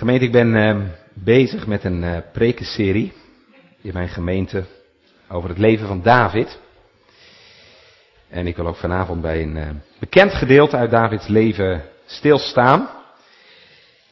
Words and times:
Gemeente, 0.00 0.24
ik 0.24 0.32
ben 0.32 0.54
uh, 0.54 0.76
bezig 1.14 1.66
met 1.66 1.84
een 1.84 2.02
uh, 2.02 2.16
prekenserie 2.32 3.12
in 3.80 3.92
mijn 3.92 4.08
gemeente 4.08 4.64
over 5.28 5.48
het 5.48 5.58
leven 5.58 5.86
van 5.86 6.02
David. 6.02 6.58
En 8.28 8.46
ik 8.46 8.56
wil 8.56 8.66
ook 8.66 8.76
vanavond 8.76 9.22
bij 9.22 9.42
een 9.42 9.56
uh, 9.56 9.68
bekend 9.98 10.32
gedeelte 10.32 10.76
uit 10.76 10.90
Davids 10.90 11.26
leven 11.26 11.82
stilstaan. 12.06 12.88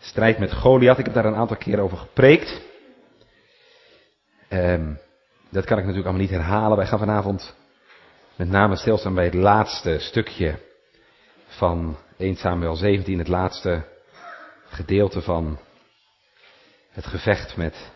Strijd 0.01 0.39
met 0.39 0.53
Goliath, 0.53 0.99
ik 0.99 1.05
heb 1.05 1.15
daar 1.15 1.25
een 1.25 1.35
aantal 1.35 1.57
keer 1.57 1.81
over 1.81 1.99
gepreekt. 1.99 2.61
Um, 4.49 4.99
dat 5.49 5.65
kan 5.65 5.79
ik 5.79 5.85
natuurlijk 5.85 6.07
allemaal 6.07 6.27
niet 6.27 6.37
herhalen. 6.41 6.77
Wij 6.77 6.87
gaan 6.87 6.99
vanavond 6.99 7.55
met 8.37 8.49
name 8.49 8.77
stilstaan 8.77 9.15
bij 9.15 9.25
het 9.25 9.35
laatste 9.35 9.99
stukje 9.99 10.59
van 11.47 11.97
1 12.17 12.37
Samuel 12.37 12.77
17, 12.77 13.19
het 13.19 13.29
laatste 13.29 13.85
gedeelte 14.69 15.23
van 15.23 15.59
het 16.91 17.07
gevecht 17.07 17.57
met 17.57 17.91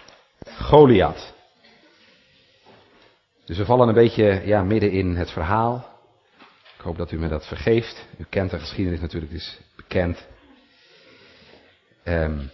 Goliath. 0.60 1.34
Dus 3.44 3.56
we 3.56 3.64
vallen 3.64 3.88
een 3.88 3.94
beetje 3.94 4.42
ja, 4.44 4.62
midden 4.62 4.90
in 4.90 5.16
het 5.16 5.30
verhaal. 5.30 5.90
Ik 6.76 6.80
hoop 6.88 6.96
dat 6.96 7.10
u 7.10 7.18
me 7.18 7.28
dat 7.28 7.46
vergeeft. 7.46 8.06
U 8.18 8.24
kent 8.28 8.50
de 8.50 8.58
geschiedenis 8.58 9.00
natuurlijk, 9.00 9.32
is 9.32 9.60
bekend. 9.76 10.26
Um, 12.04 12.50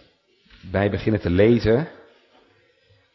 wij 0.71 0.89
beginnen 0.89 1.21
te 1.21 1.29
lezen 1.29 1.87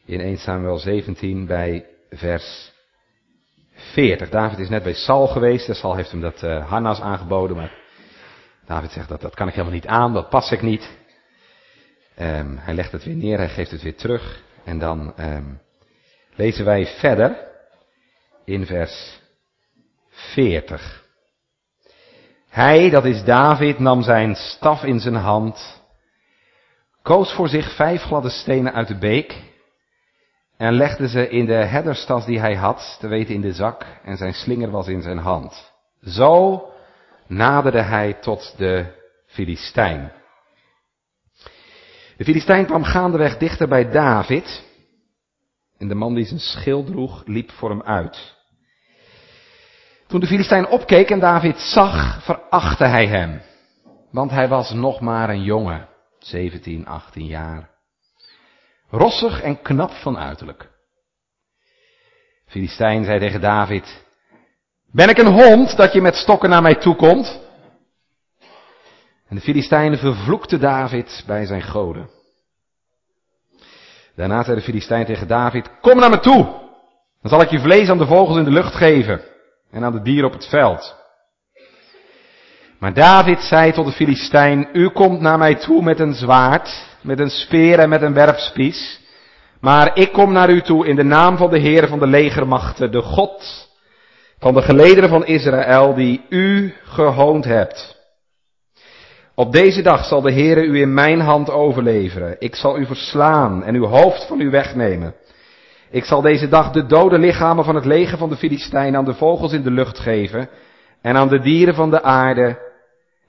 in 0.04 0.20
1 0.20 0.38
Samuel 0.38 0.78
17 0.78 1.46
bij 1.46 1.86
vers 2.10 2.72
40. 3.72 4.28
David 4.30 4.58
is 4.58 4.68
net 4.68 4.82
bij 4.82 4.94
Saul 4.94 5.26
geweest. 5.26 5.66
De 5.66 5.74
Saul 5.74 5.94
heeft 5.94 6.10
hem 6.10 6.20
dat 6.20 6.42
uh, 6.42 6.68
harnas 6.68 7.00
aangeboden, 7.00 7.56
maar 7.56 7.72
David 8.66 8.90
zegt 8.90 9.08
dat 9.08 9.20
dat 9.20 9.34
kan 9.34 9.48
ik 9.48 9.54
helemaal 9.54 9.74
niet 9.74 9.86
aan, 9.86 10.12
dat 10.12 10.28
pas 10.28 10.50
ik 10.50 10.62
niet. 10.62 10.90
Um, 12.18 12.58
hij 12.58 12.74
legt 12.74 12.92
het 12.92 13.04
weer 13.04 13.14
neer, 13.14 13.38
hij 13.38 13.48
geeft 13.48 13.70
het 13.70 13.82
weer 13.82 13.96
terug. 13.96 14.42
En 14.64 14.78
dan 14.78 15.14
um, 15.18 15.60
lezen 16.34 16.64
wij 16.64 16.86
verder 16.86 17.36
in 18.44 18.66
vers 18.66 19.20
40. 20.10 21.04
Hij, 22.48 22.90
dat 22.90 23.04
is 23.04 23.24
David, 23.24 23.78
nam 23.78 24.02
zijn 24.02 24.34
staf 24.34 24.82
in 24.82 25.00
zijn 25.00 25.14
hand, 25.14 25.82
koos 27.02 27.32
voor 27.32 27.48
zich 27.48 27.74
vijf 27.76 28.02
gladde 28.02 28.30
stenen 28.30 28.72
uit 28.72 28.88
de 28.88 28.98
beek 28.98 29.42
en 30.56 30.72
legde 30.72 31.08
ze 31.08 31.28
in 31.28 31.46
de 31.46 31.52
herderstas 31.52 32.26
die 32.26 32.38
hij 32.38 32.54
had, 32.54 32.96
te 33.00 33.08
weten 33.08 33.34
in 33.34 33.40
de 33.40 33.52
zak, 33.52 33.86
en 34.04 34.16
zijn 34.16 34.34
slinger 34.34 34.70
was 34.70 34.88
in 34.88 35.02
zijn 35.02 35.18
hand. 35.18 35.72
Zo 36.00 36.62
naderde 37.26 37.82
hij 37.82 38.12
tot 38.12 38.54
de 38.56 38.86
Filistijn. 39.26 40.12
De 42.16 42.24
Filistijn 42.24 42.66
kwam 42.66 42.84
gaandeweg 42.84 43.38
dichter 43.38 43.68
bij 43.68 43.90
David. 43.90 44.62
En 45.78 45.88
de 45.88 45.94
man 45.94 46.14
die 46.14 46.24
zijn 46.24 46.40
schild 46.40 46.86
droeg, 46.86 47.22
liep 47.26 47.50
voor 47.50 47.70
hem 47.70 47.82
uit. 47.82 48.34
Toen 50.06 50.20
de 50.20 50.26
Filistijn 50.26 50.66
opkeek 50.66 51.10
en 51.10 51.20
David 51.20 51.58
zag, 51.58 52.24
verachtte 52.24 52.84
hij 52.84 53.06
hem. 53.06 53.40
Want 54.10 54.30
hij 54.30 54.48
was 54.48 54.70
nog 54.72 55.00
maar 55.00 55.28
een 55.28 55.42
jongen, 55.42 55.88
17, 56.18 56.86
18 56.86 57.26
jaar. 57.26 57.70
Rossig 58.90 59.40
en 59.40 59.62
knap 59.62 59.90
van 59.90 60.18
uiterlijk. 60.18 60.70
Filistijn 62.46 63.04
zei 63.04 63.18
tegen 63.18 63.40
David, 63.40 64.04
ben 64.92 65.08
ik 65.08 65.18
een 65.18 65.32
hond 65.32 65.76
dat 65.76 65.92
je 65.92 66.00
met 66.00 66.14
stokken 66.14 66.50
naar 66.50 66.62
mij 66.62 66.74
toe 66.74 66.96
komt? 66.96 67.43
En 69.34 69.40
de 69.40 69.46
Filistijnen 69.46 69.98
vervloekten 69.98 70.60
David 70.60 71.24
bij 71.26 71.46
zijn 71.46 71.62
goden. 71.62 72.08
Daarna 74.16 74.44
zei 74.44 74.56
de 74.56 74.62
Filistijn 74.62 75.06
tegen 75.06 75.28
David, 75.28 75.70
kom 75.80 75.98
naar 75.98 76.10
me 76.10 76.20
toe. 76.20 76.44
Dan 77.22 77.30
zal 77.30 77.40
ik 77.40 77.50
je 77.50 77.58
vlees 77.58 77.88
aan 77.88 77.98
de 77.98 78.06
vogels 78.06 78.36
in 78.36 78.44
de 78.44 78.50
lucht 78.50 78.74
geven 78.74 79.20
en 79.70 79.84
aan 79.84 79.92
de 79.92 80.02
dieren 80.02 80.26
op 80.26 80.32
het 80.32 80.46
veld. 80.46 80.96
Maar 82.78 82.94
David 82.94 83.40
zei 83.40 83.72
tot 83.72 83.86
de 83.86 83.92
Filistijn, 83.92 84.68
u 84.72 84.88
komt 84.88 85.20
naar 85.20 85.38
mij 85.38 85.54
toe 85.54 85.82
met 85.82 86.00
een 86.00 86.14
zwaard, 86.14 86.86
met 87.00 87.18
een 87.18 87.30
speer 87.30 87.78
en 87.78 87.88
met 87.88 88.02
een 88.02 88.14
werpspies. 88.14 89.00
Maar 89.60 89.98
ik 89.98 90.12
kom 90.12 90.32
naar 90.32 90.50
u 90.50 90.60
toe 90.60 90.86
in 90.86 90.96
de 90.96 91.04
naam 91.04 91.36
van 91.36 91.50
de 91.50 91.58
Heer 91.58 91.88
van 91.88 91.98
de 91.98 92.06
legermachten, 92.06 92.92
de 92.92 93.02
God 93.02 93.68
van 94.38 94.54
de 94.54 94.62
gelederen 94.62 95.08
van 95.08 95.26
Israël, 95.26 95.94
die 95.94 96.24
u 96.28 96.74
gehoond 96.84 97.44
hebt. 97.44 97.93
Op 99.36 99.52
deze 99.52 99.82
dag 99.82 100.04
zal 100.04 100.20
de 100.20 100.32
Heere 100.32 100.62
u 100.62 100.80
in 100.80 100.94
mijn 100.94 101.20
hand 101.20 101.50
overleveren. 101.50 102.36
Ik 102.38 102.54
zal 102.54 102.78
u 102.78 102.86
verslaan 102.86 103.64
en 103.64 103.74
uw 103.74 103.86
hoofd 103.86 104.26
van 104.26 104.40
u 104.40 104.50
wegnemen. 104.50 105.14
Ik 105.90 106.04
zal 106.04 106.20
deze 106.20 106.48
dag 106.48 106.70
de 106.70 106.86
dode 106.86 107.18
lichamen 107.18 107.64
van 107.64 107.74
het 107.74 107.84
leger 107.84 108.18
van 108.18 108.28
de 108.28 108.36
Filistijnen 108.36 108.98
aan 108.98 109.04
de 109.04 109.14
vogels 109.14 109.52
in 109.52 109.62
de 109.62 109.70
lucht 109.70 109.98
geven 109.98 110.48
en 111.02 111.16
aan 111.16 111.28
de 111.28 111.40
dieren 111.40 111.74
van 111.74 111.90
de 111.90 112.02
aarde. 112.02 112.58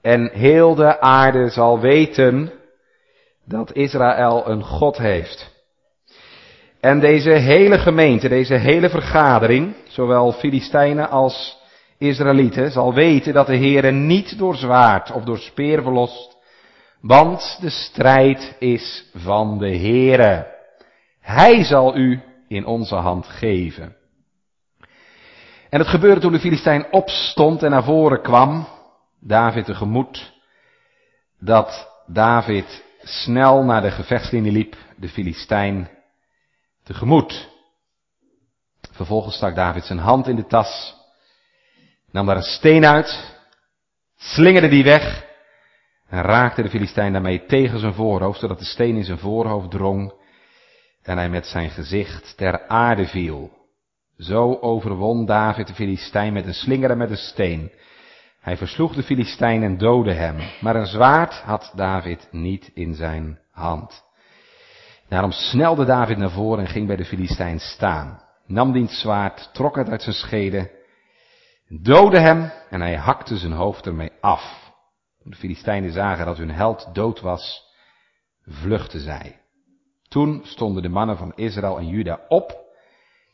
En 0.02 0.30
heel 0.32 0.74
de 0.74 1.00
aarde 1.00 1.48
zal 1.48 1.80
weten 1.80 2.52
dat 3.44 3.72
Israël 3.72 4.42
een 4.48 4.62
God 4.62 4.96
heeft. 4.96 5.54
En 6.80 7.00
deze 7.00 7.30
hele 7.30 7.78
gemeente, 7.78 8.28
deze 8.28 8.54
hele 8.54 8.88
vergadering, 8.88 9.74
zowel 9.88 10.32
Filistijnen 10.32 11.10
als 11.10 11.55
Israëlieten, 11.98 12.70
zal 12.70 12.94
weten 12.94 13.32
dat 13.32 13.46
de 13.46 13.56
Heere 13.56 13.90
niet 13.90 14.38
door 14.38 14.56
zwaard 14.56 15.12
of 15.12 15.24
door 15.24 15.38
speer 15.38 15.82
verlost, 15.82 16.36
want 17.00 17.58
de 17.60 17.70
strijd 17.70 18.56
is 18.58 19.10
van 19.14 19.58
de 19.58 19.76
Heere. 19.76 20.54
Hij 21.20 21.64
zal 21.64 21.96
u 21.96 22.22
in 22.48 22.66
onze 22.66 22.94
hand 22.94 23.26
geven. 23.26 23.96
En 25.70 25.78
het 25.78 25.88
gebeurde 25.88 26.20
toen 26.20 26.32
de 26.32 26.40
Filistijn 26.40 26.92
opstond 26.92 27.62
en 27.62 27.70
naar 27.70 27.84
voren 27.84 28.22
kwam, 28.22 28.66
David 29.20 29.64
tegemoet, 29.64 30.32
dat 31.38 31.88
David 32.06 32.84
snel 33.02 33.64
naar 33.64 33.82
de 33.82 33.90
gevechtslinie 33.90 34.52
liep, 34.52 34.76
de 34.96 35.08
Filistijn 35.08 35.90
tegemoet. 36.82 37.48
Vervolgens 38.92 39.36
stak 39.36 39.54
David 39.54 39.84
zijn 39.84 39.98
hand 39.98 40.26
in 40.26 40.36
de 40.36 40.46
tas, 40.46 40.95
nam 42.10 42.26
daar 42.26 42.36
een 42.36 42.42
steen 42.42 42.86
uit, 42.86 43.34
slingerde 44.16 44.68
die 44.68 44.84
weg 44.84 45.24
en 46.08 46.22
raakte 46.22 46.62
de 46.62 46.70
Filistijn 46.70 47.12
daarmee 47.12 47.46
tegen 47.46 47.78
zijn 47.78 47.94
voorhoofd, 47.94 48.40
zodat 48.40 48.58
de 48.58 48.64
steen 48.64 48.96
in 48.96 49.04
zijn 49.04 49.18
voorhoofd 49.18 49.70
drong 49.70 50.12
en 51.02 51.16
hij 51.16 51.28
met 51.28 51.46
zijn 51.46 51.70
gezicht 51.70 52.36
ter 52.36 52.66
aarde 52.68 53.06
viel. 53.06 53.50
Zo 54.18 54.58
overwon 54.60 55.26
David 55.26 55.66
de 55.66 55.74
Filistijn 55.74 56.32
met 56.32 56.46
een 56.46 56.54
slinger 56.54 56.90
en 56.90 56.98
met 56.98 57.10
een 57.10 57.16
steen. 57.16 57.72
Hij 58.40 58.56
versloeg 58.56 58.94
de 58.94 59.02
Filistijn 59.02 59.62
en 59.62 59.78
doodde 59.78 60.12
hem, 60.12 60.36
maar 60.60 60.76
een 60.76 60.86
zwaard 60.86 61.34
had 61.34 61.72
David 61.74 62.28
niet 62.30 62.70
in 62.74 62.94
zijn 62.94 63.38
hand. 63.50 64.04
Daarom 65.08 65.30
snelde 65.30 65.84
David 65.84 66.16
naar 66.16 66.30
voren 66.30 66.64
en 66.64 66.70
ging 66.70 66.86
bij 66.86 66.96
de 66.96 67.04
Filistijn 67.04 67.60
staan. 67.60 68.22
Nam 68.46 68.72
diens 68.72 69.00
zwaard, 69.00 69.50
trok 69.52 69.76
het 69.76 69.88
uit 69.88 70.02
zijn 70.02 70.14
schede, 70.14 70.70
doodde 71.68 72.18
hem 72.18 72.50
en 72.70 72.80
hij 72.80 72.96
hakte 72.96 73.36
zijn 73.36 73.52
hoofd 73.52 73.86
ermee 73.86 74.12
af. 74.20 74.72
De 75.22 75.36
Filistijnen 75.36 75.92
zagen 75.92 76.26
dat 76.26 76.36
hun 76.36 76.50
held 76.50 76.88
dood 76.92 77.20
was, 77.20 77.72
vluchtten 78.44 79.00
zij. 79.00 79.40
Toen 80.08 80.40
stonden 80.44 80.82
de 80.82 80.88
mannen 80.88 81.16
van 81.16 81.32
Israël 81.34 81.78
en 81.78 81.88
Juda 81.88 82.20
op, 82.28 82.64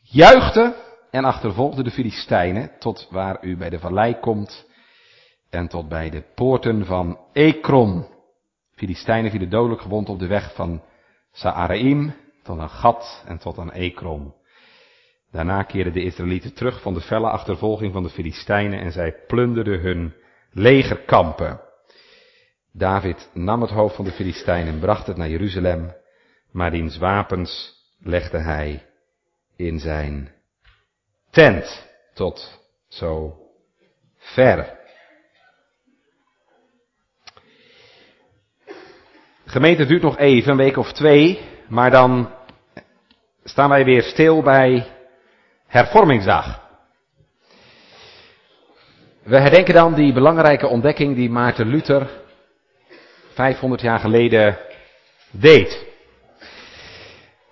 juichten 0.03 0.75
en 1.11 1.25
achtervolgden 1.25 1.85
de 1.85 1.91
Filistijnen 1.91 2.71
tot 2.79 3.09
waar 3.11 3.45
u 3.45 3.57
bij 3.57 3.71
de 3.71 3.79
vallei 3.79 4.19
komt 4.21 4.67
en 5.51 5.69
tot 5.69 5.89
bij 5.89 6.11
de 6.11 6.25
poorten 6.35 6.87
van 6.87 7.19
Ekron. 7.33 8.07
Filistijnen 8.75 9.31
vielen 9.31 9.51
dodelijk 9.51 9.81
gewond 9.81 10.09
op 10.09 10.19
de 10.19 10.27
weg 10.27 10.55
van 10.55 10.83
Saaraim 11.33 12.15
tot 12.43 12.59
aan 12.59 12.71
Gat 12.71 13.25
en 13.27 13.39
tot 13.39 13.59
aan 13.59 13.73
Ekron. 13.73 14.35
Daarna 15.33 15.63
keerden 15.63 15.93
de 15.93 16.03
Israëlieten 16.03 16.55
terug 16.55 16.81
van 16.81 16.95
de 16.95 17.01
felle 17.01 17.29
achtervolging 17.29 17.93
van 17.93 18.03
de 18.03 18.11
Filistijnen 18.11 18.81
en 18.81 18.93
zij 18.93 19.15
plunderden 19.27 19.81
hun 19.81 20.15
legerkampen. 20.51 21.61
David 22.73 23.31
nam 23.35 23.61
het 23.61 23.71
hoofd 23.71 23.97
van 23.97 24.05
de 24.05 24.13
Filistijnen 24.13 24.73
en 24.73 24.81
bracht 24.81 25.07
het 25.07 25.17
naar 25.17 25.29
Jeruzalem, 25.29 25.95
maar 26.51 26.71
diens 26.71 26.99
wapens 26.99 27.75
legde 27.99 28.39
hij 28.39 28.87
in 29.57 29.79
zijn 29.79 30.33
tent 31.31 31.89
tot 32.15 32.61
zo 32.89 33.37
ver. 34.17 34.81
Gemeente 39.45 39.87
duurt 39.87 40.03
nog 40.03 40.19
even, 40.19 40.51
een 40.51 40.57
week 40.57 40.77
of 40.77 40.93
twee, 40.93 41.41
maar 41.69 41.91
dan 41.91 42.31
staan 43.45 43.69
wij 43.69 43.85
weer 43.85 44.03
stil 44.03 44.43
bij 44.43 44.92
hervormingsdag. 45.73 46.61
We 49.23 49.41
herdenken 49.41 49.75
dan 49.75 49.95
die 49.95 50.13
belangrijke 50.13 50.67
ontdekking 50.67 51.17
die 51.17 51.31
Maarten 51.31 51.69
Luther 51.69 52.11
500 53.35 53.81
jaar 53.81 53.99
geleden 53.99 54.59
deed. 55.31 55.87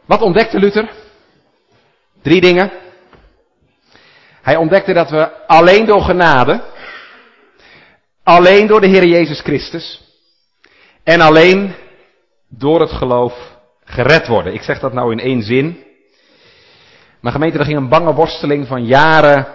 Wat 0.04 0.22
ontdekte 0.22 0.58
Luther? 0.58 0.90
Drie 2.22 2.40
dingen. 2.40 2.70
Hij 4.42 4.56
ontdekte 4.56 4.92
dat 4.92 5.10
we 5.10 5.46
alleen 5.46 5.86
door 5.86 6.02
genade, 6.02 6.62
alleen 8.22 8.66
door 8.66 8.80
de 8.80 8.88
Heer 8.88 9.04
Jezus 9.04 9.40
Christus 9.40 10.02
en 11.04 11.20
alleen 11.20 11.74
door 12.48 12.80
het 12.80 12.92
geloof 12.92 13.58
gered 13.84 14.26
worden. 14.26 14.54
Ik 14.54 14.62
zeg 14.62 14.80
dat 14.80 14.92
nou 14.92 15.12
in 15.12 15.20
één 15.20 15.42
zin. 15.42 15.84
Maar 17.20 17.32
gemeente, 17.32 17.58
er 17.58 17.64
ging 17.64 17.76
een 17.76 17.88
bange 17.88 18.14
worsteling 18.14 18.66
van 18.66 18.84
jaren 18.84 19.46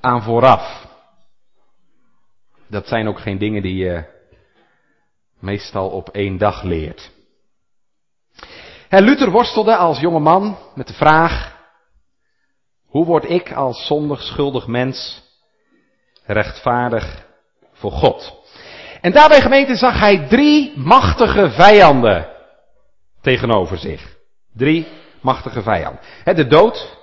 aan 0.00 0.22
vooraf. 0.22 0.86
Dat 2.68 2.88
zijn 2.88 3.08
ook 3.08 3.20
geen 3.20 3.38
dingen 3.38 3.62
die 3.62 3.76
je 3.76 4.04
meestal 5.38 5.88
op 5.88 6.08
één 6.08 6.38
dag 6.38 6.62
leert. 6.62 7.10
Luther 8.88 9.30
worstelde 9.30 9.76
als 9.76 10.00
jonge 10.00 10.18
man 10.18 10.58
met 10.74 10.86
de 10.86 10.92
vraag, 10.92 11.56
hoe 12.86 13.04
word 13.04 13.30
ik 13.30 13.52
als 13.52 13.86
zondig 13.86 14.22
schuldig 14.22 14.66
mens 14.66 15.22
rechtvaardig 16.24 17.26
voor 17.72 17.92
God? 17.92 18.44
En 19.00 19.12
daarbij 19.12 19.40
gemeente 19.40 19.76
zag 19.76 19.98
hij 19.98 20.26
drie 20.28 20.78
machtige 20.78 21.50
vijanden 21.50 22.28
tegenover 23.20 23.78
zich. 23.78 24.16
Drie 24.54 24.86
machtige 25.20 25.62
vijanden. 25.62 26.00
De 26.24 26.46
dood, 26.46 26.95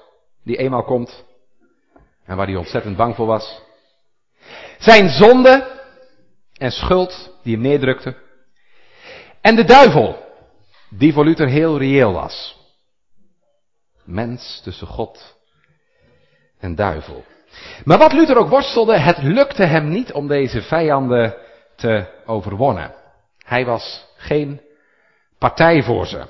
die 0.43 0.57
eenmaal 0.57 0.83
komt 0.83 1.25
en 2.25 2.35
waar 2.37 2.47
hij 2.47 2.55
ontzettend 2.55 2.97
bang 2.97 3.15
voor 3.15 3.25
was. 3.25 3.61
Zijn 4.77 5.09
zonde 5.09 5.81
en 6.57 6.71
schuld 6.71 7.37
die 7.43 7.53
hem 7.53 7.63
neerdrukte. 7.63 8.15
En 9.41 9.55
de 9.55 9.63
duivel, 9.63 10.17
die 10.89 11.13
voor 11.13 11.25
Luther 11.25 11.47
heel 11.47 11.77
reëel 11.77 12.13
was. 12.13 12.61
Mens 14.03 14.61
tussen 14.63 14.87
God 14.87 15.35
en 16.59 16.75
duivel. 16.75 17.23
Maar 17.83 17.97
wat 17.97 18.13
Luther 18.13 18.37
ook 18.37 18.49
worstelde, 18.49 18.97
het 18.97 19.17
lukte 19.17 19.63
hem 19.63 19.89
niet 19.89 20.11
om 20.11 20.27
deze 20.27 20.61
vijanden 20.61 21.35
te 21.75 22.05
overwonnen. 22.25 22.93
Hij 23.37 23.65
was 23.65 24.05
geen 24.17 24.61
partij 25.37 25.83
voor 25.83 26.07
ze. 26.07 26.27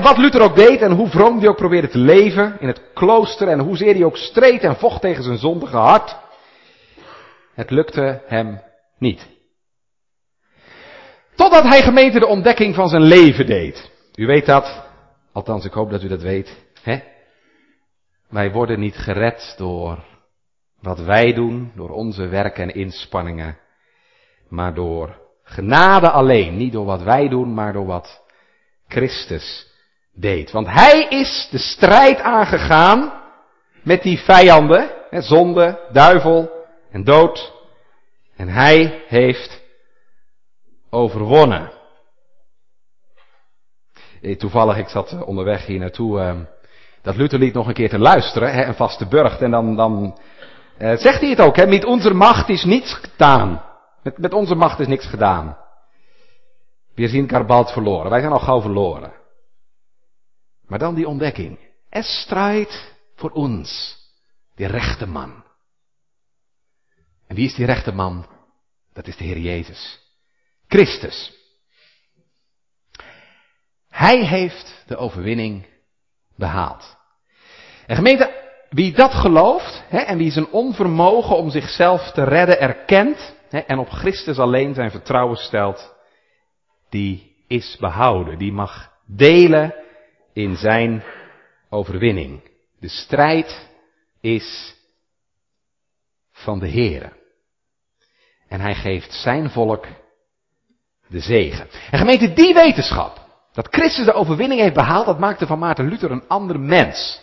Wat 0.00 0.18
Luther 0.18 0.42
ook 0.42 0.56
deed 0.56 0.80
en 0.80 0.92
hoe 0.92 1.08
vroom 1.08 1.38
hij 1.38 1.48
ook 1.48 1.56
probeerde 1.56 1.88
te 1.88 1.98
leven 1.98 2.56
in 2.60 2.68
het 2.68 2.82
klooster 2.94 3.48
en 3.48 3.58
hoezeer 3.58 3.94
hij 3.94 4.04
ook 4.04 4.16
streed 4.16 4.62
en 4.62 4.76
vocht 4.76 5.00
tegen 5.00 5.22
zijn 5.22 5.38
zondige 5.38 5.76
hart, 5.76 6.16
het 7.54 7.70
lukte 7.70 8.22
hem 8.26 8.62
niet. 8.98 9.28
Totdat 11.34 11.62
hij 11.62 11.82
gemeente 11.82 12.18
de 12.18 12.26
ontdekking 12.26 12.74
van 12.74 12.88
zijn 12.88 13.02
leven 13.02 13.46
deed. 13.46 13.90
U 14.14 14.26
weet 14.26 14.46
dat, 14.46 14.84
althans 15.32 15.64
ik 15.64 15.72
hoop 15.72 15.90
dat 15.90 16.02
u 16.02 16.08
dat 16.08 16.22
weet. 16.22 16.56
Hè? 16.82 17.00
Wij 18.28 18.52
worden 18.52 18.80
niet 18.80 18.96
gered 18.96 19.54
door 19.56 20.04
wat 20.80 20.98
wij 20.98 21.32
doen, 21.32 21.72
door 21.74 21.90
onze 21.90 22.26
werken 22.26 22.62
en 22.62 22.74
inspanningen, 22.74 23.58
maar 24.48 24.74
door 24.74 25.20
genade 25.44 26.10
alleen. 26.10 26.56
Niet 26.56 26.72
door 26.72 26.84
wat 26.84 27.02
wij 27.02 27.28
doen, 27.28 27.54
maar 27.54 27.72
door 27.72 27.86
wat 27.86 28.22
Christus 28.88 29.71
deed. 30.14 30.50
Want 30.50 30.66
hij 30.66 31.06
is 31.08 31.48
de 31.50 31.58
strijd 31.58 32.20
aangegaan 32.20 33.12
met 33.82 34.02
die 34.02 34.18
vijanden, 34.18 34.90
hè, 35.10 35.20
zonde, 35.20 35.88
duivel 35.92 36.50
en 36.90 37.04
dood. 37.04 37.52
En 38.36 38.48
hij 38.48 39.04
heeft 39.08 39.62
overwonnen. 40.90 41.72
Eh, 44.22 44.36
toevallig, 44.36 44.76
ik 44.76 44.88
zat 44.88 45.12
eh, 45.12 45.26
onderweg 45.26 45.66
hier 45.66 45.78
naartoe, 45.78 46.20
ehm, 46.20 46.44
dat 47.02 47.16
Lutherlied 47.16 47.54
nog 47.54 47.66
een 47.66 47.74
keer 47.74 47.88
te 47.88 47.98
luisteren, 47.98 48.52
hè, 48.52 48.62
en 48.62 48.74
vast 48.74 48.98
te. 48.98 49.40
En 49.40 49.50
dan, 49.50 49.76
dan 49.76 50.18
uh, 50.78 50.96
zegt 50.96 51.20
hij 51.20 51.30
het 51.30 51.40
ook, 51.40 51.56
hè, 51.56 51.66
met 51.66 51.84
onze 51.84 52.14
macht 52.14 52.48
is 52.48 52.64
niets 52.64 52.94
gedaan. 52.94 53.62
Met, 54.02 54.18
met 54.18 54.34
onze 54.34 54.54
macht 54.54 54.80
is 54.80 54.86
niks 54.86 55.06
gedaan. 55.06 55.56
We 56.94 57.08
zien 57.08 57.28
elkaar 57.28 57.46
verloren. 57.72 58.10
Wij 58.10 58.20
zijn 58.20 58.32
al 58.32 58.38
gauw 58.38 58.60
verloren. 58.60 59.12
Maar 60.72 60.80
dan 60.80 60.94
die 60.94 61.08
ontdekking. 61.08 61.58
Er 61.88 62.04
strijdt 62.04 62.94
voor 63.14 63.30
ons, 63.30 63.98
die 64.54 64.66
rechte 64.66 65.06
man. 65.06 65.44
En 67.26 67.36
wie 67.36 67.46
is 67.46 67.54
die 67.54 67.66
rechte 67.66 67.92
man? 67.92 68.26
Dat 68.92 69.06
is 69.06 69.16
de 69.16 69.24
Heer 69.24 69.38
Jezus. 69.38 70.00
Christus. 70.68 71.32
Hij 73.88 74.26
heeft 74.26 74.84
de 74.86 74.96
overwinning 74.96 75.66
behaald. 76.36 76.96
En 77.86 77.96
gemeente, 77.96 78.54
wie 78.70 78.92
dat 78.92 79.14
gelooft 79.14 79.82
hè, 79.88 79.98
en 79.98 80.18
wie 80.18 80.30
zijn 80.30 80.50
onvermogen 80.50 81.36
om 81.36 81.50
zichzelf 81.50 82.10
te 82.10 82.24
redden 82.24 82.60
erkent 82.60 83.34
hè, 83.48 83.58
en 83.58 83.78
op 83.78 83.88
Christus 83.88 84.38
alleen 84.38 84.74
zijn 84.74 84.90
vertrouwen 84.90 85.36
stelt, 85.36 85.94
die 86.88 87.36
is 87.46 87.76
behouden. 87.80 88.38
Die 88.38 88.52
mag 88.52 88.92
delen 89.06 89.80
in 90.32 90.56
zijn 90.56 91.02
overwinning. 91.68 92.40
De 92.80 92.88
strijd 92.88 93.68
is 94.20 94.74
van 96.32 96.58
de 96.58 96.70
Heere. 96.70 97.12
En 98.48 98.60
hij 98.60 98.74
geeft 98.74 99.12
zijn 99.12 99.50
volk 99.50 99.86
de 101.06 101.20
zegen. 101.20 101.68
En 101.90 101.98
gemeente, 101.98 102.32
die 102.32 102.54
wetenschap, 102.54 103.20
dat 103.52 103.68
Christus 103.70 104.04
de 104.04 104.12
overwinning 104.12 104.60
heeft 104.60 104.74
behaald, 104.74 105.06
dat 105.06 105.18
maakte 105.18 105.46
van 105.46 105.58
Maarten 105.58 105.88
Luther 105.88 106.10
een 106.10 106.28
ander 106.28 106.60
mens. 106.60 107.20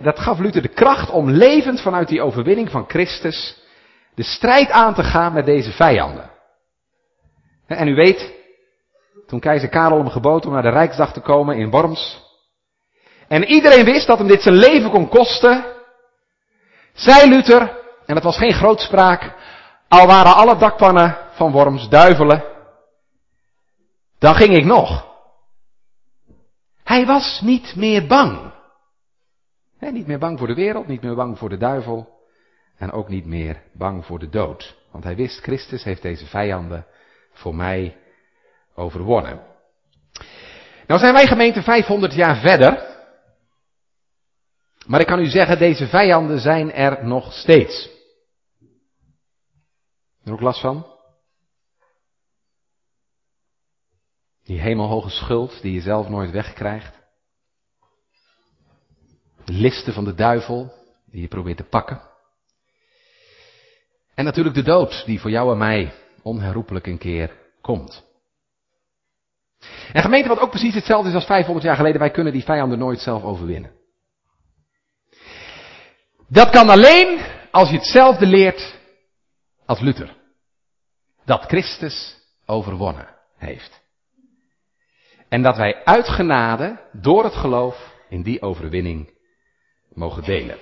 dat 0.00 0.18
gaf 0.18 0.38
Luther 0.38 0.62
de 0.62 0.68
kracht 0.68 1.10
om 1.10 1.30
levend 1.30 1.80
vanuit 1.80 2.08
die 2.08 2.22
overwinning 2.22 2.70
van 2.70 2.84
Christus 2.88 3.66
de 4.14 4.22
strijd 4.22 4.70
aan 4.70 4.94
te 4.94 5.02
gaan 5.02 5.32
met 5.32 5.46
deze 5.46 5.72
vijanden. 5.72 6.30
en 7.66 7.88
u 7.88 7.94
weet, 7.94 8.37
toen 9.28 9.40
keizer 9.40 9.68
Karel 9.68 9.98
hem 9.98 10.08
gebood 10.08 10.46
om 10.46 10.52
naar 10.52 10.62
de 10.62 10.68
Rijksdag 10.68 11.12
te 11.12 11.20
komen 11.20 11.56
in 11.56 11.70
Worms, 11.70 12.26
en 13.28 13.44
iedereen 13.44 13.84
wist 13.84 14.06
dat 14.06 14.18
hem 14.18 14.26
dit 14.26 14.42
zijn 14.42 14.54
leven 14.54 14.90
kon 14.90 15.08
kosten, 15.08 15.64
zei 16.92 17.28
Luther, 17.28 17.60
en 18.06 18.14
het 18.14 18.24
was 18.24 18.38
geen 18.38 18.52
grootspraak, 18.52 19.34
al 19.88 20.06
waren 20.06 20.34
alle 20.34 20.56
dakpannen 20.56 21.16
van 21.32 21.52
Worms 21.52 21.88
duivelen, 21.88 22.44
dan 24.18 24.34
ging 24.34 24.56
ik 24.56 24.64
nog. 24.64 25.06
Hij 26.84 27.06
was 27.06 27.40
niet 27.40 27.76
meer 27.76 28.06
bang. 28.06 28.52
niet 29.78 30.06
meer 30.06 30.18
bang 30.18 30.38
voor 30.38 30.46
de 30.46 30.54
wereld, 30.54 30.86
niet 30.86 31.02
meer 31.02 31.14
bang 31.14 31.38
voor 31.38 31.48
de 31.48 31.56
duivel 31.56 32.08
en 32.76 32.92
ook 32.92 33.08
niet 33.08 33.26
meer 33.26 33.62
bang 33.72 34.04
voor 34.04 34.18
de 34.18 34.28
dood. 34.28 34.76
Want 34.90 35.04
hij 35.04 35.16
wist, 35.16 35.40
Christus 35.40 35.84
heeft 35.84 36.02
deze 36.02 36.26
vijanden 36.26 36.86
voor 37.32 37.54
mij 37.54 37.96
overwonnen. 38.78 39.46
Nou 40.86 41.00
zijn 41.00 41.12
wij 41.12 41.26
gemeente 41.26 41.62
500 41.62 42.14
jaar 42.14 42.36
verder. 42.36 42.96
Maar 44.86 45.00
ik 45.00 45.06
kan 45.06 45.20
u 45.20 45.26
zeggen, 45.26 45.58
deze 45.58 45.86
vijanden 45.86 46.40
zijn 46.40 46.72
er 46.72 47.06
nog 47.06 47.32
steeds. 47.32 47.88
Er 50.24 50.32
ook 50.32 50.40
last 50.40 50.60
van? 50.60 50.86
Die 54.44 54.60
hemelhoge 54.60 55.10
schuld 55.10 55.62
die 55.62 55.72
je 55.72 55.80
zelf 55.80 56.08
nooit 56.08 56.30
wegkrijgt. 56.30 56.96
De 59.44 59.52
listen 59.52 59.92
van 59.92 60.04
de 60.04 60.14
duivel 60.14 60.72
die 61.06 61.20
je 61.20 61.28
probeert 61.28 61.56
te 61.56 61.64
pakken. 61.64 62.00
En 64.14 64.24
natuurlijk 64.24 64.54
de 64.54 64.62
dood 64.62 65.02
die 65.06 65.20
voor 65.20 65.30
jou 65.30 65.52
en 65.52 65.58
mij 65.58 65.92
onherroepelijk 66.22 66.86
een 66.86 66.98
keer 66.98 67.36
komt. 67.60 68.07
En 69.92 70.02
gemeente 70.02 70.28
wat 70.28 70.40
ook 70.40 70.50
precies 70.50 70.74
hetzelfde 70.74 71.08
is 71.08 71.14
als 71.14 71.24
500 71.24 71.66
jaar 71.66 71.76
geleden, 71.76 72.00
wij 72.00 72.10
kunnen 72.10 72.32
die 72.32 72.44
vijanden 72.44 72.78
nooit 72.78 73.00
zelf 73.00 73.22
overwinnen. 73.22 73.70
Dat 76.28 76.50
kan 76.50 76.68
alleen 76.68 77.20
als 77.50 77.70
je 77.70 77.76
hetzelfde 77.76 78.26
leert 78.26 78.78
als 79.66 79.80
Luther. 79.80 80.16
Dat 81.24 81.44
Christus 81.44 82.16
overwonnen 82.46 83.08
heeft. 83.36 83.80
En 85.28 85.42
dat 85.42 85.56
wij 85.56 85.84
uit 85.84 86.08
genade, 86.08 86.80
door 86.92 87.24
het 87.24 87.34
geloof, 87.34 87.96
in 88.08 88.22
die 88.22 88.42
overwinning 88.42 89.10
mogen 89.92 90.24
delen. 90.24 90.58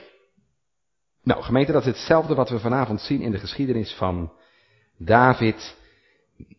Nou, 1.23 1.43
gemeente, 1.43 1.73
dat 1.73 1.87
is 1.87 1.99
hetzelfde 1.99 2.35
wat 2.35 2.51
we 2.51 2.59
vanavond 2.59 3.01
zien 3.01 3.21
in 3.21 3.31
de 3.31 3.39
geschiedenis 3.39 3.93
van 3.93 4.33
David 4.99 5.77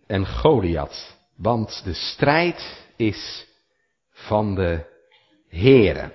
en 0.07 0.27
Goliath. 0.27 1.16
Want 1.37 1.83
de 1.83 1.93
strijd 1.93 2.85
is 2.95 3.47
van 4.11 4.55
de 4.55 4.95
Here. 5.49 6.13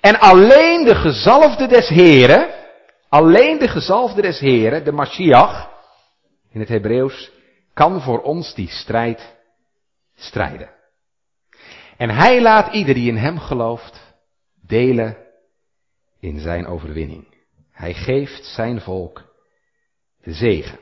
En 0.00 0.18
alleen 0.18 0.84
de 0.84 0.94
gezalfde 0.94 1.66
des 1.66 1.88
Heren, 1.88 2.54
alleen 3.08 3.58
de 3.58 3.68
gezalfde 3.68 4.22
des 4.22 4.38
Heren, 4.38 4.84
de 4.84 4.92
Mashiach, 4.92 5.70
in 6.50 6.60
het 6.60 6.68
Hebreeuws, 6.68 7.30
kan 7.74 8.02
voor 8.02 8.22
ons 8.22 8.54
die 8.54 8.68
strijd 8.68 9.36
strijden. 10.14 10.70
En 11.96 12.10
hij 12.10 12.40
laat 12.40 12.74
ieder 12.74 12.94
die 12.94 13.08
in 13.08 13.16
hem 13.16 13.38
gelooft 13.38 14.00
delen 14.66 15.16
in 16.20 16.40
zijn 16.40 16.66
overwinning. 16.66 17.26
Hij 17.72 17.94
geeft 17.94 18.44
zijn 18.44 18.80
volk 18.80 19.22
de 20.22 20.32
zegen. 20.32 20.78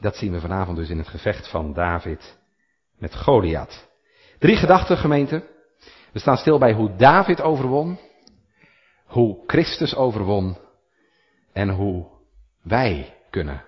Dat 0.00 0.16
zien 0.16 0.32
we 0.32 0.40
vanavond 0.40 0.76
dus 0.76 0.88
in 0.88 0.98
het 0.98 1.08
gevecht 1.08 1.50
van 1.50 1.72
David 1.72 2.38
met 2.98 3.16
Goliath. 3.16 3.88
Drie 4.38 4.56
gedachten, 4.56 4.96
gemeente. 4.96 5.54
We 6.12 6.18
staan 6.18 6.36
stil 6.36 6.58
bij 6.58 6.72
hoe 6.72 6.96
David 6.96 7.40
overwon, 7.40 7.98
hoe 9.04 9.42
Christus 9.46 9.94
overwon 9.94 10.58
en 11.52 11.68
hoe 11.68 12.06
wij 12.62 13.14
kunnen 13.30 13.64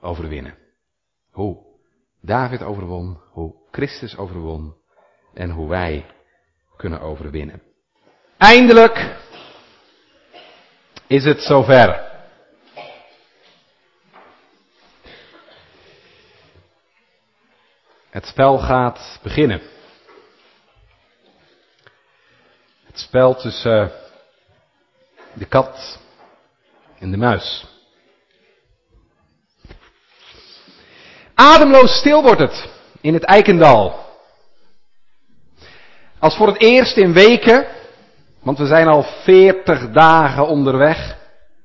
overwinnen. 0.00 0.58
Hoe 1.30 1.64
David 2.20 2.62
overwon, 2.62 3.20
hoe 3.30 3.54
Christus 3.70 4.16
overwon 4.16 4.74
en 5.34 5.50
hoe 5.50 5.68
wij 5.68 6.06
kunnen 6.76 7.00
overwinnen. 7.00 7.62
Eindelijk 8.38 9.16
is 11.06 11.24
het 11.24 11.40
zover. 11.40 12.05
Het 18.16 18.26
spel 18.26 18.58
gaat 18.58 19.18
beginnen. 19.22 19.60
Het 22.86 22.98
spel 22.98 23.34
tussen 23.34 23.92
de 25.32 25.44
kat 25.44 26.00
en 26.98 27.10
de 27.10 27.16
muis. 27.16 27.66
Ademloos 31.34 31.98
stil 31.98 32.22
wordt 32.22 32.40
het 32.40 32.68
in 33.00 33.14
het 33.14 33.24
Eikendal. 33.24 34.04
Als 36.18 36.36
voor 36.36 36.46
het 36.46 36.60
eerst 36.60 36.96
in 36.96 37.12
weken, 37.12 37.66
want 38.42 38.58
we 38.58 38.66
zijn 38.66 38.88
al 38.88 39.02
veertig 39.02 39.90
dagen 39.90 40.46
onderweg, 40.46 41.18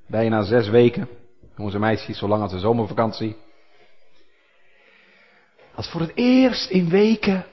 bijna 0.08 0.44
zes 0.44 0.68
weken, 0.68 1.10
jongens 1.56 1.76
en 1.76 1.82
meisjes, 1.82 2.18
zo 2.18 2.28
lang 2.28 2.42
als 2.42 2.52
de 2.52 2.60
zomervakantie. 2.60 3.38
Als 5.82 5.90
voor 5.90 6.02
het 6.02 6.16
eerst 6.16 6.70
in 6.70 6.90
weken 6.90 7.46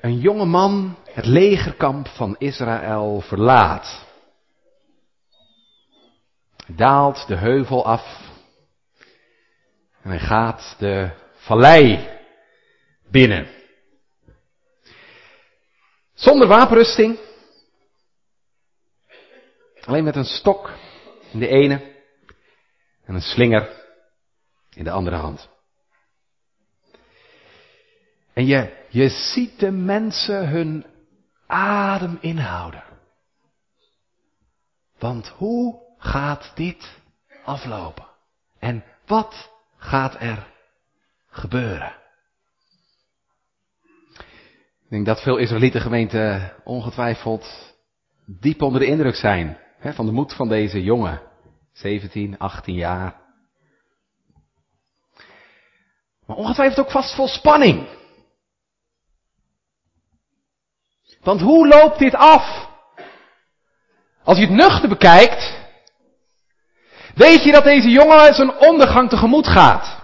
een 0.00 0.18
jonge 0.18 0.44
man 0.44 0.98
het 1.04 1.26
legerkamp 1.26 2.08
van 2.08 2.36
Israël 2.38 3.20
verlaat. 3.20 4.06
daalt 6.66 7.26
de 7.26 7.36
heuvel 7.36 7.84
af 7.84 8.30
en 10.02 10.10
hij 10.10 10.18
gaat 10.18 10.76
de 10.78 11.10
vallei 11.34 12.08
binnen. 13.10 13.48
Zonder 16.14 16.48
wapenrusting. 16.48 17.18
Alleen 19.80 20.04
met 20.04 20.16
een 20.16 20.24
stok 20.24 20.70
in 21.32 21.38
de 21.38 21.48
ene 21.48 21.94
en 23.04 23.14
een 23.14 23.20
slinger 23.20 23.84
in 24.74 24.84
de 24.84 24.90
andere 24.90 25.16
hand. 25.16 25.54
En 28.36 28.46
je, 28.46 28.86
je 28.88 29.08
ziet 29.08 29.58
de 29.58 29.70
mensen 29.70 30.48
hun 30.48 30.86
adem 31.46 32.18
inhouden. 32.20 32.84
Want 34.98 35.28
hoe 35.28 35.82
gaat 35.98 36.52
dit 36.54 36.98
aflopen? 37.44 38.06
En 38.58 38.84
wat 39.06 39.50
gaat 39.76 40.20
er 40.20 40.46
gebeuren? 41.28 41.94
Ik 44.84 44.88
denk 44.88 45.06
dat 45.06 45.22
veel 45.22 45.36
Israëlieten 45.36 45.80
gemeenten 45.80 46.52
ongetwijfeld 46.64 47.74
diep 48.26 48.62
onder 48.62 48.80
de 48.80 48.86
indruk 48.86 49.14
zijn 49.14 49.58
hè, 49.78 49.92
van 49.92 50.06
de 50.06 50.12
moed 50.12 50.34
van 50.34 50.48
deze 50.48 50.82
jongen, 50.82 51.22
17, 51.72 52.38
18 52.38 52.74
jaar. 52.74 53.20
Maar 56.26 56.36
ongetwijfeld 56.36 56.86
ook 56.86 56.92
vast 56.92 57.14
vol 57.14 57.28
spanning. 57.28 58.04
Want 61.20 61.40
hoe 61.40 61.68
loopt 61.68 61.98
dit 61.98 62.14
af? 62.14 62.68
Als 64.22 64.38
je 64.38 64.44
het 64.46 64.54
nuchter 64.54 64.88
bekijkt, 64.88 65.54
weet 67.14 67.42
je 67.42 67.52
dat 67.52 67.64
deze 67.64 67.88
jongen 67.88 68.34
zijn 68.34 68.58
ondergang 68.58 69.08
tegemoet 69.08 69.46
gaat. 69.46 70.02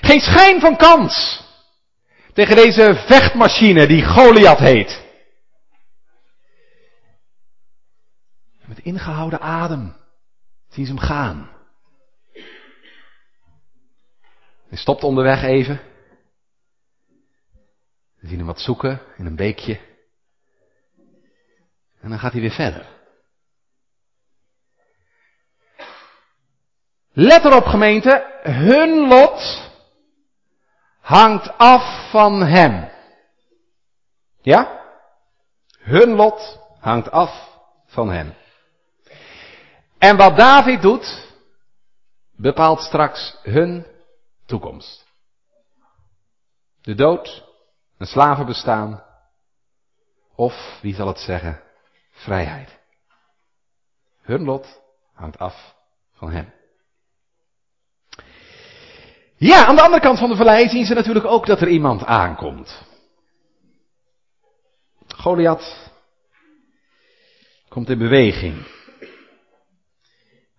Geen 0.00 0.20
schijn 0.20 0.60
van 0.60 0.76
kans 0.76 1.42
tegen 2.32 2.56
deze 2.56 3.02
vechtmachine 3.06 3.86
die 3.86 4.04
Goliath 4.04 4.58
heet. 4.58 5.02
Met 8.64 8.78
ingehouden 8.78 9.40
adem 9.40 9.96
zien 10.68 10.86
ze 10.86 10.92
hem 10.92 11.00
gaan. 11.00 11.50
Hij 14.68 14.78
stopt 14.78 15.02
onderweg 15.02 15.42
even. 15.42 15.80
Zien 18.24 18.38
hem 18.38 18.46
wat 18.46 18.60
zoeken 18.60 19.00
in 19.16 19.26
een 19.26 19.36
beekje. 19.36 19.80
En 22.00 22.10
dan 22.10 22.18
gaat 22.18 22.32
hij 22.32 22.40
weer 22.40 22.50
verder. 22.50 22.86
Let 27.12 27.44
erop 27.44 27.64
gemeente, 27.64 28.40
hun 28.42 29.08
lot 29.08 29.70
hangt 31.00 31.58
af 31.58 32.10
van 32.10 32.42
hem. 32.42 32.90
Ja? 34.40 34.82
Hun 35.78 36.08
lot 36.08 36.58
hangt 36.80 37.10
af 37.10 37.58
van 37.86 38.10
hem. 38.10 38.34
En 39.98 40.16
wat 40.16 40.36
David 40.36 40.82
doet, 40.82 41.32
bepaalt 42.36 42.80
straks 42.80 43.38
hun 43.42 43.86
toekomst. 44.46 45.06
De 46.80 46.94
dood 46.94 47.52
een 47.98 48.06
slavenbestaan 48.06 49.02
of, 50.34 50.78
wie 50.82 50.94
zal 50.94 51.06
het 51.06 51.18
zeggen, 51.18 51.62
vrijheid. 52.10 52.78
Hun 54.22 54.44
lot 54.44 54.82
hangt 55.12 55.38
af 55.38 55.74
van 56.12 56.30
hem. 56.30 56.52
Ja, 59.36 59.66
aan 59.66 59.76
de 59.76 59.82
andere 59.82 60.02
kant 60.02 60.18
van 60.18 60.28
de 60.28 60.36
vallei 60.36 60.68
zien 60.68 60.84
ze 60.84 60.94
natuurlijk 60.94 61.26
ook 61.26 61.46
dat 61.46 61.60
er 61.60 61.68
iemand 61.68 62.04
aankomt. 62.04 62.82
Goliath 65.08 65.92
komt 67.68 67.88
in 67.88 67.98
beweging. 67.98 68.66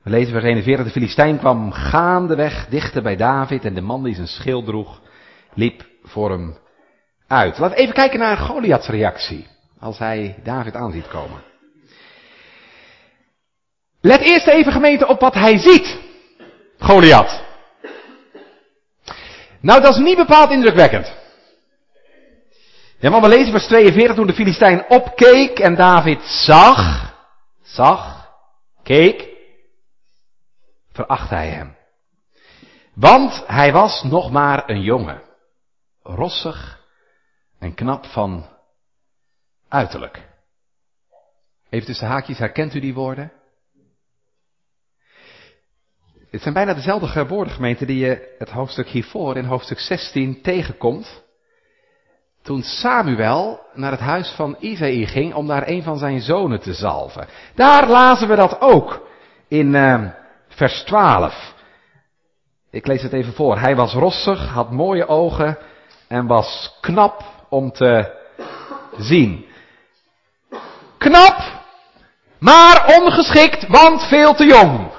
We 0.03 0.09
lezen 0.09 0.31
vers 0.31 0.43
41, 0.43 0.85
de 0.85 0.91
Filistijn 0.91 1.39
kwam 1.39 1.71
gaandeweg 1.71 2.67
dichter 2.67 3.03
bij 3.03 3.15
David 3.15 3.65
en 3.65 3.73
de 3.73 3.81
man 3.81 4.03
die 4.03 4.15
zijn 4.15 4.27
schild 4.27 4.65
droeg, 4.65 5.01
liep 5.53 5.85
voor 6.03 6.31
hem 6.31 6.57
uit. 7.27 7.57
Laten 7.57 7.77
we 7.77 7.81
even 7.81 7.93
kijken 7.93 8.19
naar 8.19 8.37
Goliaths 8.37 8.87
reactie. 8.87 9.47
Als 9.79 9.97
hij 9.97 10.39
David 10.43 10.75
aan 10.75 10.91
ziet 10.91 11.07
komen. 11.07 11.43
Let 14.01 14.21
eerst 14.21 14.47
even 14.47 14.71
gemeente 14.71 15.07
op 15.07 15.19
wat 15.19 15.33
hij 15.33 15.57
ziet. 15.57 15.99
Goliath. 16.79 17.43
Nou, 19.59 19.81
dat 19.81 19.91
is 19.91 20.03
niet 20.03 20.17
bepaald 20.17 20.49
indrukwekkend. 20.49 21.13
Ja, 22.99 23.09
maar 23.09 23.21
we 23.21 23.27
lezen 23.27 23.51
vers 23.51 23.67
42 23.67 24.15
toen 24.15 24.27
de 24.27 24.33
Filistijn 24.33 24.85
opkeek 24.89 25.59
en 25.59 25.75
David 25.75 26.21
zag, 26.23 27.13
zag, 27.63 28.29
keek, 28.83 29.29
veracht 30.91 31.29
hij 31.29 31.47
hem. 31.47 31.75
Want 32.93 33.43
hij 33.47 33.71
was 33.71 34.03
nog 34.03 34.31
maar 34.31 34.69
een 34.69 34.81
jongen, 34.81 35.21
rossig 36.03 36.74
en 37.59 37.73
knap 37.73 38.05
van 38.05 38.45
uiterlijk. 39.67 40.27
Even 41.69 41.87
tussen 41.87 42.07
haakjes, 42.07 42.37
herkent 42.37 42.73
u 42.73 42.79
die 42.79 42.93
woorden? 42.93 43.31
Het 46.31 46.41
zijn 46.41 46.53
bijna 46.53 46.73
dezelfde 46.73 47.27
woorden, 47.27 47.53
gemeente, 47.53 47.85
die 47.85 48.05
je 48.05 48.35
het 48.39 48.49
hoofdstuk 48.49 48.87
hiervoor, 48.87 49.37
in 49.37 49.45
hoofdstuk 49.45 49.79
16, 49.79 50.41
tegenkomt. 50.41 51.23
Toen 52.41 52.61
Samuel 52.61 53.59
naar 53.73 53.91
het 53.91 53.99
huis 53.99 54.29
van 54.29 54.55
Isaïe 54.59 55.07
ging 55.07 55.33
om 55.33 55.47
daar 55.47 55.67
een 55.67 55.83
van 55.83 55.97
zijn 55.97 56.21
zonen 56.21 56.59
te 56.59 56.73
zalven. 56.73 57.27
Daar 57.55 57.87
lazen 57.89 58.27
we 58.27 58.35
dat 58.35 58.61
ook 58.61 59.07
in 59.47 59.73
uh, 59.73 60.09
vers 60.47 60.83
12. 60.83 61.53
Ik 62.69 62.87
lees 62.87 63.01
het 63.01 63.13
even 63.13 63.33
voor. 63.33 63.59
Hij 63.59 63.75
was 63.75 63.93
rossig, 63.93 64.47
had 64.47 64.71
mooie 64.71 65.07
ogen 65.07 65.57
en 66.07 66.27
was 66.27 66.77
knap 66.81 67.34
om 67.55 67.71
te 67.71 68.11
zien. 68.97 69.45
Knap, 70.97 71.37
maar 72.39 72.99
ongeschikt, 72.99 73.67
want 73.67 74.03
veel 74.03 74.33
te 74.33 74.45
jong. 74.45 74.91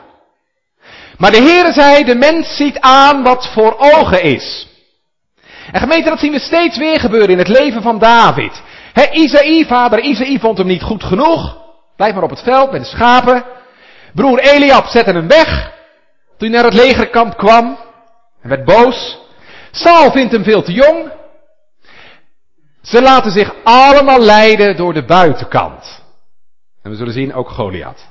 Maar 1.18 1.30
de 1.30 1.42
Heere 1.42 1.72
zei, 1.72 2.04
de 2.04 2.14
mens 2.14 2.56
ziet 2.56 2.80
aan 2.80 3.22
wat 3.22 3.48
voor 3.52 3.76
ogen 3.78 4.22
is. 4.22 4.68
En 5.72 5.80
gemeente, 5.80 6.08
dat 6.08 6.18
zien 6.18 6.32
we 6.32 6.38
steeds 6.38 6.76
weer 6.76 7.00
gebeuren 7.00 7.30
in 7.30 7.38
het 7.38 7.48
leven 7.48 7.82
van 7.82 7.98
David. 7.98 8.62
He, 8.92 9.10
Isaïe, 9.10 9.66
vader 9.66 10.00
Isaïe 10.00 10.40
vond 10.40 10.58
hem 10.58 10.66
niet 10.66 10.82
goed 10.82 11.04
genoeg. 11.04 11.58
Blijf 11.96 12.14
maar 12.14 12.22
op 12.22 12.30
het 12.30 12.42
veld 12.42 12.72
met 12.72 12.80
de 12.80 12.86
schapen. 12.86 13.44
Broer 14.14 14.38
Eliab 14.38 14.86
zette 14.86 15.12
hem 15.12 15.28
weg. 15.28 15.72
Toen 16.38 16.48
hij 16.52 16.60
naar 16.60 16.70
het 16.70 16.80
legerkamp 16.82 17.36
kwam. 17.36 17.78
Hij 18.40 18.50
werd 18.50 18.64
boos. 18.64 19.18
Saul 19.70 20.10
vindt 20.10 20.32
hem 20.32 20.44
veel 20.44 20.62
te 20.62 20.72
jong. 20.72 21.15
Ze 22.86 23.02
laten 23.02 23.30
zich 23.30 23.54
allemaal 23.64 24.20
leiden 24.20 24.76
door 24.76 24.92
de 24.92 25.04
buitenkant. 25.04 26.04
En 26.82 26.90
we 26.90 26.96
zullen 26.96 27.12
zien 27.12 27.34
ook 27.34 27.48
Goliath. 27.48 28.06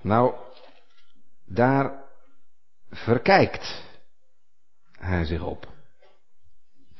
Nou, 0.00 0.34
daar 1.44 1.92
verkijkt 2.90 3.82
hij 4.98 5.24
zich 5.24 5.42
op. 5.42 5.66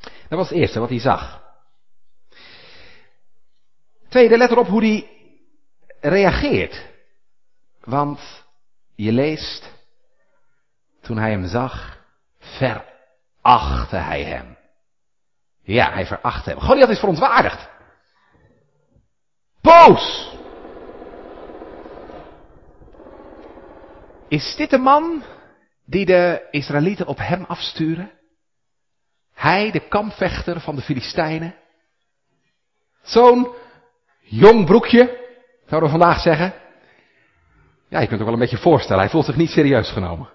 Dat 0.01 0.39
was 0.39 0.49
het 0.49 0.57
eerste 0.57 0.79
wat 0.79 0.89
hij 0.89 0.99
zag. 0.99 1.43
Tweede, 4.09 4.37
let 4.37 4.51
erop 4.51 4.67
hoe 4.67 4.85
hij 4.85 5.09
reageert. 5.99 6.85
Want 7.83 8.45
je 8.95 9.11
leest, 9.11 9.71
toen 11.01 11.17
hij 11.17 11.31
hem 11.31 11.47
zag, 11.47 11.97
verachtte 12.39 13.95
hij 13.95 14.23
hem. 14.23 14.54
Ja, 15.65 15.91
hij 15.91 16.05
verachtte 16.05 16.49
hem. 16.49 16.59
Goliath 16.59 16.89
is 16.89 16.99
verontwaardigd. 16.99 17.69
Boos. 19.61 20.33
Is 24.27 24.55
dit 24.55 24.69
de 24.69 24.77
man 24.77 25.23
die 25.85 26.05
de 26.05 26.47
Israëlieten 26.51 27.07
op 27.07 27.17
hem 27.17 27.43
afsturen? 27.43 28.11
Hij, 29.33 29.71
de 29.71 29.87
kampvechter 29.87 30.61
van 30.61 30.75
de 30.75 30.81
Filistijnen? 30.81 31.55
Zo'n 33.01 33.53
jong 34.19 34.65
broekje, 34.65 35.27
zouden 35.65 35.91
we 35.91 35.97
vandaag 35.97 36.21
zeggen. 36.21 36.53
Ja, 37.89 37.99
je 37.99 38.07
kunt 38.07 38.19
het 38.19 38.23
wel 38.23 38.33
een 38.33 38.39
beetje 38.39 38.57
voorstellen, 38.57 39.01
hij 39.01 39.11
voelt 39.11 39.25
zich 39.25 39.35
niet 39.35 39.49
serieus 39.49 39.91
genomen. 39.91 40.29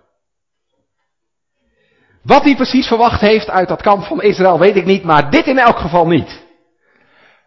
Wat 2.22 2.42
hij 2.42 2.56
precies 2.56 2.86
verwacht 2.86 3.20
heeft 3.20 3.48
uit 3.48 3.68
dat 3.68 3.82
kamp 3.82 4.04
van 4.04 4.22
Israël 4.22 4.58
weet 4.58 4.76
ik 4.76 4.84
niet, 4.84 5.02
maar 5.02 5.30
dit 5.30 5.46
in 5.46 5.58
elk 5.58 5.78
geval 5.78 6.06
niet. 6.06 6.42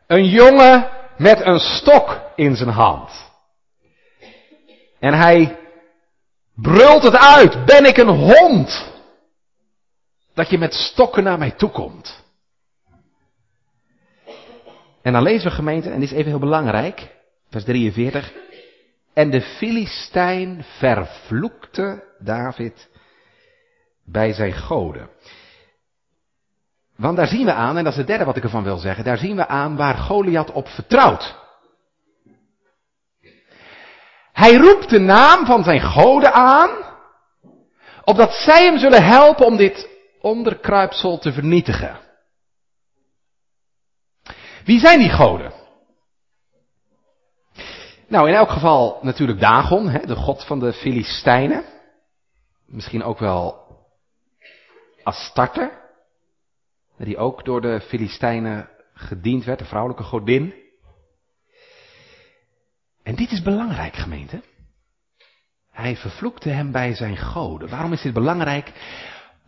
Een 0.07 0.25
jongen 0.25 0.89
met 1.17 1.45
een 1.45 1.59
stok 1.59 2.21
in 2.35 2.55
zijn 2.55 2.69
hand. 2.69 3.31
En 4.99 5.13
hij 5.13 5.57
brult 6.55 7.03
het 7.03 7.15
uit, 7.15 7.65
ben 7.65 7.85
ik 7.85 7.97
een 7.97 8.07
hond? 8.07 8.91
Dat 10.33 10.49
je 10.49 10.57
met 10.57 10.73
stokken 10.73 11.23
naar 11.23 11.37
mij 11.37 11.51
toe 11.51 11.69
komt. 11.69 12.23
En 15.01 15.13
dan 15.13 15.23
lezen 15.23 15.49
we 15.49 15.55
gemeente, 15.55 15.89
en 15.89 15.99
dit 15.99 16.11
is 16.11 16.17
even 16.17 16.29
heel 16.29 16.39
belangrijk, 16.39 17.15
vers 17.49 17.63
43. 17.63 18.33
En 19.13 19.29
de 19.29 19.41
Filistijn 19.41 20.65
vervloekte 20.77 22.03
David 22.19 22.89
bij 24.05 24.33
zijn 24.33 24.53
goden. 24.53 25.09
Want 26.95 27.17
daar 27.17 27.27
zien 27.27 27.45
we 27.45 27.53
aan, 27.53 27.77
en 27.77 27.83
dat 27.83 27.91
is 27.91 27.97
het 27.97 28.07
derde 28.07 28.25
wat 28.25 28.37
ik 28.37 28.43
ervan 28.43 28.63
wil 28.63 28.77
zeggen, 28.77 29.03
daar 29.03 29.17
zien 29.17 29.35
we 29.35 29.47
aan 29.47 29.75
waar 29.75 29.95
Goliath 29.95 30.51
op 30.51 30.67
vertrouwt. 30.67 31.41
Hij 34.33 34.55
roept 34.55 34.89
de 34.89 34.99
naam 34.99 35.45
van 35.45 35.63
zijn 35.63 35.81
goden 35.81 36.33
aan, 36.33 36.69
opdat 38.03 38.33
zij 38.33 38.65
hem 38.65 38.77
zullen 38.77 39.03
helpen 39.03 39.45
om 39.45 39.57
dit 39.57 39.89
onderkruipsel 40.21 41.17
te 41.17 41.33
vernietigen. 41.33 41.99
Wie 44.65 44.79
zijn 44.79 44.99
die 44.99 45.09
goden? 45.09 45.53
Nou, 48.07 48.27
in 48.27 48.35
elk 48.35 48.49
geval 48.49 48.99
natuurlijk 49.01 49.39
Dagon, 49.39 49.91
de 50.05 50.15
god 50.15 50.45
van 50.45 50.59
de 50.59 50.73
Filistijnen. 50.73 51.63
Misschien 52.65 53.03
ook 53.03 53.19
wel 53.19 53.62
Astarte, 55.03 55.71
die 56.97 57.17
ook 57.17 57.45
door 57.45 57.61
de 57.61 57.81
Filistijnen 57.81 58.69
gediend 58.93 59.43
werd, 59.45 59.59
de 59.59 59.65
vrouwelijke 59.65 60.03
godin. 60.03 60.53
En 63.03 63.15
dit 63.15 63.31
is 63.31 63.41
belangrijk, 63.41 63.95
gemeente. 63.95 64.41
Hij 65.71 65.95
vervloekte 65.95 66.49
hem 66.49 66.71
bij 66.71 66.95
zijn 66.95 67.17
goden. 67.17 67.69
Waarom 67.69 67.93
is 67.93 68.01
dit 68.01 68.13
belangrijk? 68.13 68.71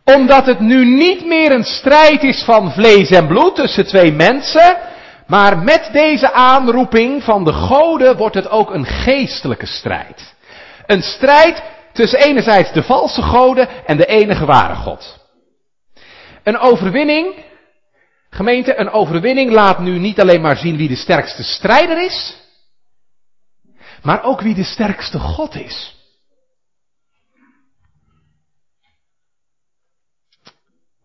Omdat 0.04 0.46
het 0.46 0.60
nu 0.60 0.84
niet 0.84 1.26
meer 1.26 1.52
een 1.52 1.64
strijd 1.64 2.22
is 2.22 2.42
van 2.44 2.72
vlees 2.72 3.10
en 3.10 3.26
bloed 3.26 3.54
tussen 3.54 3.86
twee 3.86 4.12
mensen, 4.12 4.78
maar 5.26 5.58
met 5.58 5.88
deze 5.92 6.32
aanroeping 6.32 7.22
van 7.22 7.44
de 7.44 7.52
goden 7.52 8.16
wordt 8.16 8.34
het 8.34 8.48
ook 8.48 8.70
een 8.70 8.86
geestelijke 8.86 9.66
strijd. 9.66 10.34
Een 10.86 11.02
strijd 11.02 11.62
tussen 11.92 12.18
enerzijds 12.18 12.72
de 12.72 12.82
valse 12.82 13.22
goden 13.22 13.86
en 13.86 13.96
de 13.96 14.06
enige 14.06 14.44
ware 14.44 14.74
God. 14.74 15.25
Een 16.46 16.58
overwinning, 16.58 17.44
gemeente, 18.30 18.76
een 18.76 18.90
overwinning 18.90 19.50
laat 19.50 19.78
nu 19.78 19.98
niet 19.98 20.20
alleen 20.20 20.40
maar 20.40 20.56
zien 20.56 20.76
wie 20.76 20.88
de 20.88 20.96
sterkste 20.96 21.42
strijder 21.42 22.04
is, 22.04 22.42
maar 24.02 24.22
ook 24.22 24.40
wie 24.40 24.54
de 24.54 24.64
sterkste 24.64 25.18
God 25.18 25.54
is. 25.54 25.96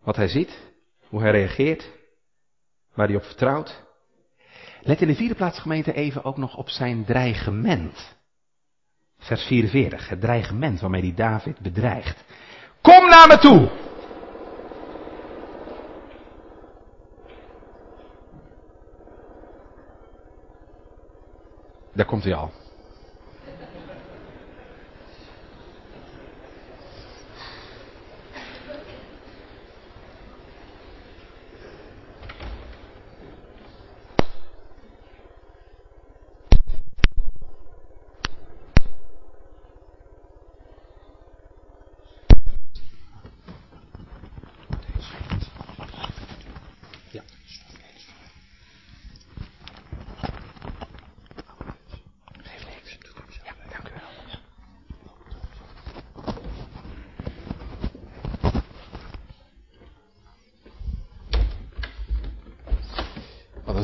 Wat 0.02 0.16
hij 0.16 0.28
ziet, 0.28 0.58
hoe 1.08 1.20
hij 1.20 1.30
reageert, 1.30 1.90
waar 2.94 3.06
hij 3.06 3.16
op 3.16 3.24
vertrouwt. 3.24 3.82
Let 4.80 5.00
in 5.00 5.08
de 5.08 5.14
vierde 5.14 5.34
plaats 5.34 5.58
gemeente 5.58 5.92
even 5.92 6.24
ook 6.24 6.36
nog 6.36 6.56
op 6.56 6.68
zijn 6.68 7.04
dreigement. 7.04 8.16
Vers 9.18 9.44
44, 9.44 10.08
het 10.08 10.20
dreigement 10.20 10.80
waarmee 10.80 11.02
hij 11.02 11.14
David 11.14 11.58
bedreigt. 11.58 12.24
Kom 12.80 13.08
naar 13.08 13.28
me 13.28 13.38
toe! 13.38 13.90
Daar 21.92 22.06
komt 22.06 22.24
hij 22.24 22.34
al. 22.34 22.50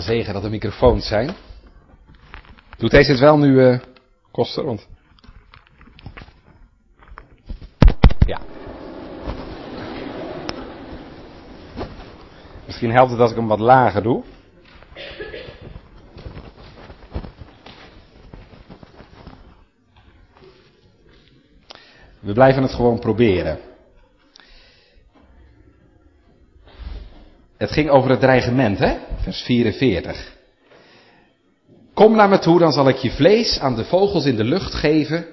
zegen 0.08 0.27
dat 0.38 0.46
er 0.46 0.52
microfoons 0.52 1.06
zijn. 1.06 1.34
Doet 2.76 2.90
deze 2.90 3.10
het 3.10 3.20
wel 3.20 3.38
nu, 3.38 3.48
uh, 3.48 3.78
Koster? 4.30 4.64
Want... 4.64 4.88
Ja. 8.26 8.40
Misschien 12.66 12.90
helpt 12.90 13.10
het 13.10 13.20
als 13.20 13.30
ik 13.30 13.36
hem 13.36 13.46
wat 13.46 13.58
lager 13.58 14.02
doe. 14.02 14.22
We 22.20 22.32
blijven 22.32 22.62
het 22.62 22.74
gewoon 22.74 22.98
proberen. 22.98 23.58
Het 27.56 27.70
ging 27.70 27.90
over 27.90 28.10
het 28.10 28.20
dreigement, 28.20 28.78
hè? 28.78 29.07
Vers 29.28 29.42
44. 29.42 30.36
Kom 31.94 32.16
naar 32.16 32.28
me 32.28 32.38
toe, 32.38 32.58
dan 32.58 32.72
zal 32.72 32.88
ik 32.88 32.96
je 32.96 33.10
vlees 33.10 33.58
aan 33.58 33.76
de 33.76 33.84
vogels 33.84 34.24
in 34.24 34.36
de 34.36 34.44
lucht 34.44 34.74
geven 34.74 35.26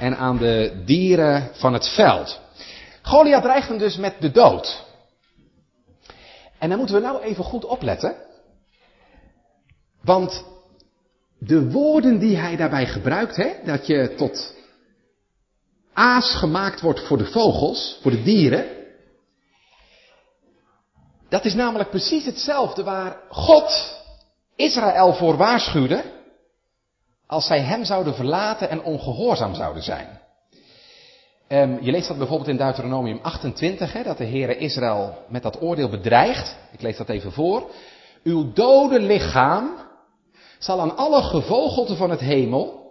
en 0.00 0.16
aan 0.16 0.38
de 0.38 0.82
dieren 0.84 1.50
van 1.52 1.72
het 1.72 1.88
veld. 1.88 2.40
Goliath 3.02 3.42
dreigt 3.42 3.68
hem 3.68 3.78
dus 3.78 3.96
met 3.96 4.14
de 4.20 4.30
dood. 4.30 4.84
En 6.58 6.68
dan 6.68 6.78
moeten 6.78 6.96
we 6.96 7.02
nou 7.02 7.22
even 7.22 7.44
goed 7.44 7.64
opletten. 7.64 8.16
Want 10.02 10.44
de 11.38 11.70
woorden 11.70 12.18
die 12.18 12.36
hij 12.36 12.56
daarbij 12.56 12.86
gebruikt, 12.86 13.36
hè, 13.36 13.52
dat 13.64 13.86
je 13.86 14.14
tot 14.16 14.54
aas 15.92 16.34
gemaakt 16.34 16.80
wordt 16.80 17.06
voor 17.06 17.18
de 17.18 17.26
vogels, 17.26 17.98
voor 18.02 18.10
de 18.10 18.22
dieren, 18.22 18.75
Dat 21.28 21.44
is 21.44 21.54
namelijk 21.54 21.90
precies 21.90 22.24
hetzelfde 22.24 22.82
waar 22.82 23.16
God 23.28 23.96
Israël 24.56 25.14
voor 25.14 25.36
waarschuwde 25.36 26.04
als 27.26 27.46
zij 27.46 27.60
hem 27.60 27.84
zouden 27.84 28.14
verlaten 28.14 28.70
en 28.70 28.82
ongehoorzaam 28.82 29.54
zouden 29.54 29.82
zijn. 29.82 30.20
Um, 31.48 31.78
je 31.82 31.90
leest 31.90 32.08
dat 32.08 32.18
bijvoorbeeld 32.18 32.48
in 32.48 32.56
Deuteronomium 32.56 33.18
28, 33.22 33.92
hè, 33.92 34.02
dat 34.02 34.18
de 34.18 34.24
Heere 34.26 34.56
Israël 34.56 35.18
met 35.28 35.42
dat 35.42 35.62
oordeel 35.62 35.88
bedreigt. 35.88 36.56
Ik 36.72 36.82
lees 36.82 36.96
dat 36.96 37.08
even 37.08 37.32
voor. 37.32 37.70
Uw 38.22 38.52
dode 38.52 39.00
lichaam 39.00 39.70
zal 40.58 40.80
aan 40.80 40.96
alle 40.96 41.22
gevogelte 41.22 41.96
van 41.96 42.10
het 42.10 42.20
hemel 42.20 42.90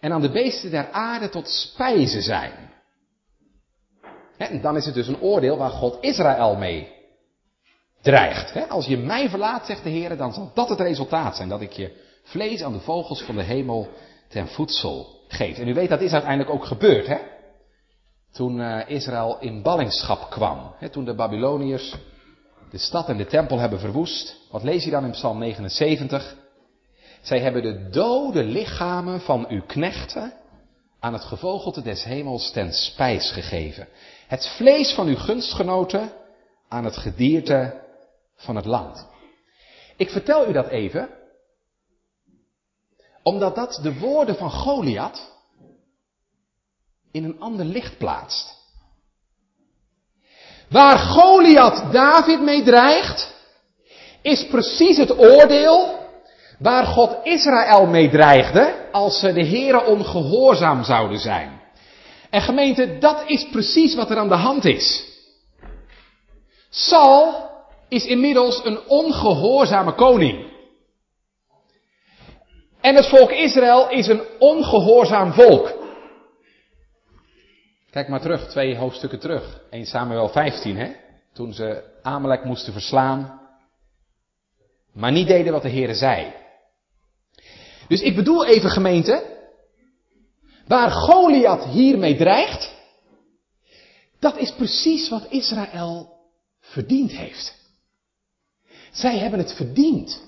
en 0.00 0.12
aan 0.12 0.20
de 0.20 0.30
beesten 0.30 0.70
der 0.70 0.90
aarde 0.90 1.28
tot 1.28 1.48
spijze 1.48 2.20
zijn. 2.20 2.52
En 4.36 4.60
dan 4.60 4.76
is 4.76 4.84
het 4.84 4.94
dus 4.94 5.08
een 5.08 5.20
oordeel 5.20 5.56
waar 5.56 5.70
God 5.70 5.98
Israël 6.00 6.56
mee 6.56 6.95
dreigt. 8.06 8.68
Als 8.68 8.86
je 8.86 8.96
mij 8.96 9.28
verlaat, 9.28 9.66
zegt 9.66 9.82
de 9.82 9.90
Heer, 9.90 10.16
dan 10.16 10.32
zal 10.32 10.50
dat 10.54 10.68
het 10.68 10.80
resultaat 10.80 11.36
zijn. 11.36 11.48
Dat 11.48 11.60
ik 11.60 11.72
je 11.72 11.92
vlees 12.22 12.62
aan 12.62 12.72
de 12.72 12.80
vogels 12.80 13.22
van 13.22 13.36
de 13.36 13.42
hemel 13.42 13.88
ten 14.28 14.48
voedsel 14.48 15.20
geef. 15.28 15.58
En 15.58 15.68
u 15.68 15.74
weet, 15.74 15.88
dat 15.88 16.00
is 16.00 16.12
uiteindelijk 16.12 16.50
ook 16.50 16.64
gebeurd. 16.64 17.06
Hè? 17.06 17.16
Toen 18.32 18.58
uh, 18.58 18.80
Israël 18.86 19.36
in 19.40 19.62
ballingschap 19.62 20.30
kwam. 20.30 20.74
Hè? 20.78 20.88
Toen 20.88 21.04
de 21.04 21.14
Babyloniërs 21.14 21.94
de 22.70 22.78
stad 22.78 23.08
en 23.08 23.16
de 23.16 23.26
tempel 23.26 23.58
hebben 23.58 23.80
verwoest. 23.80 24.36
Wat 24.50 24.62
lees 24.62 24.84
je 24.84 24.90
dan 24.90 25.04
in 25.04 25.10
Psalm 25.10 25.38
79? 25.38 26.36
Zij 27.22 27.40
hebben 27.40 27.62
de 27.62 27.88
dode 27.88 28.44
lichamen 28.44 29.20
van 29.20 29.46
uw 29.48 29.62
knechten 29.66 30.32
aan 31.00 31.12
het 31.12 31.24
gevogelte 31.24 31.82
des 31.82 32.04
hemels 32.04 32.50
ten 32.50 32.72
spijs 32.72 33.30
gegeven. 33.30 33.88
Het 34.26 34.46
vlees 34.56 34.92
van 34.92 35.06
uw 35.06 35.16
gunstgenoten 35.16 36.12
aan 36.68 36.84
het 36.84 36.96
gedierte 36.96 37.84
van 38.36 38.56
het 38.56 38.64
land. 38.64 39.06
Ik 39.96 40.10
vertel 40.10 40.48
u 40.48 40.52
dat 40.52 40.68
even, 40.68 41.08
omdat 43.22 43.54
dat 43.54 43.78
de 43.82 43.98
woorden 43.98 44.36
van 44.36 44.50
Goliath 44.50 45.34
in 47.12 47.24
een 47.24 47.40
ander 47.40 47.64
licht 47.64 47.98
plaatst. 47.98 48.54
Waar 50.68 50.98
Goliath 50.98 51.92
David 51.92 52.40
mee 52.40 52.62
dreigt, 52.62 53.34
is 54.22 54.46
precies 54.46 54.96
het 54.96 55.18
oordeel 55.18 55.98
waar 56.58 56.86
God 56.86 57.16
Israël 57.22 57.86
mee 57.86 58.10
dreigde 58.10 58.88
als 58.92 59.18
ze 59.18 59.32
de 59.32 59.44
heren 59.44 59.86
ongehoorzaam 59.86 60.84
zouden 60.84 61.18
zijn. 61.18 61.60
En 62.30 62.42
gemeente, 62.42 62.98
dat 62.98 63.22
is 63.26 63.48
precies 63.48 63.94
wat 63.94 64.10
er 64.10 64.18
aan 64.18 64.28
de 64.28 64.34
hand 64.34 64.64
is. 64.64 65.04
Saul 66.70 67.50
is 67.88 68.06
inmiddels 68.06 68.64
een 68.64 68.78
ongehoorzame 68.88 69.94
koning. 69.94 70.54
En 72.80 72.94
het 72.94 73.08
volk 73.08 73.30
Israël 73.30 73.90
is 73.90 74.06
een 74.06 74.22
ongehoorzaam 74.38 75.32
volk. 75.32 75.84
Kijk 77.90 78.08
maar 78.08 78.20
terug, 78.20 78.48
twee 78.48 78.76
hoofdstukken 78.76 79.20
terug. 79.20 79.60
1 79.70 79.86
Samuel 79.86 80.28
15, 80.28 80.76
hè? 80.76 80.92
Toen 81.32 81.52
ze 81.52 81.82
Amalek 82.02 82.44
moesten 82.44 82.72
verslaan. 82.72 83.40
Maar 84.92 85.12
niet 85.12 85.26
deden 85.26 85.52
wat 85.52 85.62
de 85.62 85.68
Heer 85.68 85.94
zei. 85.94 86.32
Dus 87.88 88.00
ik 88.00 88.16
bedoel 88.16 88.46
even 88.46 88.70
gemeente. 88.70 89.34
Waar 90.66 90.90
Goliath 90.90 91.64
hiermee 91.64 92.16
dreigt. 92.16 92.74
Dat 94.18 94.36
is 94.36 94.52
precies 94.52 95.08
wat 95.08 95.26
Israël 95.30 96.16
verdiend 96.60 97.10
heeft. 97.10 97.65
Zij 98.96 99.18
hebben 99.18 99.38
het 99.38 99.52
verdiend 99.52 100.22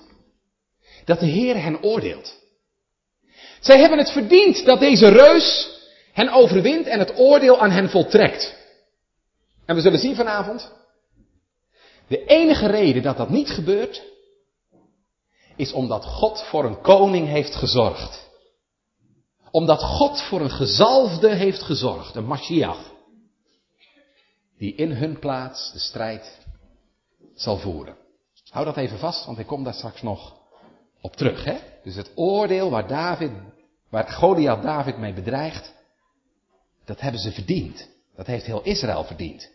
dat 1.05 1.19
de 1.19 1.25
Heer 1.25 1.61
hen 1.61 1.83
oordeelt. 1.83 2.37
Zij 3.59 3.79
hebben 3.79 3.97
het 3.97 4.11
verdiend 4.11 4.65
dat 4.65 4.79
deze 4.79 5.07
reus 5.07 5.77
hen 6.11 6.29
overwint 6.29 6.85
en 6.85 6.99
het 6.99 7.17
oordeel 7.17 7.59
aan 7.59 7.71
hen 7.71 7.89
voltrekt. 7.89 8.55
En 9.65 9.75
we 9.75 9.81
zullen 9.81 9.99
zien 9.99 10.15
vanavond, 10.15 10.71
de 12.07 12.25
enige 12.25 12.67
reden 12.67 13.03
dat 13.03 13.17
dat 13.17 13.29
niet 13.29 13.49
gebeurt, 13.49 14.03
is 15.55 15.71
omdat 15.71 16.05
God 16.05 16.43
voor 16.43 16.65
een 16.65 16.81
koning 16.81 17.27
heeft 17.27 17.55
gezorgd. 17.55 18.27
Omdat 19.51 19.83
God 19.83 20.21
voor 20.21 20.41
een 20.41 20.51
gezalfde 20.51 21.35
heeft 21.35 21.61
gezorgd, 21.61 22.15
een 22.15 22.25
Mashiach, 22.25 22.91
die 24.57 24.75
in 24.75 24.91
hun 24.91 25.19
plaats 25.19 25.71
de 25.71 25.79
strijd 25.79 26.37
zal 27.35 27.57
voeren. 27.57 27.98
Hou 28.49 28.65
dat 28.65 28.77
even 28.77 28.97
vast, 28.97 29.25
want 29.25 29.39
ik 29.39 29.47
kom 29.47 29.63
daar 29.63 29.73
straks 29.73 30.01
nog 30.01 30.33
op 31.01 31.15
terug. 31.15 31.43
Hè? 31.43 31.57
Dus 31.83 31.95
het 31.95 32.11
oordeel 32.15 32.69
waar, 32.69 32.87
David, 32.87 33.31
waar 33.89 34.07
Goliath 34.07 34.63
David 34.63 34.97
mee 34.97 35.13
bedreigt, 35.13 35.73
dat 36.85 36.99
hebben 37.01 37.21
ze 37.21 37.31
verdiend. 37.31 37.89
Dat 38.15 38.27
heeft 38.27 38.45
heel 38.45 38.63
Israël 38.63 39.03
verdiend. 39.03 39.51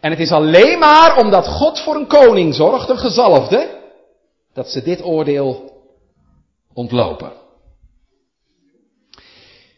En 0.00 0.10
het 0.10 0.20
is 0.20 0.30
alleen 0.30 0.78
maar 0.78 1.18
omdat 1.18 1.46
God 1.46 1.80
voor 1.80 1.94
een 1.94 2.06
koning 2.06 2.54
zorgt, 2.54 2.88
een 2.88 2.98
gezalfde, 2.98 3.82
dat 4.52 4.70
ze 4.70 4.82
dit 4.82 5.04
oordeel 5.04 5.72
ontlopen. 6.72 7.32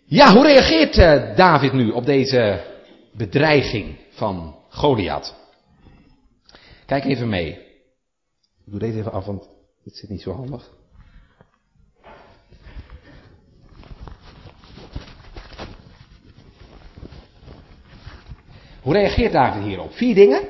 Ja, 0.05 0.33
hoe 0.33 0.45
reageert 0.45 0.97
uh, 0.97 1.37
David 1.37 1.73
nu 1.73 1.91
op 1.91 2.07
deze 2.07 2.65
bedreiging 3.13 3.99
van 4.11 4.57
Goliath? 4.69 5.35
Kijk 6.87 7.05
even 7.05 7.29
mee. 7.29 7.66
Ik 8.67 8.73
doe 8.73 8.81
deze 8.81 8.99
even 8.99 9.13
af, 9.13 9.25
want 9.25 9.49
dit 9.85 9.97
zit 9.97 10.11
niet 10.11 10.23
zo 10.23 10.33
handig. 10.33 10.71
Hoe 18.83 18.93
reageert 18.93 19.33
David 19.33 19.63
hierop? 19.63 19.93
Vier 19.93 20.15
dingen. 20.15 20.43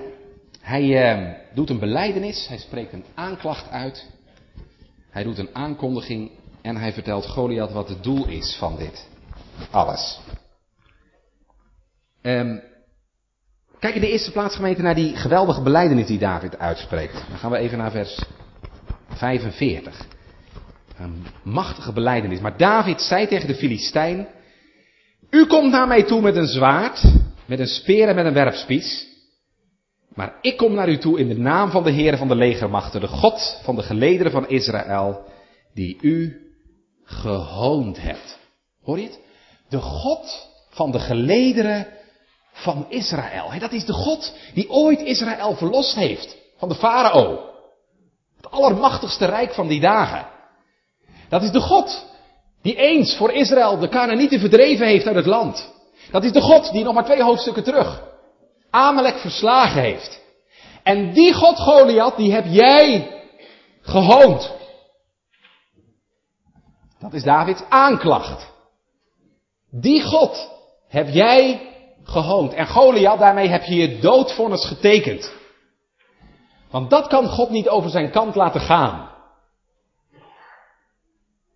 Hij 0.60 1.16
uh, 1.18 1.34
doet 1.54 1.70
een 1.70 1.78
beleidenis, 1.78 2.48
hij 2.48 2.58
spreekt 2.58 2.92
een 2.92 3.04
aanklacht 3.14 3.70
uit, 3.70 4.10
hij 5.10 5.22
doet 5.22 5.38
een 5.38 5.54
aankondiging 5.54 6.30
en 6.62 6.76
hij 6.76 6.92
vertelt 6.92 7.26
Goliath 7.26 7.72
wat 7.72 7.88
het 7.88 8.02
doel 8.02 8.28
is 8.28 8.56
van 8.58 8.76
dit 8.76 9.08
alles. 9.70 10.20
Um, 12.22 12.62
kijk 13.78 13.94
in 13.94 14.00
de 14.00 14.10
eerste 14.10 14.32
plaats 14.32 14.54
gemeente 14.56 14.82
naar 14.82 14.94
die 14.94 15.16
geweldige 15.16 15.62
beleidenis 15.62 16.06
die 16.06 16.18
David 16.18 16.58
uitspreekt. 16.58 17.24
Dan 17.28 17.38
gaan 17.38 17.50
we 17.50 17.56
even 17.56 17.78
naar 17.78 17.90
vers 17.90 18.24
45. 19.08 20.06
Een 20.98 21.26
machtige 21.42 21.92
beleidenis. 21.92 22.40
Maar 22.40 22.56
David 22.56 23.00
zei 23.00 23.26
tegen 23.26 23.46
de 23.46 23.54
Filistijn, 23.54 24.28
u 25.30 25.46
komt 25.46 25.70
naar 25.70 25.86
mij 25.86 26.02
toe 26.02 26.20
met 26.20 26.36
een 26.36 26.46
zwaard, 26.46 27.02
met 27.46 27.58
een 27.58 27.66
speer 27.66 28.08
en 28.08 28.14
met 28.14 28.26
een 28.26 28.32
werpspies. 28.32 29.06
Maar 30.14 30.38
ik 30.40 30.56
kom 30.56 30.74
naar 30.74 30.88
u 30.88 30.98
toe 30.98 31.18
in 31.18 31.28
de 31.28 31.38
naam 31.38 31.70
van 31.70 31.82
de 31.82 31.90
Heer 31.90 32.16
van 32.16 32.28
de 32.28 32.34
legermachten, 32.34 33.00
de 33.00 33.06
God 33.06 33.60
van 33.62 33.76
de 33.76 33.82
gelederen 33.82 34.32
van 34.32 34.48
Israël, 34.48 35.24
die 35.74 35.98
u 36.00 36.40
gehoond 37.04 38.00
hebt. 38.00 38.38
Hoor 38.82 38.98
je 38.98 39.04
het? 39.04 39.20
De 39.68 39.78
God 39.80 40.48
van 40.70 40.90
de 40.90 40.98
gelederen 40.98 41.86
van 42.56 42.86
Israël. 42.88 43.50
Dat 43.58 43.72
is 43.72 43.84
de 43.84 43.92
God 43.92 44.34
die 44.54 44.70
ooit 44.70 45.00
Israël 45.00 45.56
verlost 45.56 45.94
heeft 45.94 46.36
van 46.58 46.68
de 46.68 46.74
farao. 46.74 47.50
Het 48.36 48.50
allermachtigste 48.50 49.24
rijk 49.24 49.54
van 49.54 49.68
die 49.68 49.80
dagen. 49.80 50.26
Dat 51.28 51.42
is 51.42 51.50
de 51.50 51.60
God 51.60 52.06
die 52.62 52.76
eens 52.76 53.16
voor 53.16 53.32
Israël 53.32 53.78
de 53.78 53.88
Canaanieten 53.88 54.40
verdreven 54.40 54.86
heeft 54.86 55.06
uit 55.06 55.16
het 55.16 55.26
land. 55.26 55.74
Dat 56.10 56.24
is 56.24 56.32
de 56.32 56.40
God 56.40 56.72
die 56.72 56.84
nog 56.84 56.94
maar 56.94 57.04
twee 57.04 57.22
hoofdstukken 57.22 57.64
terug 57.64 58.02
Amalek 58.70 59.18
verslagen 59.18 59.80
heeft. 59.80 60.20
En 60.82 61.12
die 61.12 61.34
God 61.34 61.58
Goliath, 61.58 62.16
die 62.16 62.32
heb 62.32 62.44
jij 62.48 63.10
gehoond. 63.80 64.54
Dat 66.98 67.12
is 67.12 67.22
Davids 67.22 67.62
aanklacht. 67.68 68.46
Die 69.70 70.02
God 70.02 70.50
heb 70.88 71.08
jij 71.08 71.60
gehoond. 72.06 72.52
En 72.52 72.66
Goliath, 72.66 73.18
daarmee 73.18 73.48
heb 73.48 73.62
je 73.62 73.74
je 73.74 73.98
doodvonnis 73.98 74.64
getekend. 74.64 75.32
Want 76.70 76.90
dat 76.90 77.06
kan 77.06 77.26
God 77.26 77.50
niet 77.50 77.68
over 77.68 77.90
zijn 77.90 78.10
kant 78.10 78.34
laten 78.34 78.60
gaan. 78.60 79.10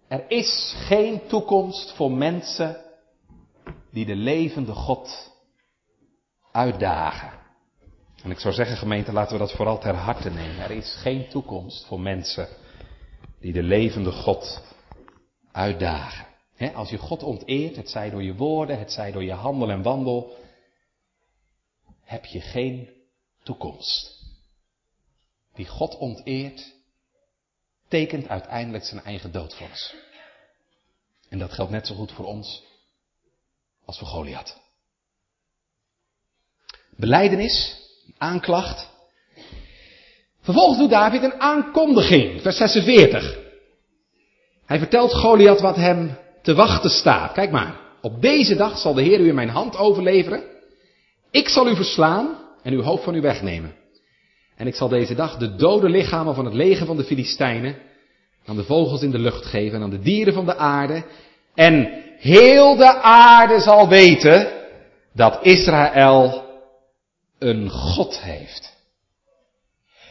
Er 0.09 0.25
is 0.29 0.75
geen 0.77 1.27
toekomst 1.27 1.93
voor 1.93 2.11
mensen 2.11 2.77
die 3.91 4.07
de 4.07 4.17
levende 4.17 4.73
God 4.73 5.33
uitdagen. 6.53 7.39
En 8.23 8.31
ik 8.31 8.39
zou 8.39 8.55
zeggen, 8.55 8.77
gemeente, 8.77 9.13
laten 9.13 9.33
we 9.33 9.39
dat 9.39 9.53
vooral 9.53 9.79
ter 9.79 9.95
harte 9.95 10.31
nemen. 10.31 10.65
Er 10.65 10.71
is 10.71 10.97
geen 11.03 11.29
toekomst 11.29 11.87
voor 11.87 12.01
mensen 12.01 12.49
die 13.41 13.53
de 13.53 13.63
levende 13.63 14.13
God 14.13 14.63
uitdagen. 15.53 16.30
Als 16.69 16.91
je 16.91 16.99
God 16.99 17.23
onteert, 17.23 17.77
het 17.77 17.91
zij 17.91 18.11
door 18.11 18.23
je 18.23 18.35
woorden, 18.35 18.79
het 18.79 18.93
zij 18.93 19.13
door 19.13 19.25
je 19.25 19.33
handel 19.33 19.71
en 19.71 19.83
wandel, 19.83 20.37
heb 22.05 22.25
je 22.25 22.41
geen 22.41 22.91
toekomst. 23.43 24.19
die 25.55 25.67
God 25.67 25.97
onteert, 25.97 26.75
tekent 27.89 28.29
uiteindelijk 28.29 28.85
zijn 28.85 29.03
eigen 29.03 29.33
doodvonnis. 29.33 29.95
En 31.29 31.39
dat 31.39 31.53
geldt 31.53 31.71
net 31.71 31.87
zo 31.87 31.95
goed 31.95 32.13
voor 32.13 32.25
ons 32.25 32.63
als 33.85 33.99
voor 33.99 34.07
Goliath. 34.07 34.61
Beleidenis, 36.97 37.77
aanklacht. 38.19 38.89
Vervolgens 40.41 40.79
doet 40.79 40.91
David 40.91 41.23
een 41.23 41.41
aankondiging, 41.41 42.41
vers 42.41 42.57
46. 42.57 43.39
Hij 44.67 44.79
vertelt 44.79 45.15
Goliath 45.15 45.61
wat 45.61 45.77
hem 45.77 46.19
te 46.43 46.55
wachten 46.55 46.91
staat. 46.91 47.33
Kijk 47.33 47.51
maar, 47.51 47.81
op 48.01 48.23
deze 48.23 48.57
dag 48.57 48.79
zal 48.79 48.95
de 48.95 49.03
Heer 49.03 49.21
u 49.21 49.29
in 49.29 49.35
mijn 49.35 49.49
hand 49.49 49.77
overleveren. 49.77 50.43
Ik 51.31 51.49
zal 51.49 51.69
u 51.69 51.77
verslaan 51.77 52.39
en 52.63 52.73
uw 52.73 52.83
hoofd 52.83 53.05
van 53.05 53.15
u 53.15 53.21
wegnemen. 53.21 53.75
En 54.57 54.67
ik 54.67 54.75
zal 54.75 54.89
deze 54.89 55.15
dag 55.15 55.37
de 55.37 55.57
dode 55.57 55.89
lichamen 55.89 56.35
van 56.35 56.45
het 56.45 56.55
leger 56.55 56.87
van 56.87 56.97
de 56.97 57.05
Filistijnen 57.05 57.77
aan 58.47 58.57
de 58.57 58.65
vogels 58.65 59.03
in 59.03 59.11
de 59.11 59.19
lucht 59.19 59.47
geven 59.47 59.77
en 59.77 59.83
aan 59.83 59.91
de 59.91 60.01
dieren 60.01 60.35
van 60.35 60.45
de 60.45 60.57
aarde. 60.57 61.05
En 61.55 62.03
heel 62.19 62.77
de 62.77 62.95
aarde 63.03 63.61
zal 63.61 63.89
weten 63.89 64.53
dat 65.13 65.39
Israël 65.43 66.45
een 67.39 67.71
God 67.71 68.21
heeft. 68.21 68.77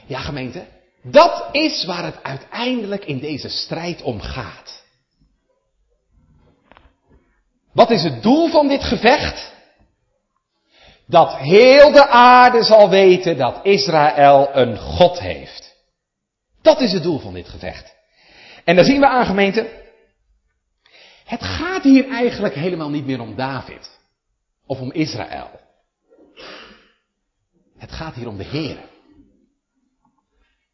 Ja 0.06 0.20
gemeente, 0.20 0.66
dat 1.02 1.50
is 1.52 1.86
waar 1.86 2.04
het 2.04 2.24
uiteindelijk 2.24 3.06
in 3.06 3.20
deze 3.20 3.50
strijd 3.50 4.02
om 4.02 4.22
gaat. 4.22 4.79
Wat 7.74 7.90
is 7.90 8.04
het 8.04 8.24
doel 8.24 8.50
van 8.50 8.68
dit 8.68 8.84
gevecht? 8.84 9.54
Dat 11.06 11.36
heel 11.36 11.92
de 11.92 12.08
aarde 12.08 12.64
zal 12.64 12.90
weten 12.90 13.38
dat 13.38 13.60
Israël 13.64 14.50
een 14.54 14.78
God 14.78 15.20
heeft. 15.20 15.76
Dat 16.62 16.82
is 16.82 16.92
het 16.92 17.04
doel 17.04 17.20
van 17.20 17.34
dit 17.34 17.50
gevecht. 17.50 17.96
En 18.64 18.76
daar 18.76 18.86
zien 18.86 19.00
we 19.00 19.08
aan 19.08 19.26
gemeente. 19.26 19.88
Het 21.26 21.44
gaat 21.44 21.84
hier 21.84 22.10
eigenlijk 22.10 22.54
helemaal 22.54 22.90
niet 22.90 23.06
meer 23.06 23.22
om 23.22 23.36
David. 23.36 24.00
Of 24.66 24.80
om 24.80 24.92
Israël. 24.92 25.60
Het 27.78 27.92
gaat 27.92 28.16
hier 28.16 28.28
om 28.28 28.38
de 28.38 28.44
Heer. 28.44 28.78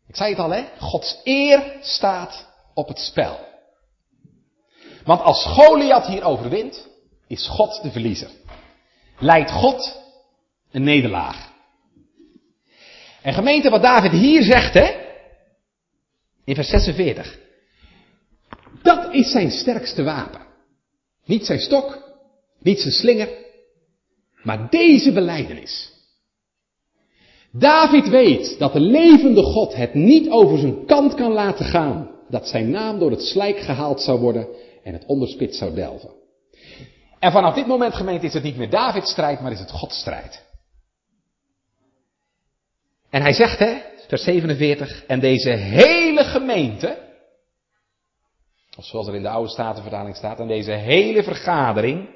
Ik 0.07 0.15
zei 0.15 0.29
het 0.29 0.39
al, 0.39 0.49
hè? 0.49 0.65
Gods 0.79 1.21
eer 1.23 1.77
staat 1.81 2.47
op 2.73 2.87
het 2.87 2.99
spel. 2.99 3.54
Want 5.05 5.21
als 5.21 5.45
Goliath 5.45 6.05
hier 6.05 6.23
overwint, 6.23 6.87
is 7.27 7.47
God 7.47 7.79
de 7.83 7.91
verliezer. 7.91 8.29
Leidt 9.19 9.51
God 9.51 10.01
een 10.71 10.83
nederlaag. 10.83 11.53
En 13.21 13.33
gemeente, 13.33 13.69
wat 13.69 13.81
David 13.81 14.11
hier 14.11 14.43
zegt, 14.43 14.73
hè? 14.73 15.03
In 16.43 16.55
vers 16.55 16.69
46. 16.69 17.39
Dat 18.81 19.13
is 19.13 19.31
zijn 19.31 19.51
sterkste 19.51 20.03
wapen. 20.03 20.41
Niet 21.25 21.45
zijn 21.45 21.59
stok, 21.59 22.03
niet 22.59 22.79
zijn 22.79 22.93
slinger, 22.93 23.29
maar 24.43 24.69
deze 24.69 25.11
beleidenis. 25.11 25.93
David 27.51 28.07
weet 28.07 28.59
dat 28.59 28.73
de 28.73 28.79
levende 28.79 29.43
God 29.43 29.75
het 29.75 29.93
niet 29.93 30.29
over 30.29 30.57
zijn 30.57 30.85
kant 30.85 31.13
kan 31.13 31.31
laten 31.31 31.65
gaan, 31.65 32.09
dat 32.29 32.47
zijn 32.47 32.69
naam 32.69 32.99
door 32.99 33.11
het 33.11 33.21
slijk 33.21 33.59
gehaald 33.59 34.01
zou 34.01 34.19
worden 34.19 34.47
en 34.85 34.93
het 34.93 35.05
onderspit 35.05 35.55
zou 35.55 35.73
delven. 35.73 36.09
En 37.19 37.31
vanaf 37.31 37.53
dit 37.53 37.67
moment, 37.67 37.93
gemeente, 37.93 38.25
is 38.25 38.33
het 38.33 38.43
niet 38.43 38.57
meer 38.57 38.69
Davids 38.69 39.11
strijd, 39.11 39.39
maar 39.39 39.51
is 39.51 39.59
het 39.59 39.71
Gods 39.71 39.99
strijd. 39.99 40.43
En 43.09 43.21
hij 43.21 43.33
zegt, 43.33 43.59
hè, 43.59 43.81
vers 44.07 44.23
47, 44.23 45.05
en 45.05 45.19
deze 45.19 45.49
hele 45.49 46.23
gemeente, 46.23 46.97
of 48.77 48.85
zoals 48.85 49.07
er 49.07 49.15
in 49.15 49.21
de 49.21 49.29
oude 49.29 49.49
statenvertaling 49.49 50.15
staat, 50.15 50.39
en 50.39 50.47
deze 50.47 50.71
hele 50.71 51.23
vergadering, 51.23 52.13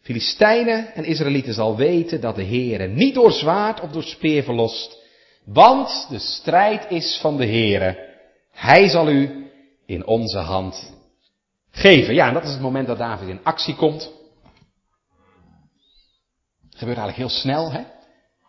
Filistijnen 0.00 0.94
en 0.94 1.04
Israëlieten 1.04 1.54
zal 1.54 1.76
weten 1.76 2.20
dat 2.20 2.36
de 2.36 2.44
Heere 2.44 2.86
niet 2.86 3.14
door 3.14 3.32
zwaard 3.32 3.80
of 3.80 3.90
door 3.90 4.02
speer 4.02 4.42
verlost, 4.42 5.02
want 5.44 6.06
de 6.10 6.18
strijd 6.18 6.90
is 6.90 7.18
van 7.20 7.36
de 7.36 7.46
Heere. 7.46 8.14
Hij 8.50 8.88
zal 8.88 9.08
u 9.08 9.45
in 9.86 10.06
onze 10.06 10.38
hand 10.38 10.94
geven. 11.70 12.14
Ja, 12.14 12.28
en 12.28 12.34
dat 12.34 12.44
is 12.44 12.52
het 12.52 12.60
moment 12.60 12.86
dat 12.86 12.98
David 12.98 13.28
in 13.28 13.44
actie 13.44 13.76
komt. 13.76 14.12
Gebeurt 16.70 16.98
eigenlijk 16.98 17.16
heel 17.16 17.40
snel, 17.40 17.72
hè? 17.72 17.84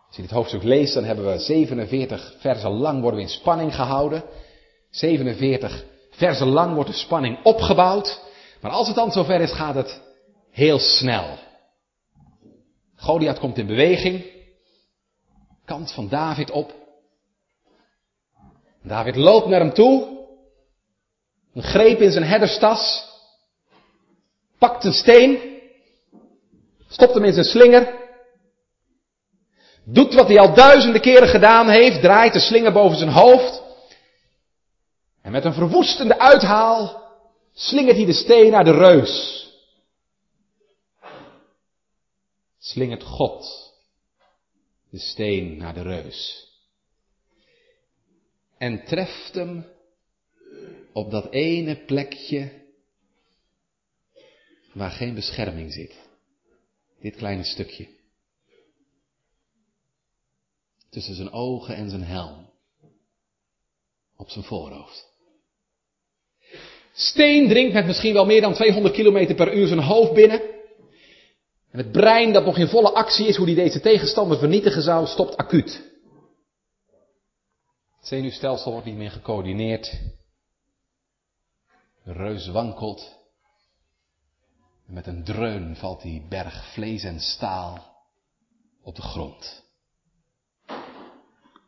Als 0.06 0.16
je 0.16 0.22
dit 0.22 0.30
hoofdstuk 0.30 0.62
leest, 0.62 0.94
dan 0.94 1.04
hebben 1.04 1.32
we 1.32 1.38
47 1.38 2.34
versen 2.38 2.70
lang 2.70 3.00
worden 3.00 3.20
we 3.20 3.26
in 3.26 3.32
spanning 3.32 3.74
gehouden. 3.74 4.24
47 4.90 5.84
versen 6.10 6.46
lang 6.46 6.74
wordt 6.74 6.90
de 6.90 6.96
spanning 6.96 7.42
opgebouwd. 7.42 8.20
Maar 8.60 8.70
als 8.70 8.86
het 8.86 8.96
dan 8.96 9.12
zover 9.12 9.40
is, 9.40 9.52
gaat 9.52 9.74
het 9.74 10.02
heel 10.50 10.78
snel. 10.78 11.38
Goliath 12.96 13.38
komt 13.38 13.58
in 13.58 13.66
beweging. 13.66 14.24
Kant 15.64 15.92
van 15.92 16.08
David 16.08 16.50
op. 16.50 16.74
David 18.82 19.16
loopt 19.16 19.46
naar 19.46 19.60
hem 19.60 19.72
toe. 19.72 20.17
Een 21.58 21.64
greep 21.64 22.00
in 22.00 22.10
zijn 22.10 22.24
herderstas. 22.24 23.04
Pakt 24.58 24.84
een 24.84 24.92
steen. 24.92 25.60
Stopt 26.88 27.14
hem 27.14 27.24
in 27.24 27.32
zijn 27.32 27.44
slinger. 27.44 27.96
Doet 29.84 30.14
wat 30.14 30.28
hij 30.28 30.38
al 30.38 30.54
duizenden 30.54 31.00
keren 31.00 31.28
gedaan 31.28 31.68
heeft. 31.68 32.00
Draait 32.00 32.32
de 32.32 32.40
slinger 32.40 32.72
boven 32.72 32.98
zijn 32.98 33.10
hoofd. 33.10 33.62
En 35.22 35.32
met 35.32 35.44
een 35.44 35.52
verwoestende 35.52 36.18
uithaal 36.18 37.02
slingert 37.54 37.96
hij 37.96 38.06
de 38.06 38.12
steen 38.12 38.50
naar 38.50 38.64
de 38.64 38.74
reus. 38.74 39.46
slingert 42.58 43.02
God 43.02 43.72
de 44.90 44.98
steen 44.98 45.56
naar 45.56 45.74
de 45.74 45.82
reus. 45.82 46.48
En 48.58 48.84
treft 48.84 49.34
hem 49.34 49.76
op 50.98 51.10
dat 51.10 51.30
ene 51.30 51.76
plekje 51.76 52.50
waar 54.72 54.90
geen 54.90 55.14
bescherming 55.14 55.72
zit. 55.72 55.94
Dit 57.00 57.16
kleine 57.16 57.44
stukje. 57.44 57.88
Tussen 60.90 61.14
zijn 61.14 61.32
ogen 61.32 61.74
en 61.74 61.90
zijn 61.90 62.02
helm. 62.02 62.50
Op 64.16 64.30
zijn 64.30 64.44
voorhoofd. 64.44 65.06
Steen 66.92 67.48
dringt 67.48 67.72
met 67.72 67.86
misschien 67.86 68.12
wel 68.12 68.26
meer 68.26 68.40
dan 68.40 68.54
200 68.54 68.94
km 68.94 69.34
per 69.34 69.54
uur 69.54 69.66
zijn 69.66 69.80
hoofd 69.80 70.14
binnen. 70.14 70.40
En 71.70 71.78
het 71.78 71.92
brein 71.92 72.32
dat 72.32 72.44
nog 72.44 72.58
in 72.58 72.68
volle 72.68 72.92
actie 72.92 73.26
is 73.26 73.36
hoe 73.36 73.46
die 73.46 73.54
deze 73.54 73.80
tegenstander 73.80 74.38
vernietigen 74.38 74.82
zou, 74.82 75.06
stopt 75.06 75.36
acuut. 75.36 75.82
Het 77.96 78.06
zenuwstelsel 78.06 78.70
wordt 78.70 78.86
niet 78.86 78.96
meer 78.96 79.10
gecoördineerd. 79.10 80.00
Reus 82.12 82.48
wankelt. 82.48 83.18
En 84.86 84.94
met 84.94 85.06
een 85.06 85.24
dreun 85.24 85.76
valt 85.76 86.02
die 86.02 86.26
berg 86.28 86.72
vlees 86.72 87.04
en 87.04 87.20
staal 87.20 87.96
op 88.82 88.94
de 88.94 89.02
grond. 89.02 89.64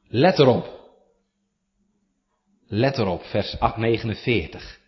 Let 0.03 0.39
erop. 0.39 0.79
Let 2.67 2.99
erop, 2.99 3.23
vers 3.23 3.57
49. 3.77 4.81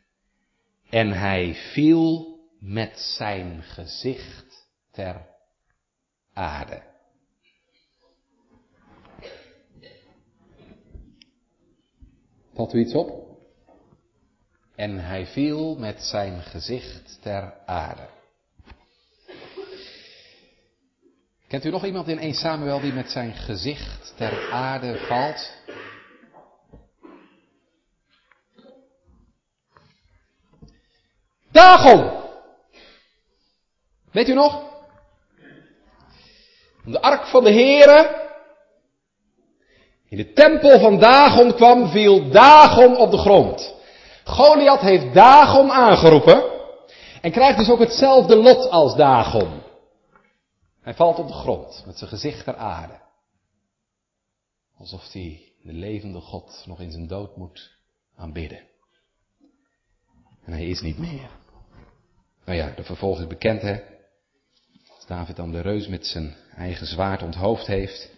En 0.90 1.10
hij 1.12 1.54
viel 1.54 2.38
met 2.58 2.98
zijn 2.98 3.62
gezicht 3.62 4.68
ter 4.90 5.26
aarde. 6.32 6.82
Valt 12.54 12.74
u 12.74 12.80
iets 12.80 12.94
op? 12.94 13.31
En 14.82 14.98
hij 14.98 15.26
viel 15.26 15.76
met 15.76 16.02
zijn 16.02 16.42
gezicht 16.42 17.18
ter 17.20 17.54
aarde. 17.66 18.08
Kent 21.48 21.64
u 21.64 21.70
nog 21.70 21.84
iemand 21.84 22.08
in 22.08 22.18
1 22.18 22.34
Samuel 22.34 22.80
die 22.80 22.92
met 22.92 23.10
zijn 23.10 23.34
gezicht 23.34 24.14
ter 24.16 24.50
aarde 24.52 24.98
valt? 24.98 25.52
Dagon! 31.50 32.22
Weet 34.12 34.28
u 34.28 34.34
nog? 34.34 34.70
de 36.84 37.00
ark 37.00 37.26
van 37.26 37.44
de 37.44 37.52
Here 37.52 38.30
in 40.08 40.16
de 40.16 40.32
tempel 40.32 40.80
van 40.80 40.98
Dagon 40.98 41.54
kwam, 41.54 41.88
viel 41.88 42.30
Dagon 42.30 42.96
op 42.96 43.10
de 43.10 43.18
grond. 43.18 43.80
Goliath 44.24 44.80
heeft 44.80 45.14
Dagon 45.14 45.70
aangeroepen 45.70 46.50
en 47.20 47.32
krijgt 47.32 47.58
dus 47.58 47.70
ook 47.70 47.78
hetzelfde 47.78 48.36
lot 48.36 48.70
als 48.70 48.96
Dagon. 48.96 49.62
Hij 50.80 50.94
valt 50.94 51.18
op 51.18 51.26
de 51.26 51.32
grond 51.32 51.82
met 51.86 51.98
zijn 51.98 52.10
gezicht 52.10 52.44
ter 52.44 52.56
aarde. 52.56 53.00
Alsof 54.78 55.12
hij 55.12 55.52
de 55.62 55.72
levende 55.72 56.20
God, 56.20 56.62
nog 56.66 56.80
in 56.80 56.90
zijn 56.90 57.06
dood 57.06 57.36
moet 57.36 57.76
aanbidden. 58.16 58.60
En 60.44 60.52
hij 60.52 60.66
is 60.66 60.80
niet 60.80 60.98
meer. 60.98 61.30
Nou 62.44 62.58
ja, 62.58 62.72
de 62.76 62.84
vervolg 62.84 63.18
is 63.20 63.26
bekend 63.26 63.62
hè. 63.62 63.80
Als 64.96 65.06
David 65.06 65.36
dan 65.36 65.52
de 65.52 65.60
reus 65.60 65.88
met 65.88 66.06
zijn 66.06 66.36
eigen 66.56 66.86
zwaard 66.86 67.22
onthoofd 67.22 67.66
heeft, 67.66 68.10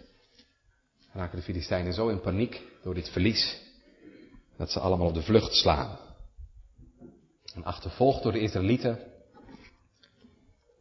raken 1.13 1.37
de 1.37 1.43
Filistijnen 1.43 1.93
zo 1.93 2.07
in 2.07 2.21
paniek 2.21 2.61
door 2.83 2.93
dit 2.93 3.09
verlies, 3.09 3.61
dat 4.57 4.71
ze 4.71 4.79
allemaal 4.79 5.07
op 5.07 5.13
de 5.13 5.21
vlucht 5.21 5.53
slaan. 5.53 5.97
En 7.53 7.63
achtervolgd 7.63 8.23
door 8.23 8.31
de 8.31 8.39
Israëlieten, 8.39 8.99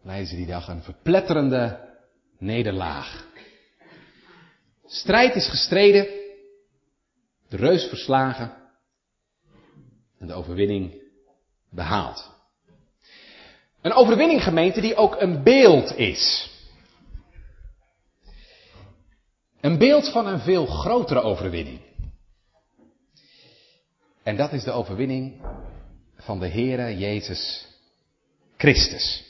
leiden 0.03 0.29
ze 0.29 0.37
die 0.37 0.47
dag 0.47 0.69
een 0.69 0.83
verpletterende 0.83 1.93
nederlaag. 2.39 3.27
Strijd 4.87 5.35
is 5.35 5.49
gestreden, 5.49 6.07
de 7.49 7.57
reus 7.57 7.85
verslagen 7.85 8.53
en 10.19 10.27
de 10.27 10.33
overwinning 10.33 11.03
behaald. 11.71 12.33
Een 13.81 13.93
overwinning 13.93 14.43
gemeente 14.43 14.81
die 14.81 14.97
ook 14.97 15.21
een 15.21 15.43
beeld 15.43 15.97
is. 15.97 16.53
Een 19.61 19.79
beeld 19.79 20.09
van 20.09 20.27
een 20.27 20.41
veel 20.41 20.67
grotere 20.67 21.21
overwinning. 21.21 21.81
En 24.25 24.37
dat 24.37 24.53
is 24.53 24.65
de 24.65 24.71
overwinning 24.71 25.41
van 26.17 26.39
de 26.39 26.49
Heere 26.49 26.99
Jezus 26.99 27.69
Christus. 28.57 29.25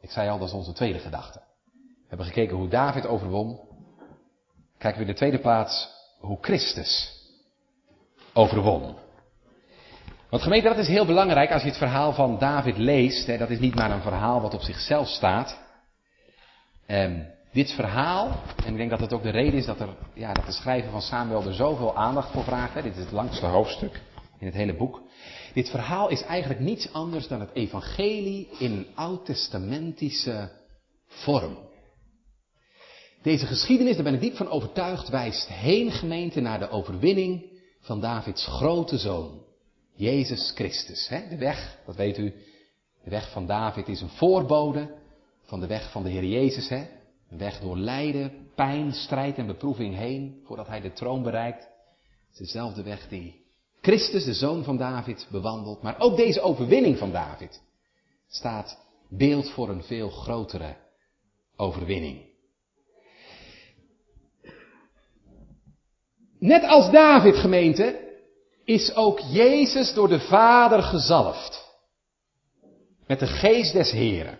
Ik 0.00 0.10
zei 0.10 0.28
al, 0.28 0.38
dat 0.38 0.48
is 0.48 0.54
onze 0.54 0.72
tweede 0.72 0.98
gedachte. 0.98 1.38
We 1.74 2.06
hebben 2.08 2.26
gekeken 2.26 2.56
hoe 2.56 2.68
David 2.68 3.06
overwon. 3.06 3.60
Kijken 4.78 5.00
we 5.00 5.06
in 5.06 5.12
de 5.12 5.18
tweede 5.18 5.38
plaats 5.38 5.88
hoe 6.18 6.38
Christus 6.40 7.22
overwon. 8.32 8.96
Want 10.30 10.42
gemeente, 10.42 10.68
dat 10.68 10.78
is 10.78 10.88
heel 10.88 11.06
belangrijk 11.06 11.52
als 11.52 11.62
je 11.62 11.68
het 11.68 11.78
verhaal 11.78 12.12
van 12.12 12.38
David 12.38 12.78
leest. 12.78 13.26
Hè, 13.26 13.38
dat 13.38 13.50
is 13.50 13.58
niet 13.58 13.74
maar 13.74 13.90
een 13.90 14.02
verhaal 14.02 14.40
wat 14.40 14.54
op 14.54 14.60
zichzelf 14.60 15.08
staat. 15.08 15.58
Um, 16.86 17.26
dit 17.52 17.72
verhaal, 17.72 18.42
en 18.64 18.70
ik 18.70 18.76
denk 18.76 18.90
dat 18.90 19.00
het 19.00 19.12
ook 19.12 19.22
de 19.22 19.30
reden 19.30 19.58
is 19.58 19.66
dat, 19.66 19.80
er, 19.80 19.88
ja, 20.14 20.32
dat 20.32 20.46
de 20.46 20.52
schrijver 20.52 20.90
van 20.90 21.02
Samuel 21.02 21.46
er 21.46 21.54
zoveel 21.54 21.96
aandacht 21.96 22.30
voor 22.30 22.44
vraagt. 22.44 22.74
Hè, 22.74 22.82
dit 22.82 22.96
is 22.96 23.02
het 23.02 23.12
langste 23.12 23.46
hoofdstuk 23.46 24.02
in 24.38 24.46
het 24.46 24.54
hele 24.54 24.76
boek. 24.76 25.02
Dit 25.54 25.70
verhaal 25.70 26.08
is 26.08 26.22
eigenlijk 26.22 26.60
niets 26.60 26.92
anders 26.92 27.28
dan 27.28 27.40
het 27.40 27.50
evangelie 27.52 28.48
in 28.58 28.72
een 28.72 28.86
oud-testamentische 28.94 30.50
vorm. 31.06 31.58
Deze 33.22 33.46
geschiedenis, 33.46 33.94
daar 33.94 34.04
ben 34.04 34.14
ik 34.14 34.20
diep 34.20 34.36
van 34.36 34.48
overtuigd, 34.48 35.08
wijst 35.08 35.48
heen 35.48 35.90
gemeente 35.90 36.40
naar 36.40 36.58
de 36.58 36.70
overwinning 36.70 37.44
van 37.80 38.00
Davids 38.00 38.46
grote 38.46 38.98
zoon, 38.98 39.42
Jezus 39.94 40.52
Christus. 40.54 41.08
Hè? 41.08 41.28
De 41.28 41.36
weg, 41.36 41.78
dat 41.86 41.96
weet 41.96 42.18
u, 42.18 42.34
de 43.04 43.10
weg 43.10 43.30
van 43.32 43.46
David 43.46 43.88
is 43.88 44.00
een 44.00 44.08
voorbode 44.08 44.96
van 45.42 45.60
de 45.60 45.66
weg 45.66 45.90
van 45.90 46.02
de 46.02 46.10
Heer 46.10 46.24
Jezus. 46.24 46.68
Hè? 46.68 46.86
Een 47.30 47.38
weg 47.38 47.60
door 47.60 47.76
lijden, 47.76 48.50
pijn, 48.54 48.92
strijd 48.92 49.36
en 49.36 49.46
beproeving 49.46 49.96
heen, 49.96 50.42
voordat 50.44 50.66
hij 50.66 50.80
de 50.80 50.92
troon 50.92 51.22
bereikt. 51.22 51.62
Het 51.62 52.32
is 52.32 52.38
dezelfde 52.38 52.82
weg 52.82 53.08
die 53.08 53.46
Christus, 53.80 54.24
de 54.24 54.34
zoon 54.34 54.64
van 54.64 54.76
David, 54.76 55.26
bewandelt. 55.30 55.82
Maar 55.82 56.00
ook 56.00 56.16
deze 56.16 56.40
overwinning 56.40 56.98
van 56.98 57.12
David 57.12 57.62
staat 58.28 58.78
beeld 59.08 59.50
voor 59.50 59.68
een 59.68 59.82
veel 59.82 60.10
grotere 60.10 60.76
overwinning. 61.56 62.26
Net 66.38 66.62
als 66.62 66.90
David, 66.90 67.36
gemeente, 67.36 68.06
is 68.64 68.94
ook 68.94 69.20
Jezus 69.20 69.94
door 69.94 70.08
de 70.08 70.20
Vader 70.20 70.82
gezalfd. 70.82 71.66
Met 73.06 73.18
de 73.18 73.26
geest 73.26 73.72
des 73.72 73.90
Heren. 73.90 74.38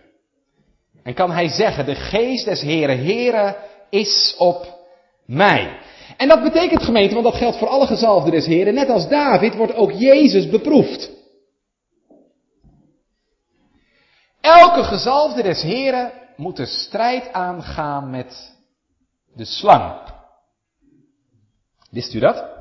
En 1.03 1.13
kan 1.13 1.31
hij 1.31 1.47
zeggen, 1.47 1.85
de 1.85 1.95
geest 1.95 2.45
des 2.45 2.61
Heren, 2.61 2.97
Heren 2.97 3.55
is 3.89 4.35
op 4.37 4.79
mij. 5.25 5.79
En 6.17 6.27
dat 6.27 6.43
betekent 6.43 6.83
gemeente, 6.83 7.13
want 7.13 7.25
dat 7.25 7.35
geldt 7.35 7.57
voor 7.57 7.67
alle 7.67 7.87
gezalfden 7.87 8.31
des 8.31 8.45
Heren, 8.45 8.73
net 8.73 8.89
als 8.89 9.09
David 9.09 9.55
wordt 9.55 9.75
ook 9.75 9.91
Jezus 9.91 10.49
beproefd. 10.49 11.11
Elke 14.41 14.83
gezalfde 14.83 15.43
des 15.43 15.61
Heren 15.61 16.11
moet 16.35 16.57
de 16.57 16.65
strijd 16.65 17.33
aangaan 17.33 18.09
met 18.09 18.57
de 19.35 19.45
slang. 19.45 20.17
Wist 21.91 22.13
u 22.13 22.19
dat? 22.19 22.57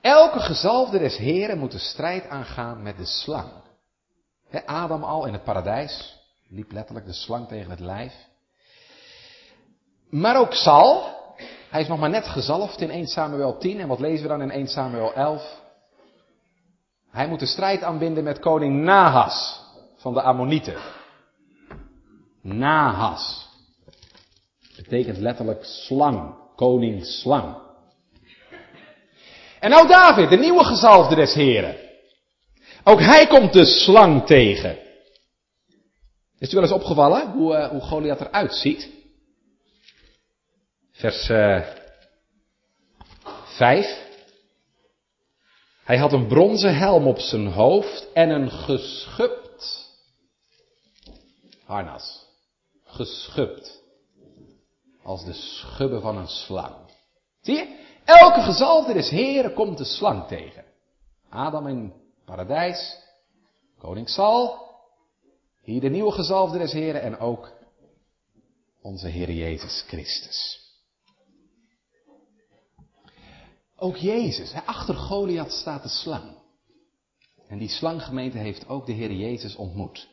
Elke 0.00 0.40
gezalfde 0.40 0.98
des 0.98 1.16
Heren 1.16 1.58
moet 1.58 1.72
de 1.72 1.78
strijd 1.78 2.28
aangaan 2.28 2.82
met 2.82 2.96
de 2.96 3.06
slang. 3.06 3.67
Adam 4.66 5.04
al 5.04 5.26
in 5.26 5.32
het 5.32 5.44
paradijs 5.44 6.16
liep 6.48 6.72
letterlijk 6.72 7.06
de 7.06 7.12
slang 7.12 7.48
tegen 7.48 7.70
het 7.70 7.80
lijf. 7.80 8.14
Maar 10.10 10.36
ook 10.36 10.52
Sal, 10.52 11.16
hij 11.70 11.80
is 11.80 11.88
nog 11.88 11.98
maar 11.98 12.10
net 12.10 12.26
gezalfd 12.26 12.80
in 12.80 12.90
1 12.90 13.06
Samuel 13.06 13.58
10 13.58 13.80
en 13.80 13.88
wat 13.88 14.00
lezen 14.00 14.22
we 14.22 14.28
dan 14.28 14.42
in 14.42 14.50
1 14.50 14.68
Samuel 14.68 15.14
11? 15.14 15.60
Hij 17.10 17.28
moet 17.28 17.40
de 17.40 17.46
strijd 17.46 17.82
aanbinden 17.82 18.24
met 18.24 18.38
koning 18.38 18.84
Nahas 18.84 19.60
van 19.96 20.14
de 20.14 20.22
Ammonieten. 20.22 20.76
Nahas. 22.42 23.48
Betekent 24.76 25.18
letterlijk 25.18 25.64
slang, 25.64 26.34
koning 26.56 27.06
slang. 27.06 27.56
En 29.60 29.70
nou 29.70 29.88
David, 29.88 30.30
de 30.30 30.36
nieuwe 30.36 30.64
gezalfde 30.64 31.14
des 31.14 31.34
heren. 31.34 31.87
Ook 32.84 33.00
hij 33.00 33.26
komt 33.26 33.52
de 33.52 33.64
slang 33.64 34.26
tegen. 34.26 34.78
Is 36.38 36.52
u 36.52 36.54
wel 36.54 36.62
eens 36.62 36.72
opgevallen 36.72 37.30
hoe, 37.30 37.54
uh, 37.54 37.68
hoe 37.68 37.80
Goliath 37.80 38.20
eruit 38.20 38.54
ziet? 38.54 38.90
Vers 40.92 41.28
uh, 41.28 41.56
eh, 41.56 41.66
5. 43.44 44.06
Hij 45.84 45.96
had 45.96 46.12
een 46.12 46.26
bronzen 46.26 46.76
helm 46.76 47.06
op 47.06 47.18
zijn 47.18 47.46
hoofd 47.46 48.12
en 48.12 48.30
een 48.30 48.50
geschupt 48.50 49.48
harnas. 51.68 52.26
Geschupt. 52.84 53.82
Als 55.02 55.24
de 55.24 55.32
schubben 55.32 56.00
van 56.00 56.16
een 56.16 56.28
slang. 56.28 56.76
Zie 57.40 57.54
je? 57.54 57.76
Elke 58.04 58.40
gezalfde 58.40 58.92
des 58.92 59.10
Heren 59.10 59.54
komt 59.54 59.78
de 59.78 59.84
slang 59.84 60.26
tegen. 60.26 60.64
Adam 61.30 61.66
in 61.66 61.92
paradijs, 62.28 62.96
koning 63.78 64.08
Sal, 64.08 64.66
hier 65.62 65.80
de 65.80 65.88
nieuwe 65.88 66.12
gezalfde 66.12 66.58
des 66.58 66.72
Heren 66.72 67.02
en 67.02 67.18
ook 67.18 67.52
onze 68.82 69.08
Heer 69.08 69.30
Jezus 69.30 69.84
Christus. 69.86 70.60
Ook 73.76 73.96
Jezus, 73.96 74.52
achter 74.64 74.94
Goliath 74.94 75.52
staat 75.52 75.82
de 75.82 75.88
slang. 75.88 76.36
En 77.48 77.58
die 77.58 77.68
slanggemeente 77.68 78.38
heeft 78.38 78.68
ook 78.68 78.86
de 78.86 78.92
Heer 78.92 79.12
Jezus 79.12 79.56
ontmoet. 79.56 80.08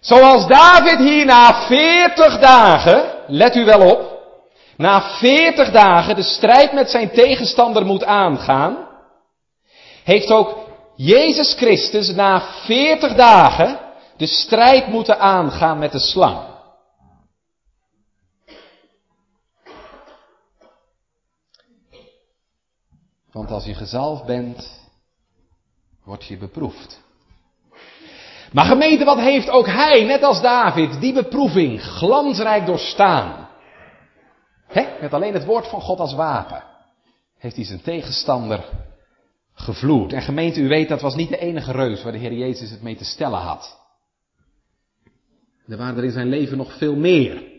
Zoals 0.00 0.46
David 0.46 0.98
hier 0.98 1.24
na 1.24 1.66
40 1.66 2.38
dagen, 2.38 3.24
let 3.26 3.56
u 3.56 3.64
wel 3.64 3.90
op, 3.90 4.20
na 4.76 5.18
40 5.18 5.70
dagen 5.70 6.14
de 6.16 6.22
strijd 6.22 6.72
met 6.72 6.90
zijn 6.90 7.10
tegenstander 7.10 7.86
moet 7.86 8.04
aangaan, 8.04 8.90
heeft 10.04 10.30
ook 10.30 10.58
Jezus 10.96 11.54
Christus 11.54 12.10
na 12.10 12.40
40 12.40 13.14
dagen 13.14 13.78
de 14.16 14.26
strijd 14.26 14.86
moeten 14.86 15.18
aangaan 15.18 15.78
met 15.78 15.92
de 15.92 15.98
slang. 15.98 16.50
Want 23.32 23.50
als 23.50 23.64
je 23.64 23.74
gezalfd 23.74 24.24
bent, 24.24 24.80
word 26.04 26.24
je 26.24 26.36
beproefd. 26.36 27.00
Maar 28.52 28.64
gemeente, 28.64 29.04
wat 29.04 29.18
heeft 29.18 29.50
ook 29.50 29.66
hij, 29.66 30.04
net 30.04 30.22
als 30.22 30.40
David, 30.40 31.00
die 31.00 31.12
beproeving 31.12 31.82
glansrijk 31.82 32.66
doorstaan? 32.66 33.48
He, 34.66 34.86
met 35.00 35.14
alleen 35.14 35.34
het 35.34 35.44
woord 35.44 35.68
van 35.68 35.80
God 35.80 36.00
als 36.00 36.14
wapen 36.14 36.64
heeft 37.38 37.56
hij 37.56 37.64
zijn 37.64 37.82
tegenstander 37.82 38.64
gevloerd. 39.54 40.12
En 40.12 40.22
gemeente, 40.22 40.60
u 40.60 40.68
weet, 40.68 40.88
dat 40.88 41.00
was 41.00 41.14
niet 41.14 41.28
de 41.28 41.38
enige 41.38 41.72
reus 41.72 42.02
waar 42.02 42.12
de 42.12 42.18
Heer 42.18 42.32
Jezus 42.32 42.70
het 42.70 42.82
mee 42.82 42.96
te 42.96 43.04
stellen 43.04 43.40
had. 43.40 43.80
Er 45.66 45.76
waren 45.76 45.96
er 45.96 46.04
in 46.04 46.10
zijn 46.10 46.28
leven 46.28 46.56
nog 46.56 46.78
veel 46.78 46.96
meer. 46.96 47.50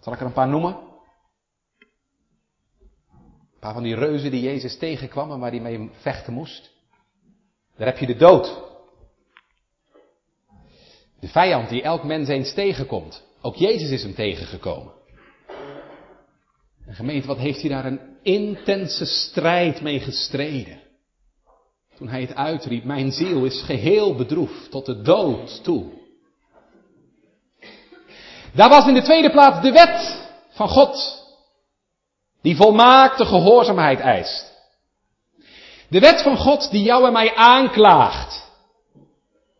Zal 0.00 0.12
ik 0.12 0.20
er 0.20 0.26
een 0.26 0.32
paar 0.32 0.48
noemen? 0.48 0.76
Een 3.10 3.62
paar 3.62 3.72
van 3.72 3.82
die 3.82 3.94
reuzen 3.94 4.30
die 4.30 4.42
Jezus 4.42 4.78
tegenkwam 4.78 5.30
en 5.30 5.38
waar 5.38 5.50
hij 5.50 5.60
mee 5.60 5.90
vechten 5.92 6.32
moest. 6.32 6.70
Daar 7.76 7.86
heb 7.86 7.98
je 7.98 8.06
de 8.06 8.16
dood. 8.16 8.64
De 11.20 11.28
vijand 11.28 11.68
die 11.68 11.82
elk 11.82 12.04
mens 12.04 12.28
eens 12.28 12.54
tegenkomt. 12.54 13.24
Ook 13.40 13.56
Jezus 13.56 13.90
is 13.90 14.02
hem 14.02 14.14
tegengekomen. 14.14 14.95
En 16.86 16.94
gemeente, 16.94 17.26
wat 17.26 17.38
heeft 17.38 17.60
hij 17.60 17.70
daar 17.70 17.84
een 17.84 18.00
intense 18.22 19.04
strijd 19.04 19.80
mee 19.80 20.00
gestreden? 20.00 20.80
Toen 21.96 22.08
hij 22.08 22.20
het 22.20 22.34
uitriep, 22.34 22.84
mijn 22.84 23.12
ziel 23.12 23.44
is 23.44 23.62
geheel 23.62 24.14
bedroefd 24.14 24.70
tot 24.70 24.86
de 24.86 25.02
dood 25.02 25.64
toe. 25.64 25.84
Daar 28.52 28.68
was 28.68 28.86
in 28.86 28.94
de 28.94 29.02
tweede 29.02 29.30
plaats 29.30 29.62
de 29.62 29.72
wet 29.72 30.28
van 30.50 30.68
God, 30.68 31.24
die 32.42 32.56
volmaakte 32.56 33.24
gehoorzaamheid 33.24 34.00
eist. 34.00 34.54
De 35.88 36.00
wet 36.00 36.22
van 36.22 36.36
God 36.36 36.70
die 36.70 36.82
jou 36.82 37.06
en 37.06 37.12
mij 37.12 37.34
aanklaagt, 37.34 38.50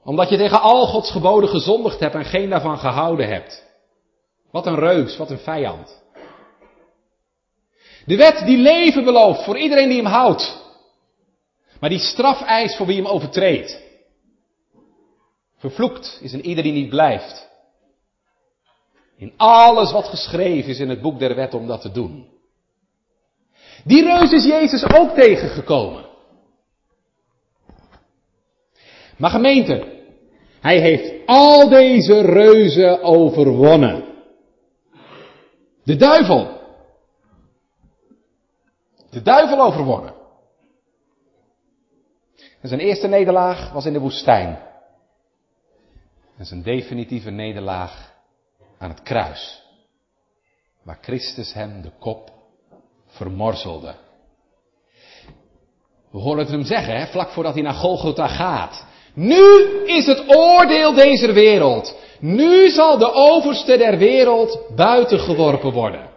omdat 0.05 0.29
je 0.29 0.37
tegen 0.37 0.61
al 0.61 0.87
Gods 0.87 1.11
geboden 1.11 1.49
gezondigd 1.49 2.01
hebt 2.01 2.15
en 2.15 2.25
geen 2.25 2.51
daarvan 2.51 2.79
gehouden 2.79 3.29
hebt. 3.29 3.65
Wat 4.51 4.67
een 4.67 4.79
reus, 4.79 5.17
wat 5.17 5.31
een 5.31 5.39
vijand. 5.39 6.05
De 8.07 8.17
wet 8.17 8.47
die 8.47 8.59
leven 8.59 9.05
belooft 9.05 9.45
voor 9.45 9.59
iedereen 9.59 9.89
die 9.89 10.03
hem 10.03 10.13
houdt. 10.13 10.65
Maar 11.81 11.91
die 11.91 11.99
straf 11.99 12.43
eist 12.43 12.77
voor 12.77 12.87
wie 12.87 12.97
hem 12.97 13.07
overtreedt. 13.07 13.83
Vervloekt 15.57 16.19
is 16.23 16.33
een 16.33 16.47
ieder 16.47 16.65
die 16.65 16.73
niet 16.73 16.89
blijft. 16.89 17.49
In 19.17 19.33
alles 19.37 19.93
wat 19.93 20.07
geschreven 20.07 20.71
is 20.71 20.79
in 20.79 20.89
het 20.89 21.01
boek 21.01 21.19
der 21.19 21.35
wet 21.35 21.55
om 21.55 21.67
dat 21.67 21.81
te 21.81 21.91
doen. 21.91 22.27
Die 23.85 24.05
reus 24.05 24.33
is 24.33 24.45
Jezus 24.45 24.95
ook 24.95 25.15
tegengekomen. 25.15 26.05
Maar 29.17 29.31
gemeente, 29.31 30.05
hij 30.61 30.81
heeft 30.81 31.13
al 31.27 31.69
deze 31.69 32.21
reuzen 32.21 33.03
overwonnen. 33.03 34.05
De 35.85 35.97
duivel. 35.97 36.56
De 39.17 39.23
duivel 39.23 39.61
overwonnen. 39.61 40.15
En 42.61 42.69
zijn 42.69 42.81
eerste 42.81 43.07
nederlaag 43.07 43.73
was 43.73 43.87
in 43.87 43.93
de 43.93 43.99
woestijn. 43.99 44.59
En 46.37 46.45
zijn 46.45 46.63
definitieve 46.63 47.31
nederlaag 47.31 48.13
aan 48.79 48.89
het 48.89 49.03
kruis. 49.03 49.63
Waar 50.83 50.99
Christus 51.01 51.53
hem 51.53 51.83
de 51.83 51.91
kop 51.99 52.31
vermorzelde. 53.07 53.95
We 56.11 56.19
horen 56.19 56.39
het 56.39 56.49
hem 56.49 56.65
zeggen, 56.65 56.97
hè, 56.97 57.07
vlak 57.07 57.29
voordat 57.29 57.55
hij 57.55 57.63
naar 57.63 57.75
Golgotha 57.75 58.27
gaat. 58.27 58.87
Nu 59.15 59.45
is 59.87 60.07
het 60.07 60.37
oordeel 60.37 60.95
deze 60.95 61.33
wereld. 61.33 61.97
Nu 62.21 62.69
zal 62.69 62.99
de 62.99 63.13
overste 63.13 63.77
der 63.77 63.99
wereld 63.99 64.61
buiten 64.75 65.19
geworpen 65.19 65.73
worden. 65.73 66.16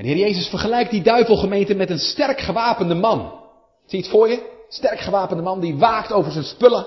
En 0.00 0.06
de 0.06 0.12
Heer 0.12 0.26
Jezus 0.26 0.48
vergelijkt 0.48 0.90
die 0.90 1.02
duivelgemeente 1.02 1.74
met 1.74 1.90
een 1.90 1.98
sterk 1.98 2.40
gewapende 2.40 2.94
man. 2.94 3.20
Zie 3.86 3.98
je 3.98 4.04
het 4.04 4.08
voor 4.08 4.28
je? 4.28 4.64
Sterk 4.68 5.00
gewapende 5.00 5.42
man 5.42 5.60
die 5.60 5.76
waakt 5.76 6.12
over 6.12 6.32
zijn 6.32 6.44
spullen. 6.44 6.86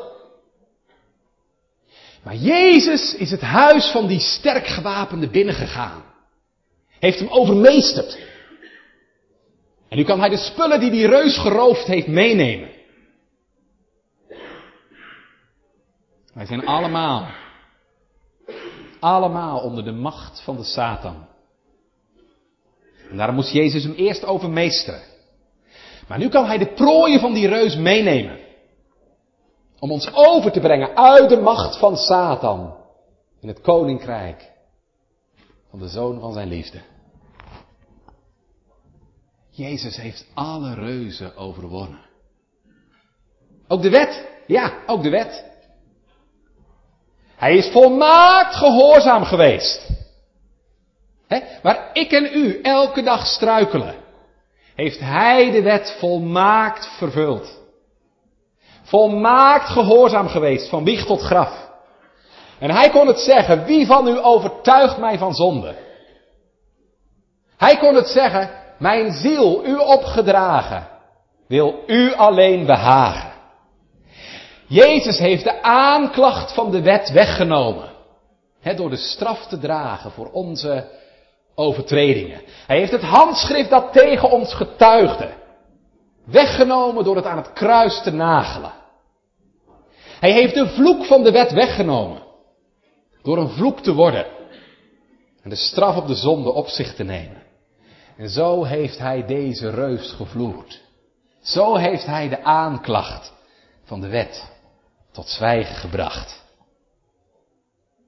Maar 2.23 2.35
Jezus 2.35 3.15
is 3.15 3.31
het 3.31 3.41
huis 3.41 3.91
van 3.91 4.07
die 4.07 4.19
sterk 4.19 4.67
gewapende 4.67 5.29
binnengegaan. 5.29 6.03
Heeft 6.99 7.19
hem 7.19 7.27
overmeesterd. 7.27 8.19
En 9.89 9.97
nu 9.97 10.03
kan 10.03 10.19
hij 10.19 10.29
de 10.29 10.37
spullen 10.37 10.79
die 10.79 10.91
die 10.91 11.07
reus 11.07 11.37
geroofd 11.37 11.85
heeft 11.85 12.07
meenemen. 12.07 12.69
Wij 16.33 16.45
zijn 16.45 16.65
allemaal, 16.65 17.27
allemaal 18.99 19.59
onder 19.59 19.83
de 19.83 19.91
macht 19.91 20.41
van 20.41 20.55
de 20.55 20.63
Satan. 20.63 21.31
En 23.13 23.19
daarom 23.19 23.35
moest 23.35 23.51
Jezus 23.51 23.83
hem 23.83 23.93
eerst 23.93 24.25
overmeesteren. 24.25 25.01
Maar 26.07 26.17
nu 26.17 26.29
kan 26.29 26.45
hij 26.45 26.57
de 26.57 26.73
prooien 26.73 27.19
van 27.19 27.33
die 27.33 27.47
reus 27.47 27.75
meenemen. 27.75 28.39
Om 29.79 29.91
ons 29.91 30.13
over 30.13 30.51
te 30.51 30.59
brengen 30.59 30.97
uit 30.97 31.29
de 31.29 31.41
macht 31.41 31.77
van 31.77 31.97
Satan. 31.97 32.75
In 33.41 33.47
het 33.47 33.61
koninkrijk 33.61 34.51
van 35.69 35.79
de 35.79 35.87
zoon 35.87 36.19
van 36.19 36.33
zijn 36.33 36.47
liefde. 36.47 36.81
Jezus 39.49 39.97
heeft 39.97 40.25
alle 40.33 40.73
reuzen 40.73 41.35
overwonnen. 41.35 42.05
Ook 43.67 43.81
de 43.81 43.89
wet. 43.89 44.27
Ja, 44.47 44.73
ook 44.85 45.03
de 45.03 45.09
wet. 45.09 45.45
Hij 47.35 47.57
is 47.57 47.71
volmaakt 47.71 48.55
gehoorzaam 48.55 49.23
geweest. 49.23 50.02
He? 51.27 51.41
Waar 51.61 51.89
ik 51.93 52.11
en 52.11 52.29
u 52.33 52.61
elke 52.61 53.03
dag 53.03 53.25
struikelen, 53.25 53.95
heeft 54.75 54.99
Hij 54.99 55.51
de 55.51 55.61
wet 55.61 55.95
volmaakt 55.99 56.87
vervuld. 56.97 57.61
Volmaakt 58.83 59.69
gehoorzaam 59.69 60.27
geweest, 60.27 60.69
van 60.69 60.83
wieg 60.83 61.05
tot 61.05 61.21
graf. 61.21 61.71
En 62.59 62.71
Hij 62.71 62.89
kon 62.89 63.07
het 63.07 63.19
zeggen, 63.19 63.65
wie 63.65 63.85
van 63.85 64.07
u 64.07 64.23
overtuigt 64.23 64.97
mij 64.97 65.17
van 65.17 65.33
zonde? 65.33 65.75
Hij 67.57 67.77
kon 67.77 67.95
het 67.95 68.07
zeggen, 68.07 68.49
mijn 68.79 69.11
ziel, 69.11 69.65
u 69.65 69.75
opgedragen, 69.75 70.87
wil 71.47 71.83
u 71.87 72.13
alleen 72.13 72.65
behagen. 72.65 73.31
Jezus 74.67 75.17
heeft 75.17 75.43
de 75.43 75.61
aanklacht 75.61 76.53
van 76.53 76.71
de 76.71 76.81
wet 76.81 77.11
weggenomen. 77.11 77.91
door 78.75 78.89
de 78.89 78.97
straf 78.97 79.47
te 79.47 79.59
dragen 79.59 80.11
voor 80.11 80.31
onze 80.31 80.87
overtredingen. 81.55 82.41
Hij 82.67 82.77
heeft 82.77 82.91
het 82.91 83.01
handschrift 83.01 83.69
dat 83.69 83.93
tegen 83.93 84.31
ons 84.31 84.53
getuigde. 84.53 85.33
Weggenomen 86.25 87.03
door 87.03 87.15
het 87.15 87.25
aan 87.25 87.37
het 87.37 87.53
kruis 87.53 88.01
te 88.03 88.11
nagelen. 88.11 88.71
Hij 90.19 90.31
heeft 90.31 90.53
de 90.53 90.67
vloek 90.67 91.05
van 91.05 91.23
de 91.23 91.31
wet 91.31 91.51
weggenomen. 91.51 92.21
Door 93.21 93.37
een 93.37 93.49
vloek 93.49 93.79
te 93.79 93.93
worden. 93.93 94.25
En 95.41 95.49
de 95.49 95.55
straf 95.55 95.97
op 95.97 96.07
de 96.07 96.15
zonde 96.15 96.51
op 96.51 96.67
zich 96.67 96.95
te 96.95 97.03
nemen. 97.03 97.41
En 98.17 98.29
zo 98.29 98.63
heeft 98.63 98.97
hij 98.97 99.25
deze 99.25 99.69
reus 99.69 100.11
gevloerd. 100.11 100.81
Zo 101.41 101.75
heeft 101.75 102.05
hij 102.05 102.29
de 102.29 102.43
aanklacht 102.43 103.33
van 103.83 104.01
de 104.01 104.07
wet 104.07 104.51
tot 105.11 105.29
zwijgen 105.29 105.75
gebracht. 105.75 106.43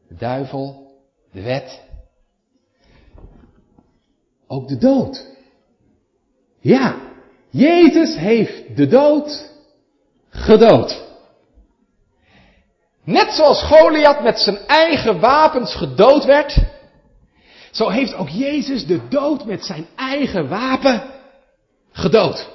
De 0.08 0.16
duivel, 0.16 0.92
de 1.32 1.42
wet, 1.42 1.85
ook 4.56 4.68
de 4.68 4.78
dood. 4.78 5.26
Ja, 6.62 6.96
Jezus 7.50 8.16
heeft 8.16 8.76
de 8.76 8.88
dood 8.88 9.52
gedood. 10.30 11.04
Net 13.04 13.32
zoals 13.32 13.64
Goliath 13.64 14.24
met 14.24 14.40
zijn 14.40 14.58
eigen 14.58 15.20
wapens 15.20 15.76
gedood 15.76 16.26
werd, 16.26 16.58
zo 17.72 17.90
heeft 17.90 18.14
ook 18.14 18.30
Jezus 18.30 18.86
de 18.86 19.08
dood 19.08 19.46
met 19.46 19.66
zijn 19.66 19.88
eigen 19.96 20.48
wapen 20.48 21.04
gedood. 21.92 22.50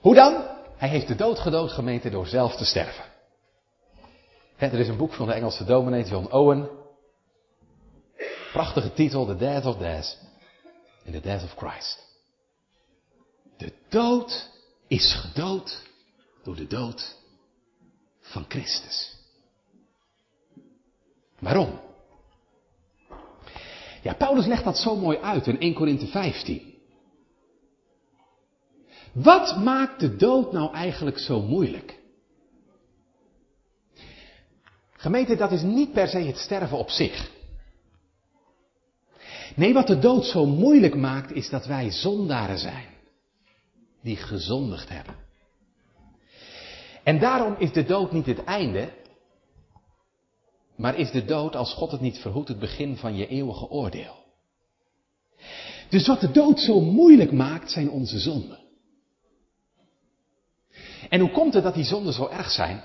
Hoe 0.00 0.14
dan? 0.14 0.44
Hij 0.76 0.88
heeft 0.88 1.08
de 1.08 1.16
dood 1.16 1.38
gedood 1.38 1.72
gemeente 1.72 2.10
door 2.10 2.26
zelf 2.26 2.56
te 2.56 2.64
sterven. 2.64 3.04
er 4.56 4.78
is 4.78 4.88
een 4.88 4.96
boek 4.96 5.12
van 5.12 5.26
de 5.26 5.32
Engelse 5.32 5.64
dominee 5.64 6.04
John 6.04 6.32
Owen. 6.32 6.68
Prachtige 8.56 8.92
titel, 8.92 9.26
The 9.26 9.36
Death 9.36 9.66
of 9.66 9.78
Death. 9.78 10.16
In 11.04 11.12
the 11.12 11.20
Death 11.20 11.44
of 11.44 11.54
Christ. 11.56 11.98
De 13.56 13.72
dood 13.88 14.50
is 14.88 15.14
gedood 15.14 15.82
door 16.42 16.56
de 16.56 16.66
dood 16.66 17.16
van 18.20 18.44
Christus. 18.48 19.16
Waarom? 21.38 21.80
Ja, 24.02 24.14
Paulus 24.14 24.46
legt 24.46 24.64
dat 24.64 24.78
zo 24.78 24.96
mooi 24.96 25.18
uit 25.18 25.46
in 25.46 25.60
1 25.60 25.74
Korinthe 25.74 26.06
15. 26.06 26.74
Wat 29.12 29.56
maakt 29.56 30.00
de 30.00 30.16
dood 30.16 30.52
nou 30.52 30.74
eigenlijk 30.74 31.18
zo 31.18 31.42
moeilijk? 31.42 31.98
Gemeente, 34.92 35.36
dat 35.36 35.52
is 35.52 35.62
niet 35.62 35.92
per 35.92 36.08
se 36.08 36.18
het 36.18 36.38
sterven 36.38 36.78
op 36.78 36.90
zich. 36.90 37.34
Nee, 39.54 39.72
wat 39.72 39.86
de 39.86 39.98
dood 39.98 40.24
zo 40.24 40.46
moeilijk 40.46 40.94
maakt, 40.94 41.32
is 41.32 41.48
dat 41.48 41.66
wij 41.66 41.90
zondaren 41.90 42.58
zijn. 42.58 42.86
Die 44.02 44.16
gezondigd 44.16 44.88
hebben. 44.88 45.14
En 47.04 47.18
daarom 47.18 47.54
is 47.58 47.72
de 47.72 47.84
dood 47.84 48.12
niet 48.12 48.26
het 48.26 48.44
einde, 48.44 48.88
maar 50.76 50.98
is 50.98 51.10
de 51.10 51.24
dood, 51.24 51.56
als 51.56 51.74
God 51.74 51.90
het 51.90 52.00
niet 52.00 52.18
verhoedt, 52.18 52.48
het 52.48 52.58
begin 52.58 52.96
van 52.96 53.16
je 53.16 53.26
eeuwige 53.26 53.68
oordeel. 53.68 54.24
Dus 55.88 56.06
wat 56.06 56.20
de 56.20 56.30
dood 56.30 56.60
zo 56.60 56.80
moeilijk 56.80 57.32
maakt, 57.32 57.70
zijn 57.70 57.90
onze 57.90 58.18
zonden. 58.18 58.58
En 61.08 61.20
hoe 61.20 61.30
komt 61.30 61.54
het 61.54 61.62
dat 61.62 61.74
die 61.74 61.84
zonden 61.84 62.12
zo 62.12 62.28
erg 62.28 62.50
zijn? 62.50 62.82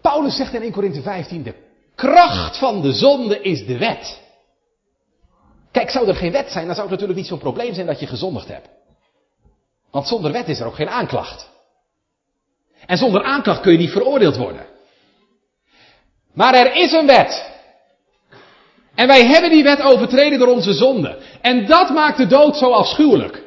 Paulus 0.00 0.36
zegt 0.36 0.54
in 0.54 0.62
1 0.62 0.72
Korinthe 0.72 1.02
15, 1.02 1.42
de 1.42 1.54
kracht 1.94 2.58
van 2.58 2.82
de 2.82 2.92
zonde 2.92 3.40
is 3.40 3.66
de 3.66 3.78
wet. 3.78 4.21
Kijk, 5.72 5.90
zou 5.90 6.08
er 6.08 6.14
geen 6.14 6.32
wet 6.32 6.50
zijn, 6.50 6.66
dan 6.66 6.74
zou 6.74 6.88
het 6.88 6.90
natuurlijk 6.90 7.18
niet 7.18 7.28
zo'n 7.28 7.38
probleem 7.38 7.74
zijn 7.74 7.86
dat 7.86 8.00
je 8.00 8.06
gezondigd 8.06 8.48
hebt. 8.48 8.68
Want 9.90 10.08
zonder 10.08 10.32
wet 10.32 10.48
is 10.48 10.60
er 10.60 10.66
ook 10.66 10.74
geen 10.74 10.88
aanklacht. 10.88 11.50
En 12.86 12.96
zonder 12.96 13.24
aanklacht 13.24 13.60
kun 13.60 13.72
je 13.72 13.78
niet 13.78 13.90
veroordeeld 13.90 14.36
worden. 14.36 14.66
Maar 16.34 16.54
er 16.54 16.74
is 16.74 16.92
een 16.92 17.06
wet. 17.06 17.50
En 18.94 19.06
wij 19.06 19.26
hebben 19.26 19.50
die 19.50 19.62
wet 19.62 19.80
overtreden 19.80 20.38
door 20.38 20.48
onze 20.48 20.72
zonde. 20.72 21.18
En 21.40 21.66
dat 21.66 21.90
maakt 21.90 22.16
de 22.16 22.26
dood 22.26 22.56
zo 22.56 22.70
afschuwelijk. 22.70 23.42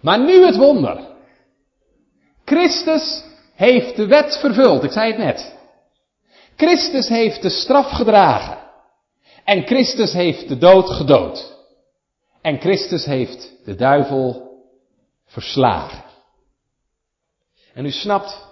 Maar 0.00 0.18
nu 0.18 0.44
het 0.44 0.56
wonder. 0.56 1.00
Christus 2.44 3.24
heeft 3.54 3.96
de 3.96 4.06
wet 4.06 4.38
vervuld, 4.40 4.84
ik 4.84 4.92
zei 4.92 5.12
het 5.12 5.18
net. 5.18 5.56
Christus 6.56 7.08
heeft 7.08 7.42
de 7.42 7.50
straf 7.50 7.90
gedragen. 7.90 8.67
En 9.48 9.66
Christus 9.66 10.12
heeft 10.12 10.48
de 10.48 10.58
dood 10.58 10.90
gedood. 10.90 11.56
En 12.40 12.60
Christus 12.60 13.04
heeft 13.04 13.52
de 13.64 13.74
duivel 13.74 14.50
verslagen. 15.26 16.04
En 17.74 17.84
u 17.84 17.90
snapt, 17.90 18.46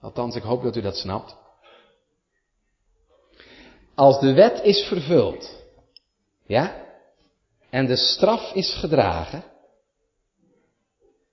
althans 0.00 0.36
ik 0.36 0.42
hoop 0.42 0.62
dat 0.62 0.76
u 0.76 0.80
dat 0.80 0.96
snapt. 0.96 1.36
Als 3.94 4.20
de 4.20 4.32
wet 4.32 4.62
is 4.62 4.86
vervuld, 4.86 5.64
ja, 6.46 6.86
en 7.70 7.86
de 7.86 7.96
straf 7.96 8.52
is 8.52 8.74
gedragen, 8.74 9.44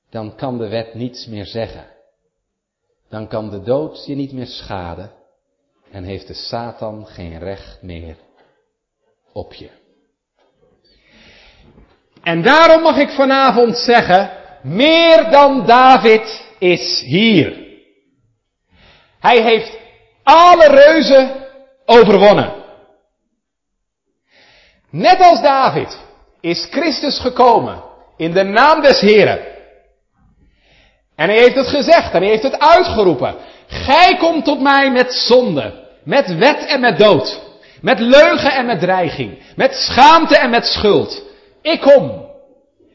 dan 0.10 0.36
kan 0.36 0.58
de 0.58 0.68
wet 0.68 0.94
niets 0.94 1.26
meer 1.26 1.46
zeggen. 1.46 1.88
Dan 3.10 3.28
kan 3.28 3.50
de 3.50 3.62
dood 3.62 4.06
je 4.06 4.16
niet 4.16 4.32
meer 4.32 4.48
schaden 4.48 5.12
en 5.92 6.04
heeft 6.04 6.28
de 6.28 6.34
Satan 6.34 7.06
geen 7.08 7.40
recht 7.40 7.82
meer 7.82 8.25
op 9.36 9.54
je. 9.54 9.70
En 12.24 12.42
daarom 12.42 12.82
mag 12.82 12.98
ik 12.98 13.10
vanavond 13.10 13.78
zeggen, 13.78 14.32
meer 14.64 15.32
dan 15.32 15.66
David 15.66 16.46
is 16.60 17.02
hier. 17.06 17.64
Hij 19.20 19.42
heeft 19.42 19.78
alle 20.24 20.68
reuzen 20.68 21.32
overwonnen. 21.86 22.54
Net 24.90 25.20
als 25.20 25.42
David 25.42 26.00
is 26.42 26.68
Christus 26.72 27.20
gekomen 27.20 27.84
in 28.18 28.34
de 28.34 28.44
naam 28.44 28.82
des 28.82 29.00
Heren. 29.00 29.40
En 31.16 31.30
hij 31.30 31.38
heeft 31.38 31.56
het 31.56 31.68
gezegd 31.68 32.14
en 32.14 32.22
hij 32.22 32.30
heeft 32.30 32.44
het 32.44 32.60
uitgeroepen. 32.60 33.36
Gij 33.68 34.18
komt 34.18 34.46
tot 34.46 34.62
mij 34.62 34.92
met 34.92 35.14
zonde, 35.14 35.88
met 36.04 36.38
wet 36.38 36.66
en 36.66 36.80
met 36.80 36.98
dood, 36.98 37.45
met 37.82 38.00
leugen 38.00 38.54
en 38.54 38.66
met 38.66 38.80
dreiging, 38.80 39.54
met 39.56 39.74
schaamte 39.74 40.38
en 40.38 40.50
met 40.50 40.66
schuld. 40.66 41.24
Ik 41.62 41.82
kom 41.82 42.26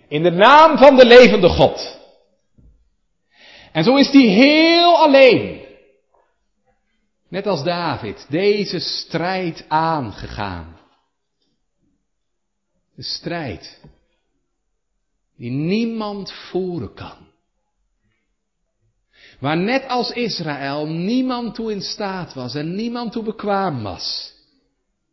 in 0.09 0.23
de 0.23 0.31
naam 0.31 0.79
van 0.79 0.97
de 0.97 1.07
levende 1.07 1.49
God. 1.49 1.99
En 3.73 3.85
zo 3.85 3.97
is 3.97 4.11
hij 4.11 4.27
heel 4.27 4.97
alleen, 4.97 5.61
net 7.29 7.47
als 7.47 7.65
David, 7.65 8.27
deze 8.29 8.79
strijd 8.79 9.65
aangegaan. 9.69 10.79
De 12.95 13.03
strijd 13.03 13.81
die 15.37 15.51
niemand 15.51 16.33
voeren 16.33 16.95
kan. 16.95 17.29
Waar 19.39 19.57
net 19.57 19.89
als 19.89 20.11
Israël 20.11 20.87
niemand 20.87 21.55
toe 21.55 21.73
in 21.73 21.83
staat 21.83 22.35
was 22.35 22.55
en 22.55 22.75
niemand 22.75 23.13
toe 23.13 23.23
bekwaam 23.23 23.83
was. 23.83 24.35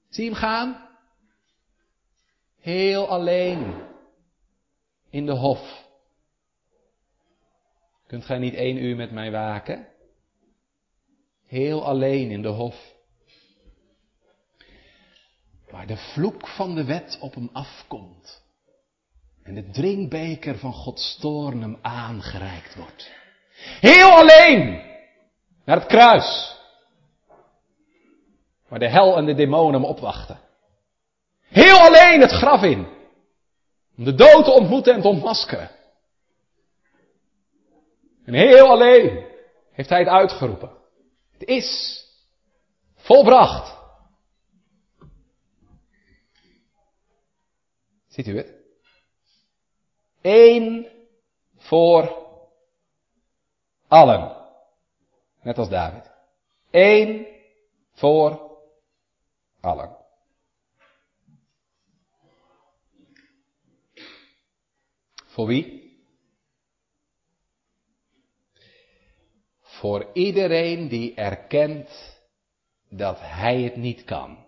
Zie 0.09 0.25
hem 0.25 0.35
gaan? 0.35 0.87
Heel 2.59 3.07
alleen 3.07 3.85
in 5.09 5.25
de 5.25 5.31
hof. 5.31 5.85
Kunt 8.07 8.25
gij 8.25 8.37
niet 8.37 8.53
één 8.53 8.77
uur 8.77 8.95
met 8.95 9.11
mij 9.11 9.31
waken? 9.31 9.87
Heel 11.45 11.85
alleen 11.85 12.31
in 12.31 12.41
de 12.41 12.47
hof. 12.47 12.95
Waar 15.69 15.87
de 15.87 15.97
vloek 15.97 16.47
van 16.47 16.75
de 16.75 16.83
wet 16.83 17.17
op 17.21 17.33
hem 17.33 17.49
afkomt. 17.53 18.45
En 19.43 19.53
de 19.53 19.69
drinkbeker 19.69 20.57
van 20.57 20.73
Gods 20.73 21.17
toorn 21.19 21.61
hem 21.61 21.77
aangereikt 21.81 22.75
wordt. 22.75 23.11
Heel 23.79 24.09
alleen 24.09 24.81
naar 25.65 25.77
het 25.77 25.87
kruis. 25.87 26.56
Waar 28.67 28.79
de 28.79 28.89
hel 28.89 29.17
en 29.17 29.25
de 29.25 29.33
demonen 29.33 29.73
hem 29.73 29.89
opwachten. 29.89 30.39
Heel 31.41 31.77
alleen 31.77 32.21
het 32.21 32.31
graf 32.31 32.63
in. 32.63 32.87
Om 33.97 34.03
de 34.03 34.15
dood 34.15 34.45
te 34.45 34.51
ontmoeten 34.51 34.93
en 34.93 35.01
te 35.01 35.07
ontmaskeren. 35.07 35.71
En 38.25 38.33
heel 38.33 38.69
alleen 38.69 39.25
heeft 39.71 39.89
hij 39.89 39.99
het 39.99 40.07
uitgeroepen. 40.07 40.71
Het 41.31 41.43
is 41.47 42.01
volbracht. 42.95 43.77
Ziet 48.07 48.27
u 48.27 48.37
het? 48.37 48.53
Eén 50.21 50.87
voor 51.57 52.25
allen. 53.87 54.35
Net 55.41 55.57
als 55.57 55.69
David. 55.69 56.11
Eén 56.71 57.27
voor 57.93 58.46
allen. 59.61 59.95
Voor 65.25 65.47
wie? 65.47 65.85
Voor 69.61 70.09
iedereen 70.13 70.87
die 70.87 71.13
erkent 71.13 72.19
dat 72.89 73.19
hij 73.19 73.61
het 73.61 73.75
niet 73.75 74.03
kan. 74.03 74.45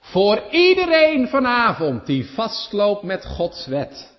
Voor 0.00 0.50
iedereen 0.50 1.28
vanavond 1.28 2.06
die 2.06 2.24
vastloopt 2.24 3.02
met 3.02 3.24
Gods 3.24 3.66
wet 3.66 4.12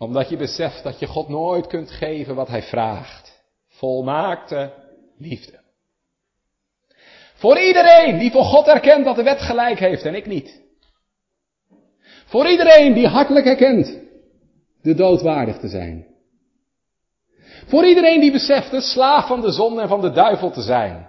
omdat 0.00 0.28
je 0.28 0.36
beseft 0.36 0.82
dat 0.82 0.98
je 0.98 1.06
God 1.06 1.28
nooit 1.28 1.66
kunt 1.66 1.90
geven 1.90 2.34
wat 2.34 2.48
Hij 2.48 2.62
vraagt. 2.62 3.42
Volmaakte 3.68 4.74
liefde. 5.18 5.59
Voor 7.40 7.58
iedereen 7.58 8.18
die 8.18 8.30
voor 8.30 8.44
God 8.44 8.66
erkent 8.66 9.04
dat 9.04 9.16
de 9.16 9.22
wet 9.22 9.40
gelijk 9.40 9.78
heeft 9.78 10.02
en 10.02 10.14
ik 10.14 10.26
niet. 10.26 10.60
Voor 12.26 12.48
iedereen 12.48 12.92
die 12.92 13.06
hartelijk 13.06 13.46
erkent 13.46 13.98
de 14.82 14.94
dood 14.94 15.22
waardig 15.22 15.58
te 15.58 15.68
zijn. 15.68 16.06
Voor 17.66 17.84
iedereen 17.84 18.20
die 18.20 18.32
beseft 18.32 18.70
de 18.70 18.80
slaaf 18.80 19.26
van 19.26 19.40
de 19.40 19.50
zon 19.50 19.80
en 19.80 19.88
van 19.88 20.00
de 20.00 20.10
duivel 20.10 20.50
te 20.50 20.62
zijn. 20.62 21.08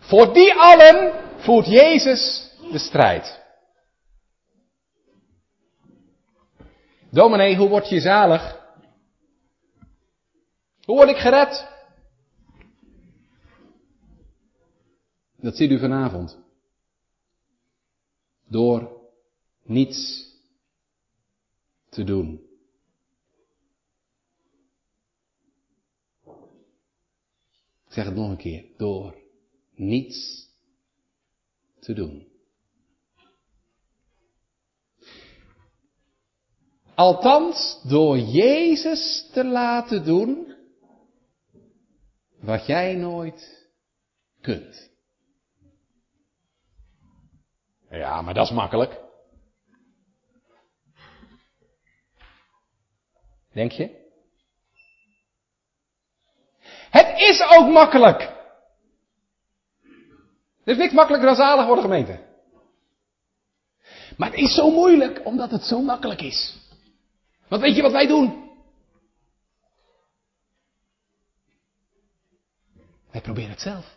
Voor 0.00 0.32
die 0.32 0.54
allen 0.54 1.12
voert 1.36 1.66
Jezus 1.66 2.50
de 2.72 2.78
strijd. 2.78 3.40
Dominee, 7.10 7.56
hoe 7.56 7.68
word 7.68 7.88
je 7.88 8.00
zalig? 8.00 8.60
Hoe 10.84 10.96
word 10.96 11.08
ik 11.08 11.16
gered? 11.16 11.71
Dat 15.42 15.56
ziet 15.56 15.70
u 15.70 15.78
vanavond. 15.78 16.38
Door 18.48 19.00
niets 19.62 20.30
te 21.88 22.04
doen. 22.04 22.40
Ik 27.86 27.92
zeg 27.98 28.04
het 28.04 28.14
nog 28.14 28.30
een 28.30 28.36
keer. 28.36 28.64
Door 28.76 29.14
niets 29.74 30.48
te 31.80 31.92
doen. 31.92 32.28
Althans, 36.94 37.80
door 37.88 38.18
Jezus 38.18 39.28
te 39.32 39.44
laten 39.44 40.04
doen 40.04 40.54
wat 42.40 42.66
jij 42.66 42.94
nooit 42.94 43.68
kunt. 44.40 44.91
Ja, 47.92 48.22
maar 48.22 48.34
dat 48.34 48.46
is 48.46 48.52
makkelijk. 48.52 49.00
Denk 53.52 53.72
je? 53.72 54.00
Het 56.90 57.20
is 57.20 57.42
ook 57.56 57.68
makkelijk. 57.68 58.20
Er 60.64 60.72
is 60.72 60.76
niks 60.76 60.92
makkelijker 60.92 61.28
dan 61.28 61.36
zalig 61.36 61.66
worden 61.66 61.84
gemeente. 61.84 62.30
Maar 64.16 64.30
het 64.30 64.38
is 64.38 64.54
zo 64.54 64.70
moeilijk 64.70 65.20
omdat 65.24 65.50
het 65.50 65.62
zo 65.62 65.82
makkelijk 65.82 66.20
is. 66.20 66.56
Want 67.48 67.62
weet 67.62 67.76
je 67.76 67.82
wat 67.82 67.92
wij 67.92 68.06
doen? 68.06 68.50
Wij 73.10 73.20
proberen 73.20 73.50
het 73.50 73.60
zelf. 73.60 73.96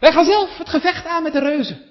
Wij 0.00 0.12
gaan 0.12 0.24
zelf 0.24 0.58
het 0.58 0.68
gevecht 0.68 1.06
aan 1.06 1.22
met 1.22 1.32
de 1.32 1.40
reuzen. 1.40 1.86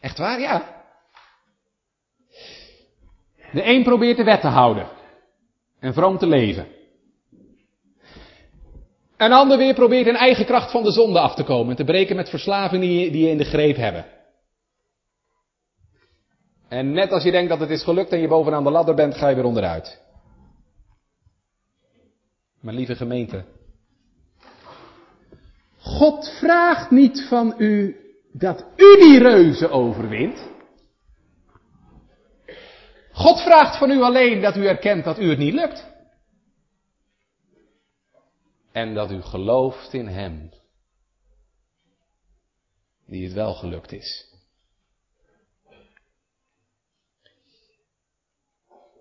Echt 0.00 0.18
waar? 0.18 0.40
Ja. 0.40 0.84
De 3.52 3.64
een 3.64 3.82
probeert 3.82 4.16
de 4.16 4.24
wet 4.24 4.40
te 4.40 4.46
houden 4.46 4.88
en 5.78 5.94
vroom 5.94 6.18
te 6.18 6.26
leven. 6.26 6.66
Een 9.16 9.32
ander 9.32 9.58
weer 9.58 9.74
probeert 9.74 10.06
in 10.06 10.16
eigen 10.16 10.44
kracht 10.44 10.70
van 10.70 10.82
de 10.82 10.92
zonde 10.92 11.20
af 11.20 11.34
te 11.34 11.44
komen 11.44 11.70
en 11.70 11.76
te 11.76 11.84
breken 11.84 12.16
met 12.16 12.28
verslavingen 12.28 12.88
die, 12.88 13.18
je 13.18 13.30
in 13.30 13.38
de 13.38 13.44
greep 13.44 13.76
hebben. 13.76 14.06
En 16.68 16.92
net 16.92 17.12
als 17.12 17.22
je 17.22 17.30
denkt 17.30 17.48
dat 17.48 17.60
het 17.60 17.70
is 17.70 17.82
gelukt 17.82 18.12
en 18.12 18.20
je 18.20 18.28
bovenaan 18.28 18.64
de 18.64 18.70
ladder 18.70 18.94
bent, 18.94 19.14
ga 19.14 19.28
je 19.28 19.34
weer 19.34 19.44
onderuit. 19.44 20.02
Maar 22.60 22.74
lieve 22.74 22.96
gemeente, 22.96 23.44
God 25.80 26.28
vraagt 26.38 26.90
niet 26.90 27.26
van 27.28 27.54
u 27.58 27.96
dat 28.32 28.64
u 28.76 28.96
die 28.96 29.18
reuzen 29.18 29.70
overwint. 29.70 30.48
God 33.12 33.40
vraagt 33.40 33.78
van 33.78 33.90
u 33.90 34.00
alleen 34.00 34.40
dat 34.40 34.56
u 34.56 34.66
erkent 34.66 35.04
dat 35.04 35.18
u 35.18 35.28
het 35.28 35.38
niet 35.38 35.54
lukt. 35.54 35.88
En 38.72 38.94
dat 38.94 39.10
u 39.10 39.22
gelooft 39.22 39.92
in 39.92 40.06
Hem, 40.06 40.50
die 43.06 43.24
het 43.24 43.32
wel 43.32 43.54
gelukt 43.54 43.92
is. 43.92 44.28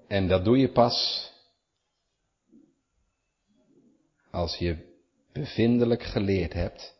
En 0.08 0.28
dat 0.28 0.44
doe 0.44 0.58
je 0.58 0.72
pas 0.72 1.30
als 4.32 4.58
je 4.58 4.89
bevindelijk 5.32 6.04
geleerd 6.04 6.54
hebt 6.54 6.98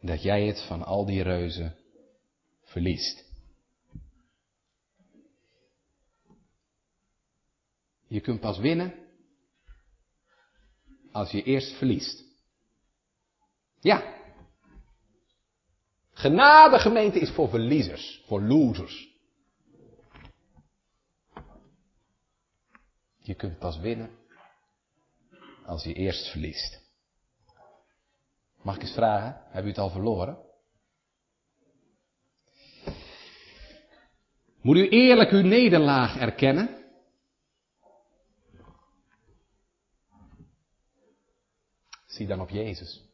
dat 0.00 0.22
jij 0.22 0.46
het 0.46 0.66
van 0.66 0.82
al 0.82 1.06
die 1.06 1.22
reuzen 1.22 1.76
verliest. 2.62 3.28
Je 8.06 8.20
kunt 8.20 8.40
pas 8.40 8.58
winnen 8.58 8.94
als 11.12 11.30
je 11.30 11.42
eerst 11.42 11.76
verliest. 11.76 12.24
Ja. 13.80 14.18
Genade 16.12 16.78
gemeente 16.78 17.18
is 17.20 17.30
voor 17.30 17.48
verliezers, 17.48 18.22
voor 18.26 18.42
losers. 18.42 19.08
Je 23.18 23.34
kunt 23.34 23.58
pas 23.58 23.78
winnen 23.78 24.19
als 25.70 25.84
je 25.84 25.92
eerst 25.92 26.30
verliest. 26.30 26.80
Mag 28.62 28.74
ik 28.74 28.82
eens 28.82 28.92
vragen, 28.92 29.42
heb 29.50 29.64
u 29.64 29.68
het 29.68 29.78
al 29.78 29.90
verloren? 29.90 30.38
Moet 34.60 34.76
u 34.76 34.88
eerlijk 34.88 35.30
uw 35.30 35.42
nederlaag 35.42 36.16
erkennen? 36.16 36.84
Zie 42.06 42.26
dan 42.26 42.40
op 42.40 42.48
Jezus. 42.48 43.04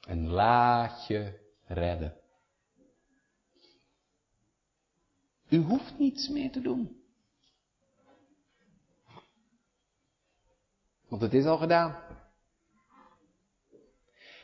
En 0.00 0.26
laat 0.26 1.06
je 1.06 1.50
redden. 1.66 2.20
U 5.48 5.56
hoeft 5.56 5.98
niets 5.98 6.28
meer 6.28 6.50
te 6.50 6.60
doen. 6.60 6.99
Want 11.10 11.22
het 11.22 11.34
is 11.34 11.44
al 11.44 11.56
gedaan. 11.56 11.96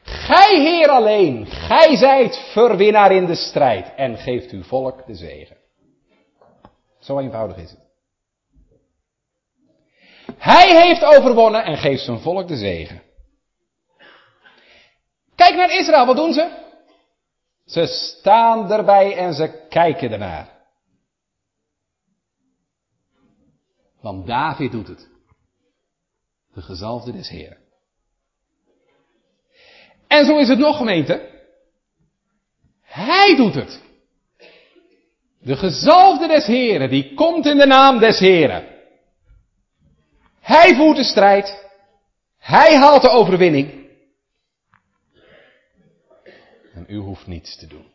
Gij 0.03 0.61
Heer 0.61 0.89
alleen, 0.89 1.47
gij 1.47 1.97
zijt 1.97 2.37
verwinnaar 2.53 3.12
in 3.12 3.27
de 3.27 3.35
strijd 3.35 3.95
en 3.95 4.17
geeft 4.17 4.51
uw 4.51 4.62
volk 4.62 5.07
de 5.07 5.14
zegen. 5.14 5.57
Zo 7.01 7.19
eenvoudig 7.19 7.57
is 7.57 7.71
het. 7.71 7.81
Hij 10.39 10.87
heeft 10.87 11.05
overwonnen 11.05 11.64
en 11.64 11.77
geeft 11.77 12.05
zijn 12.05 12.19
volk 12.19 12.49
de 12.49 12.57
zegen. 12.57 13.03
Kijk 15.35 15.55
naar 15.55 15.79
Israël, 15.79 16.07
wat 16.07 16.17
doen 16.17 16.33
ze? 16.33 16.64
Ze 17.64 17.87
staan 17.87 18.73
erbij 18.73 19.17
en 19.17 19.35
ze 19.35 19.67
kijken 19.69 20.12
ernaar. 20.12 20.49
Want 24.01 24.27
David 24.27 24.73
doet 24.73 24.89
het 24.89 25.16
de 26.57 26.63
gezalfde 26.63 27.13
des 27.13 27.29
Heren. 27.29 27.59
En 30.07 30.25
zo 30.27 30.39
is 30.39 30.49
het 30.49 30.59
nog 30.59 30.77
gemeente. 30.77 31.45
Hij 32.83 33.37
doet 33.37 33.55
het. 33.55 33.83
De 35.39 35.57
gezalfde 35.57 36.27
des 36.27 36.47
Heren, 36.47 36.91
die 36.91 37.15
komt 37.15 37.47
in 37.47 37.57
de 37.57 37.67
naam 37.67 37.99
des 37.99 38.19
Heren. 38.19 38.67
Hij 40.41 40.75
voert 40.75 40.97
de 40.97 41.05
strijd. 41.05 41.69
Hij 42.39 42.77
haalt 42.77 43.03
de 43.03 43.09
overwinning. 43.09 43.89
En 46.75 46.85
u 46.89 46.97
hoeft 46.97 47.27
niets 47.27 47.57
te 47.57 47.67
doen. 47.67 47.87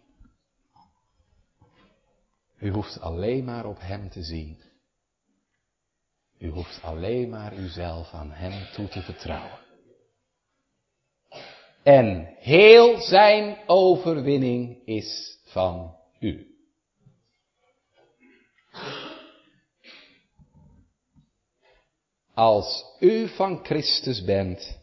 U 2.60 2.70
hoeft 2.70 3.00
alleen 3.00 3.44
maar 3.44 3.66
op 3.66 3.80
Hem 3.80 4.10
te 4.10 4.24
zien. 4.24 4.71
U 6.42 6.50
hoeft 6.50 6.82
alleen 6.84 7.30
maar 7.30 7.58
uzelf 7.58 8.14
aan 8.14 8.32
Hem 8.32 8.74
toe 8.74 8.88
te 8.88 9.02
vertrouwen. 9.02 9.60
En 11.84 12.36
heel 12.40 13.02
zijn 13.02 13.58
overwinning 13.68 14.86
is 14.86 15.40
van 15.46 15.96
u. 16.20 16.56
Als 22.34 22.96
u 23.00 23.28
van 23.28 23.66
Christus 23.66 24.24
bent, 24.24 24.80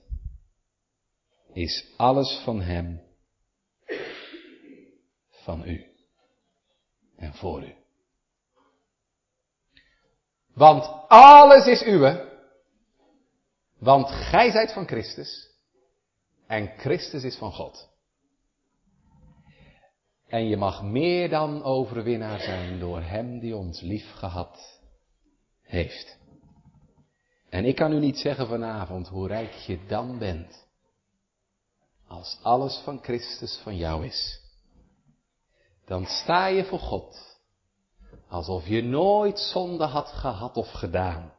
is 1.52 1.86
alles 1.96 2.40
van 2.44 2.60
Hem, 2.60 3.02
van 5.30 5.68
u 5.68 5.86
en 7.16 7.34
voor 7.34 7.62
u. 7.62 7.74
Want 10.58 11.08
alles 11.08 11.66
is 11.66 11.82
uwe. 11.82 12.40
Want 13.78 14.10
gij 14.10 14.50
zijt 14.50 14.72
van 14.72 14.86
Christus. 14.86 15.50
En 16.46 16.72
Christus 16.76 17.22
is 17.22 17.36
van 17.36 17.52
God. 17.52 17.88
En 20.26 20.48
je 20.48 20.56
mag 20.56 20.82
meer 20.82 21.28
dan 21.28 21.62
overwinnaar 21.62 22.40
zijn 22.40 22.78
door 22.78 23.00
Hem 23.02 23.38
die 23.38 23.56
ons 23.56 23.80
lief 23.80 24.12
gehad 24.12 24.80
heeft. 25.62 26.16
En 27.48 27.64
ik 27.64 27.76
kan 27.76 27.92
u 27.92 27.98
niet 27.98 28.18
zeggen 28.18 28.46
vanavond 28.46 29.08
hoe 29.08 29.28
rijk 29.28 29.52
je 29.52 29.86
dan 29.86 30.18
bent. 30.18 30.66
Als 32.08 32.38
alles 32.42 32.80
van 32.84 33.02
Christus 33.02 33.60
van 33.62 33.76
jou 33.76 34.06
is. 34.06 34.40
Dan 35.84 36.06
sta 36.06 36.46
je 36.46 36.64
voor 36.64 36.78
God 36.78 37.27
Alsof 38.28 38.66
je 38.66 38.82
nooit 38.82 39.38
zonde 39.40 39.84
had 39.84 40.08
gehad 40.08 40.56
of 40.56 40.70
gedaan. 40.72 41.32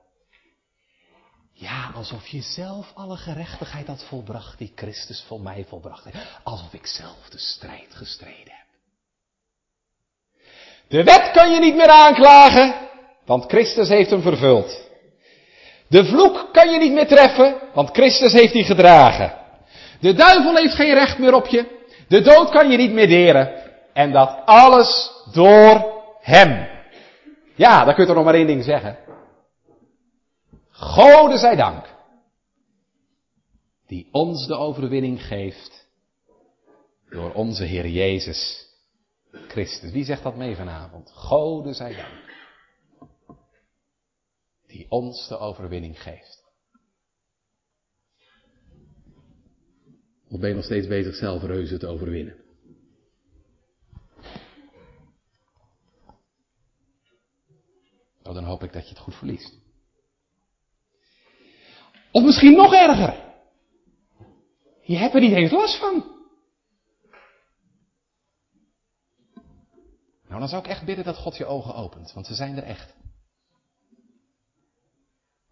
Ja, 1.53 1.91
alsof 1.95 2.27
je 2.27 2.41
zelf 2.41 2.91
alle 2.93 3.17
gerechtigheid 3.17 3.87
had 3.87 4.03
volbracht 4.03 4.57
die 4.57 4.71
Christus 4.75 5.23
voor 5.27 5.41
mij 5.41 5.65
volbracht 5.67 6.03
heeft. 6.03 6.17
Alsof 6.43 6.73
ik 6.73 6.85
zelf 6.87 7.29
de 7.29 7.37
strijd 7.37 7.95
gestreden 7.95 8.53
heb. 8.53 8.67
De 10.87 11.03
wet 11.03 11.31
kan 11.31 11.51
je 11.51 11.59
niet 11.59 11.75
meer 11.75 11.89
aanklagen, 11.89 12.75
want 13.25 13.45
Christus 13.45 13.89
heeft 13.89 14.09
hem 14.09 14.21
vervuld. 14.21 14.87
De 15.87 16.05
vloek 16.05 16.49
kan 16.51 16.69
je 16.69 16.79
niet 16.79 16.93
meer 16.93 17.07
treffen, 17.07 17.55
want 17.73 17.89
Christus 17.89 18.33
heeft 18.33 18.53
die 18.53 18.63
gedragen. 18.63 19.37
De 19.99 20.13
duivel 20.13 20.55
heeft 20.55 20.75
geen 20.75 20.93
recht 20.93 21.17
meer 21.17 21.33
op 21.33 21.47
je. 21.47 21.77
De 22.07 22.21
dood 22.21 22.49
kan 22.49 22.71
je 22.71 22.77
niet 22.77 22.91
meer 22.91 23.07
deren. 23.07 23.71
En 23.93 24.11
dat 24.11 24.41
alles 24.45 25.11
door 25.33 26.03
hem. 26.21 26.78
Ja, 27.59 27.85
dan 27.85 27.93
kun 27.93 28.01
je 28.01 28.07
toch 28.07 28.15
nog 28.15 28.25
maar 28.25 28.33
één 28.33 28.47
ding 28.47 28.63
zeggen. 28.63 28.97
Gode 30.69 31.37
zij 31.37 31.55
dank. 31.55 31.95
Die 33.87 34.07
ons 34.11 34.47
de 34.47 34.55
overwinning 34.55 35.21
geeft. 35.21 35.87
Door 37.09 37.33
onze 37.33 37.63
Heer 37.63 37.87
Jezus 37.87 38.67
Christus. 39.31 39.91
Wie 39.91 40.03
zegt 40.03 40.23
dat 40.23 40.35
mee 40.35 40.55
vanavond? 40.55 41.11
Gode 41.11 41.73
zij 41.73 41.95
dank. 41.95 42.33
Die 44.67 44.85
ons 44.89 45.27
de 45.27 45.37
overwinning 45.37 46.01
geeft. 46.01 46.43
Of 50.29 50.39
ben 50.39 50.49
je 50.49 50.55
nog 50.55 50.65
steeds 50.65 50.87
bezig 50.87 51.15
zelf 51.15 51.43
reuzen 51.43 51.79
te 51.79 51.87
overwinnen? 51.87 52.38
Oh, 58.29 58.35
dan 58.35 58.43
hoop 58.43 58.63
ik 58.63 58.73
dat 58.73 58.83
je 58.83 58.89
het 58.89 58.99
goed 58.99 59.15
verliest. 59.15 59.53
Of 62.11 62.23
misschien 62.23 62.55
nog 62.55 62.73
erger. 62.73 63.33
Je 64.81 64.97
hebt 64.97 65.13
er 65.13 65.21
niet 65.21 65.33
eens 65.33 65.51
last 65.51 65.79
van. 65.79 66.17
Nou, 70.27 70.39
dan 70.39 70.47
zou 70.47 70.63
ik 70.63 70.69
echt 70.69 70.85
bidden 70.85 71.05
dat 71.05 71.17
God 71.17 71.37
je 71.37 71.45
ogen 71.45 71.75
opent, 71.75 72.13
want 72.13 72.25
ze 72.25 72.33
zijn 72.33 72.57
er 72.57 72.63
echt. 72.63 72.95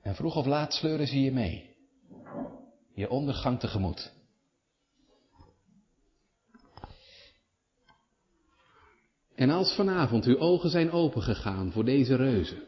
En 0.02 0.16
vroeg 0.16 0.36
of 0.36 0.46
laat 0.46 0.74
sleuren 0.74 1.08
ze 1.08 1.22
je 1.22 1.32
mee. 1.32 1.76
Je 2.94 3.10
ondergang 3.10 3.60
tegemoet. 3.60 4.14
En 9.38 9.50
als 9.50 9.76
vanavond 9.76 10.26
uw 10.26 10.38
ogen 10.38 10.70
zijn 10.70 10.92
opengegaan 10.92 11.72
voor 11.72 11.86
deze 11.86 12.16
reuzen. 12.16 12.64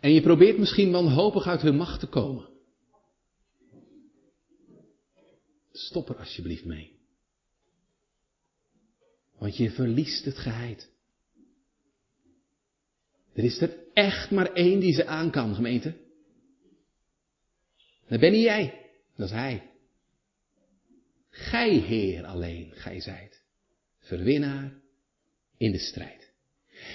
En 0.00 0.12
je 0.12 0.22
probeert 0.22 0.58
misschien 0.58 0.90
wanhopig 0.90 1.46
uit 1.46 1.62
hun 1.62 1.76
macht 1.76 2.00
te 2.00 2.06
komen. 2.06 2.48
Stop 5.72 6.08
er 6.08 6.16
alsjeblieft 6.16 6.64
mee. 6.64 6.98
Want 9.38 9.56
je 9.56 9.70
verliest 9.70 10.24
het 10.24 10.38
geheid. 10.38 10.90
Er 13.32 13.44
is 13.44 13.60
er 13.60 13.76
echt 13.92 14.30
maar 14.30 14.52
één 14.52 14.80
die 14.80 14.92
ze 14.92 15.06
aan 15.06 15.30
kan, 15.30 15.54
gemeente. 15.54 15.96
Dat 18.08 18.20
ben 18.20 18.32
niet 18.32 18.44
jij, 18.44 18.90
dat 19.16 19.26
is 19.26 19.34
hij. 19.34 19.70
Gij, 21.30 21.74
Heer, 21.74 22.24
alleen, 22.24 22.72
gij 22.72 23.00
zijt. 23.00 23.39
Verwinnaar 24.10 24.72
in 25.58 25.72
de 25.72 25.78
strijd. 25.78 26.30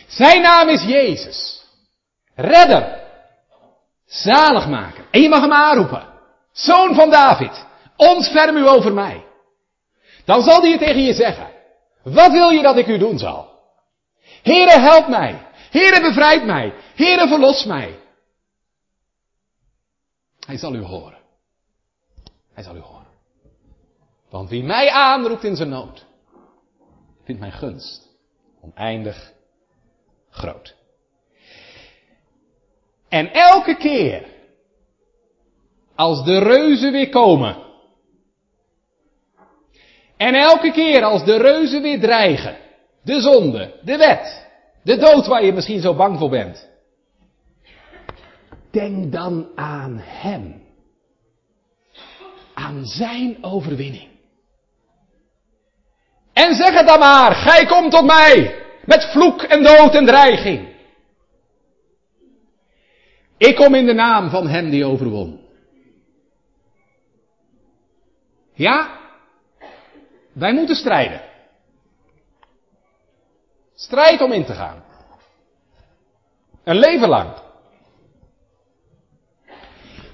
Zijn 0.07 0.41
naam 0.41 0.70
is 0.70 0.84
Jezus. 0.84 1.66
Redder. 2.36 3.03
Zaligmaker. 4.05 5.07
En 5.11 5.22
je 5.22 5.30
mag 5.30 5.41
hem 5.41 5.53
aanroepen. 5.53 6.07
Zoon 6.51 6.95
van 6.95 7.09
David. 7.09 7.66
Ontferm 7.95 8.57
u 8.57 8.68
over 8.68 8.93
mij. 8.93 9.26
Dan 10.26 10.41
zal 10.41 10.61
hij 10.61 10.72
het 10.72 10.80
tegen 10.80 11.01
je 11.01 11.13
zeggen. 11.13 11.51
Wat 12.03 12.32
wil 12.32 12.49
je 12.49 12.61
dat 12.61 12.78
ik 12.78 12.88
u 12.88 12.97
doen 12.97 13.18
zal? 13.18 13.49
Heere, 14.43 14.80
help 14.80 15.07
mij. 15.07 15.47
Heere, 15.72 16.01
bevrijd 16.01 16.45
mij. 16.45 16.74
Heere, 16.95 17.28
verlos 17.28 17.66
mij. 17.66 17.99
Hij 20.45 20.57
zal 20.57 20.74
u 20.74 20.82
horen. 20.82 21.20
Hij 22.53 22.63
zal 22.63 22.76
u 22.76 22.80
horen. 22.80 23.07
Want 24.30 24.49
wie 24.49 24.63
mij 24.63 24.89
aanroept 24.89 25.43
in 25.43 25.55
zijn 25.55 25.70
nood, 25.70 26.05
vindt 27.26 27.41
mijn 27.41 27.51
gunst 27.51 28.07
oneindig 28.61 29.34
groot. 30.30 30.76
En 33.09 33.34
elke 33.34 33.78
keer, 33.78 34.26
als 35.95 36.23
de 36.23 36.39
reuzen 36.39 36.91
weer 36.91 37.09
komen, 37.09 37.63
en 40.17 40.36
elke 40.36 40.71
keer 40.71 41.03
als 41.03 41.26
de 41.26 41.38
reuzen 41.38 41.82
weer 41.82 41.99
dreigen, 41.99 42.57
de 43.01 43.21
zonde, 43.21 43.80
de 43.84 43.97
wet, 43.97 44.47
de 44.84 44.97
dood 44.97 45.28
waar 45.28 45.45
je 45.45 45.53
misschien 45.53 45.82
zo 45.82 45.95
bang 45.95 46.19
voor 46.19 46.30
bent, 46.30 46.69
denk 48.71 49.11
dan 49.11 49.47
aan 49.55 49.97
Hem. 49.97 50.63
Aan 52.53 52.86
Zijn 52.86 53.43
overwinning. 53.43 54.14
En 56.36 56.55
zeg 56.55 56.73
het 56.73 56.88
dan 56.88 56.99
maar, 56.99 57.31
gij 57.31 57.65
komt 57.65 57.91
tot 57.91 58.05
mij, 58.05 58.63
met 58.86 59.11
vloek 59.11 59.41
en 59.41 59.63
dood 59.63 59.95
en 59.95 60.05
dreiging. 60.05 60.67
Ik 63.38 63.55
kom 63.55 63.75
in 63.75 63.86
de 63.86 63.93
naam 63.93 64.29
van 64.29 64.47
Hem 64.47 64.69
die 64.69 64.86
overwon. 64.86 65.39
Ja, 68.53 68.99
wij 70.33 70.53
moeten 70.53 70.75
strijden. 70.75 71.21
Strijd 73.75 74.21
om 74.21 74.31
in 74.31 74.45
te 74.45 74.53
gaan. 74.53 74.83
Een 76.63 76.79
leven 76.79 77.09
lang. 77.09 77.33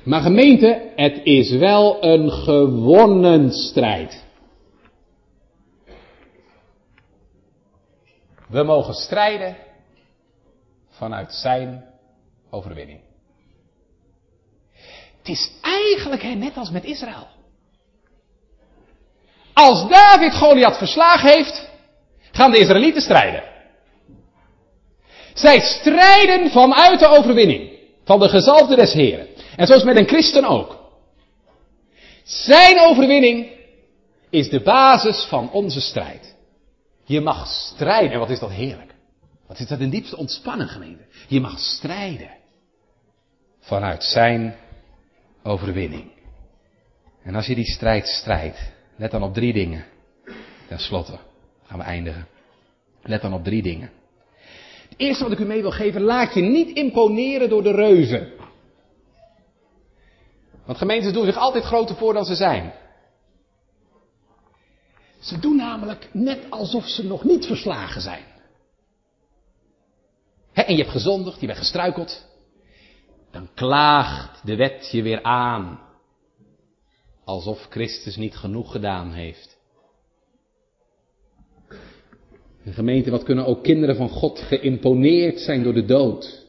Maar 0.03 0.21
gemeente, 0.21 0.91
het 0.95 1.19
is 1.23 1.51
wel 1.51 2.03
een 2.03 2.31
gewonnen 2.31 3.51
strijd. 3.51 4.29
We 8.51 8.63
mogen 8.63 8.93
strijden 8.93 9.57
vanuit 10.89 11.33
zijn 11.33 11.85
overwinning. 12.49 12.99
Het 15.17 15.27
is 15.29 15.51
eigenlijk 15.61 16.23
net 16.23 16.57
als 16.57 16.69
met 16.69 16.83
Israël. 16.83 17.27
Als 19.53 19.89
David 19.89 20.33
Goliath 20.33 20.77
verslagen 20.77 21.29
heeft, 21.29 21.69
gaan 22.31 22.51
de 22.51 22.59
Israëlieten 22.59 23.01
strijden. 23.01 23.43
Zij 25.33 25.59
strijden 25.59 26.49
vanuit 26.49 26.99
de 26.99 27.07
overwinning 27.07 27.71
van 28.03 28.19
de 28.19 28.29
gezalfde 28.29 28.75
des 28.75 28.93
Heren. 28.93 29.27
En 29.55 29.67
zoals 29.67 29.83
met 29.83 29.97
een 29.97 30.07
christen 30.07 30.45
ook. 30.45 30.79
Zijn 32.23 32.79
overwinning 32.79 33.51
is 34.29 34.49
de 34.49 34.61
basis 34.61 35.25
van 35.29 35.51
onze 35.51 35.81
strijd. 35.81 36.30
Je 37.11 37.21
mag 37.21 37.47
strijden. 37.47 38.11
En 38.11 38.19
wat 38.19 38.29
is 38.29 38.39
dat 38.39 38.51
heerlijk. 38.51 38.93
Wat 39.47 39.59
is 39.59 39.67
dat 39.67 39.79
in 39.79 39.89
diepste 39.89 40.17
ontspannen 40.17 40.67
gemeente. 40.67 41.03
Je 41.27 41.39
mag 41.39 41.59
strijden. 41.59 42.29
Vanuit 43.59 44.03
zijn 44.03 44.55
overwinning. 45.43 46.11
En 47.23 47.35
als 47.35 47.45
je 47.45 47.55
die 47.55 47.71
strijd 47.71 48.07
strijdt, 48.07 48.71
let 48.95 49.11
dan 49.11 49.23
op 49.23 49.33
drie 49.33 49.53
dingen. 49.53 49.85
Ten 50.67 50.79
slotte 50.79 51.17
gaan 51.65 51.77
we 51.77 51.83
eindigen. 51.83 52.27
Let 53.03 53.21
dan 53.21 53.33
op 53.33 53.43
drie 53.43 53.61
dingen. 53.61 53.91
Het 54.89 54.99
eerste 54.99 55.23
wat 55.23 55.33
ik 55.33 55.39
u 55.39 55.45
mee 55.45 55.61
wil 55.61 55.71
geven, 55.71 56.01
laat 56.01 56.33
je 56.33 56.41
niet 56.41 56.77
imponeren 56.77 57.49
door 57.49 57.63
de 57.63 57.71
reuzen. 57.71 58.31
Want 60.65 60.77
gemeentes 60.77 61.13
doen 61.13 61.25
zich 61.25 61.37
altijd 61.37 61.63
groter 61.63 61.95
voor 61.95 62.13
dan 62.13 62.25
ze 62.25 62.35
zijn. 62.35 62.73
Ze 65.21 65.39
doen 65.39 65.55
namelijk 65.55 66.09
net 66.13 66.39
alsof 66.49 66.87
ze 66.87 67.05
nog 67.05 67.23
niet 67.23 67.45
verslagen 67.45 68.01
zijn. 68.01 68.23
en 70.53 70.75
je 70.75 70.81
hebt 70.81 70.93
gezondigd, 70.93 71.39
je 71.39 71.45
bent 71.45 71.57
gestruikeld. 71.59 72.25
Dan 73.31 73.49
klaagt 73.53 74.45
de 74.45 74.55
wet 74.55 74.89
je 74.91 75.01
weer 75.01 75.23
aan. 75.23 75.79
Alsof 77.23 77.67
Christus 77.69 78.15
niet 78.15 78.35
genoeg 78.35 78.71
gedaan 78.71 79.11
heeft. 79.11 79.59
De 82.63 82.73
gemeente, 82.73 83.11
wat 83.11 83.23
kunnen 83.23 83.45
ook 83.45 83.63
kinderen 83.63 83.95
van 83.95 84.09
God 84.09 84.39
geïmponeerd 84.39 85.39
zijn 85.39 85.63
door 85.63 85.73
de 85.73 85.85
dood? 85.85 86.45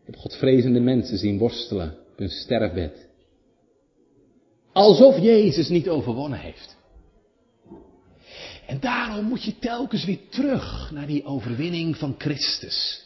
Ik 0.00 0.06
heb 0.06 0.16
Godvrezende 0.16 0.80
mensen 0.80 1.18
zien 1.18 1.38
worstelen 1.38 1.96
op 2.12 2.18
hun 2.18 2.28
sterfbed. 2.28 3.08
Alsof 4.72 5.18
Jezus 5.18 5.68
niet 5.68 5.88
overwonnen 5.88 6.38
heeft. 6.38 6.73
En 8.66 8.80
daarom 8.80 9.24
moet 9.24 9.44
je 9.44 9.58
telkens 9.58 10.04
weer 10.04 10.18
terug 10.30 10.90
naar 10.90 11.06
die 11.06 11.24
overwinning 11.24 11.96
van 11.96 12.14
Christus. 12.18 13.02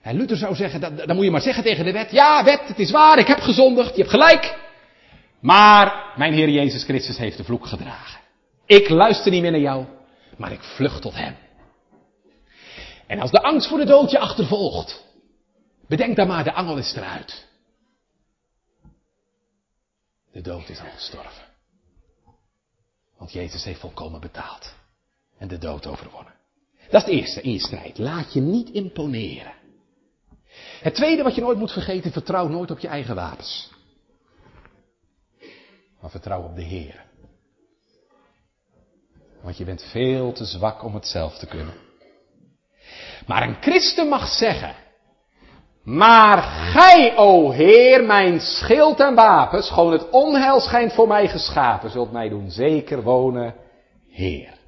En 0.00 0.16
Luther 0.16 0.36
zou 0.36 0.54
zeggen, 0.54 0.80
dan 1.06 1.16
moet 1.16 1.24
je 1.24 1.30
maar 1.30 1.40
zeggen 1.40 1.62
tegen 1.64 1.84
de 1.84 1.92
wet, 1.92 2.10
ja 2.10 2.44
wet, 2.44 2.60
het 2.64 2.78
is 2.78 2.90
waar, 2.90 3.18
ik 3.18 3.26
heb 3.26 3.40
gezondigd, 3.40 3.90
je 3.90 3.96
hebt 3.96 4.10
gelijk. 4.10 4.58
Maar 5.40 6.12
mijn 6.16 6.32
Heer 6.32 6.48
Jezus 6.48 6.84
Christus 6.84 7.16
heeft 7.16 7.36
de 7.36 7.44
vloek 7.44 7.66
gedragen. 7.66 8.20
Ik 8.66 8.88
luister 8.88 9.30
niet 9.30 9.42
meer 9.42 9.50
naar 9.50 9.60
jou, 9.60 9.84
maar 10.36 10.52
ik 10.52 10.62
vlucht 10.62 11.02
tot 11.02 11.14
Hem. 11.14 11.36
En 13.06 13.20
als 13.20 13.30
de 13.30 13.42
angst 13.42 13.68
voor 13.68 13.78
de 13.78 13.84
dood 13.84 14.10
je 14.10 14.18
achtervolgt, 14.18 15.04
bedenk 15.88 16.16
dan 16.16 16.26
maar, 16.26 16.44
de 16.44 16.52
angel 16.52 16.76
is 16.76 16.94
eruit. 16.96 17.46
De 20.32 20.40
dood 20.40 20.68
is 20.68 20.80
al 20.80 20.90
gestorven. 20.94 21.43
Want 23.18 23.32
Jezus 23.32 23.64
heeft 23.64 23.80
volkomen 23.80 24.20
betaald. 24.20 24.74
En 25.38 25.48
de 25.48 25.58
dood 25.58 25.86
overwonnen. 25.86 26.34
Dat 26.90 27.02
is 27.02 27.06
het 27.06 27.18
eerste 27.20 27.40
in 27.40 27.52
je 27.52 27.58
strijd. 27.58 27.98
Laat 27.98 28.32
je 28.32 28.40
niet 28.40 28.70
imponeren. 28.70 29.52
Het 30.80 30.94
tweede 30.94 31.22
wat 31.22 31.34
je 31.34 31.40
nooit 31.40 31.58
moet 31.58 31.72
vergeten, 31.72 32.12
vertrouw 32.12 32.48
nooit 32.48 32.70
op 32.70 32.78
je 32.78 32.88
eigen 32.88 33.14
wapens. 33.14 33.70
Maar 36.00 36.10
vertrouw 36.10 36.42
op 36.42 36.56
de 36.56 36.62
Heer. 36.62 37.04
Want 39.42 39.56
je 39.56 39.64
bent 39.64 39.82
veel 39.82 40.32
te 40.32 40.44
zwak 40.44 40.82
om 40.82 40.94
het 40.94 41.06
zelf 41.06 41.38
te 41.38 41.46
kunnen. 41.46 41.74
Maar 43.26 43.48
een 43.48 43.62
christen 43.62 44.08
mag 44.08 44.28
zeggen, 44.28 44.74
maar 45.84 46.42
gij, 46.42 47.16
o 47.16 47.50
Heer, 47.50 48.04
mijn 48.04 48.40
schild 48.40 49.00
en 49.00 49.14
wapen, 49.14 49.62
schoon 49.62 49.92
het 49.92 50.10
onheil 50.10 50.60
schijnt 50.60 50.92
voor 50.92 51.08
mij 51.08 51.28
geschapen, 51.28 51.90
zult 51.90 52.12
mij 52.12 52.28
doen 52.28 52.50
zeker 52.50 53.02
wonen, 53.02 53.54
Heer. 54.08 54.58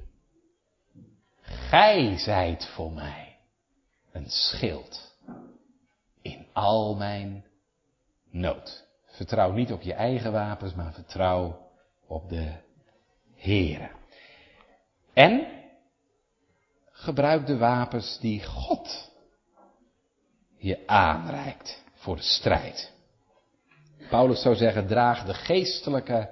gij 1.41 2.17
zijt 2.17 2.65
voor 2.65 2.91
mij 2.91 3.37
een 4.11 4.29
schild 4.29 5.15
in 6.21 6.45
al 6.53 6.95
mijn 6.95 7.45
nood. 8.31 8.85
Vertrouw 9.05 9.51
niet 9.51 9.71
op 9.71 9.81
je 9.81 9.93
eigen 9.93 10.31
wapens, 10.31 10.73
maar 10.73 10.93
vertrouw 10.93 11.59
op 12.07 12.29
de 12.29 12.51
Heere. 13.35 13.89
En 15.13 15.47
gebruik 16.91 17.45
de 17.45 17.57
wapens 17.57 18.19
die 18.19 18.43
God 18.43 19.06
je 20.57 20.87
aanreikt 20.87 21.83
voor 21.95 22.15
de 22.15 22.21
strijd. 22.21 22.91
Paulus 24.09 24.41
zou 24.41 24.55
zeggen, 24.55 24.87
draag 24.87 25.25
de 25.25 25.33
geestelijke 25.33 26.29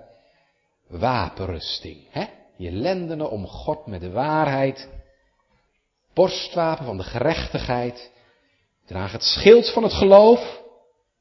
wapenrusting. 0.88 2.08
Hè? 2.10 2.26
Je 2.58 2.72
lendenen 2.72 3.30
om 3.30 3.48
God 3.48 3.86
met 3.86 4.02
de 4.02 4.12
waarheid. 4.12 4.90
Borstwapen 6.14 6.86
van 6.86 6.98
de 6.98 7.04
gerechtigheid. 7.04 8.12
Draag 8.86 9.12
het 9.12 9.24
schild 9.24 9.74
van 9.74 9.84
het 9.84 9.94
geloof. 9.94 10.64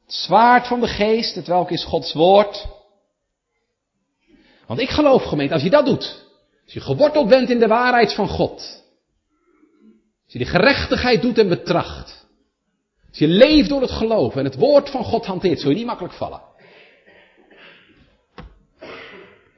Het 0.05 0.15
zwaard 0.15 0.67
van 0.67 0.81
de 0.81 0.89
geest, 0.89 1.35
het 1.35 1.47
welk 1.47 1.71
is 1.71 1.85
Gods 1.85 2.13
woord. 2.13 2.67
Want 4.67 4.81
ik 4.81 4.91
geloof 4.91 5.23
gemeente, 5.23 5.55
als 5.55 5.63
je 5.63 5.71
dat 5.71 5.87
doet. 5.87 6.25
Als 6.65 6.73
je 6.73 6.81
geworteld 6.81 7.29
bent 7.29 7.51
in 7.51 7.59
de 7.59 7.67
waarheid 7.67 8.15
van 8.15 8.29
God. 8.29 8.83
Als 10.25 10.33
je 10.33 10.39
de 10.39 10.45
gerechtigheid 10.45 11.23
doet 11.23 11.39
en 11.39 11.49
betracht. 11.49 12.24
Als 13.15 13.23
je 13.23 13.29
leeft 13.29 13.69
door 13.69 13.81
het 13.81 13.91
geloof 13.91 14.37
en 14.37 14.45
het 14.45 14.57
woord 14.57 14.91
van 14.91 15.05
God 15.05 15.27
hanteert, 15.27 15.61
zul 15.61 15.71
je 15.71 15.77
niet 15.77 15.87
makkelijk 15.87 16.15
vallen. 16.15 16.43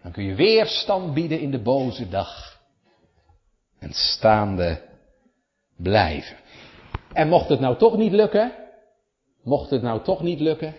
Dan 0.03 0.13
kun 0.13 0.25
je 0.25 0.35
weerstand 0.35 1.15
bieden 1.15 1.41
in 1.41 1.51
de 1.51 1.63
boze 1.63 2.09
dag. 2.09 2.61
En 3.79 3.93
staande 3.93 4.83
blijven. 5.77 6.37
En 7.13 7.29
mocht 7.29 7.49
het 7.49 7.61
nou 7.61 7.77
toch 7.77 7.97
niet 7.97 8.13
lukken, 8.13 8.53
mocht 9.43 9.71
het 9.71 9.83
nou 9.83 10.03
toch 10.03 10.23
niet 10.23 10.41
lukken, 10.41 10.77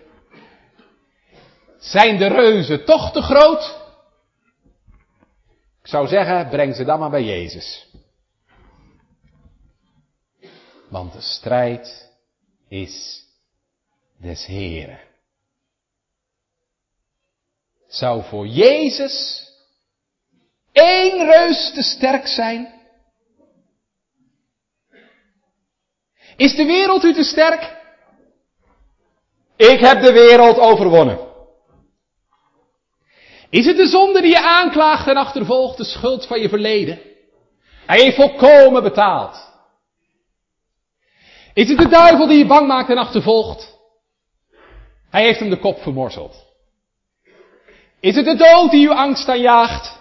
zijn 1.78 2.17
de 2.17 2.28
reuzen 2.28 2.86
toch 2.86 3.11
te 3.11 3.21
groot? 3.21 3.82
Ik 5.82 5.88
zou 5.88 6.07
zeggen, 6.07 6.49
breng 6.49 6.75
ze 6.75 6.84
dan 6.84 6.99
maar 6.99 7.09
bij 7.09 7.23
Jezus. 7.23 7.88
Want 10.89 11.13
de 11.13 11.21
strijd 11.21 12.07
is 12.68 13.26
des 14.22 14.45
Heren. 14.45 14.99
Zou 17.88 18.24
voor 18.24 18.47
Jezus 18.47 19.45
één 20.72 21.26
reus 21.26 21.72
te 21.74 21.82
sterk 21.82 22.28
zijn? 22.28 22.76
Is 26.36 26.55
de 26.55 26.65
wereld 26.65 27.03
u 27.03 27.13
te 27.13 27.24
sterk? 27.24 27.76
Ik 29.55 29.80
heb 29.80 30.01
de 30.01 30.11
wereld 30.11 30.57
overwonnen. 30.57 31.20
Is 33.49 33.65
het 33.65 33.78
de 33.78 33.88
zonde 33.88 34.22
die 34.22 34.32
je 34.32 34.41
aanklaagt 34.41 35.07
en 35.07 35.18
achtervolgt 35.18 35.78
de 35.78 35.84
schuld 35.84 36.28
van 36.28 36.39
je 36.39 36.49
verleden? 36.49 36.99
Hij 37.86 38.01
heeft 38.01 38.15
volkomen 38.15 38.84
betaald. 38.84 39.47
Is 41.58 41.70
het 41.70 41.78
de 41.78 41.88
duivel 41.88 42.28
die 42.28 42.38
je 42.38 42.45
bang 42.45 42.68
maakt 42.68 42.89
en 42.89 42.97
achtervolgt? 42.97 43.78
Hij 45.10 45.24
heeft 45.24 45.39
hem 45.39 45.49
de 45.49 45.60
kop 45.60 45.78
vermorzeld. 45.78 46.45
Is 47.99 48.16
het 48.16 48.26
de 48.26 48.36
dood 48.36 48.72
die 48.72 48.86
u 48.86 48.89
angst 48.89 49.28
aanjaagt? 49.28 49.99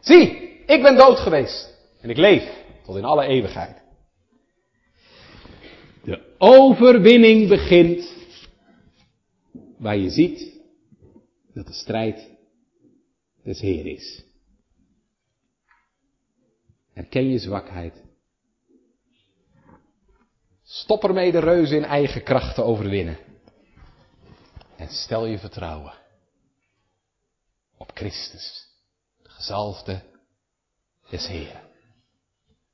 Zie, 0.00 0.28
ik 0.66 0.82
ben 0.82 0.96
dood 0.96 1.18
geweest 1.18 1.74
en 2.00 2.10
ik 2.10 2.16
leef 2.16 2.64
tot 2.84 2.96
in 2.96 3.04
alle 3.04 3.24
eeuwigheid. 3.24 3.82
De 6.04 6.34
overwinning 6.38 7.48
begint 7.48 8.14
waar 9.78 9.96
je 9.96 10.10
ziet 10.10 10.60
dat 11.54 11.66
de 11.66 11.72
strijd 11.72 12.28
des 13.44 13.60
Heer 13.60 13.86
is. 13.86 14.24
Herken 16.92 17.28
je 17.28 17.38
zwakheid. 17.38 18.07
Stop 20.70 21.04
ermee 21.04 21.32
de 21.32 21.38
reuzen 21.38 21.76
in 21.76 21.84
eigen 21.84 22.22
kracht 22.22 22.54
te 22.54 22.62
overwinnen. 22.62 23.18
En 24.76 24.88
stel 24.88 25.26
je 25.26 25.38
vertrouwen 25.38 25.94
op 27.76 27.90
Christus, 27.94 28.68
de 29.22 29.28
gezalfde 29.28 30.02
des 31.10 31.26
Heeren. 31.26 31.70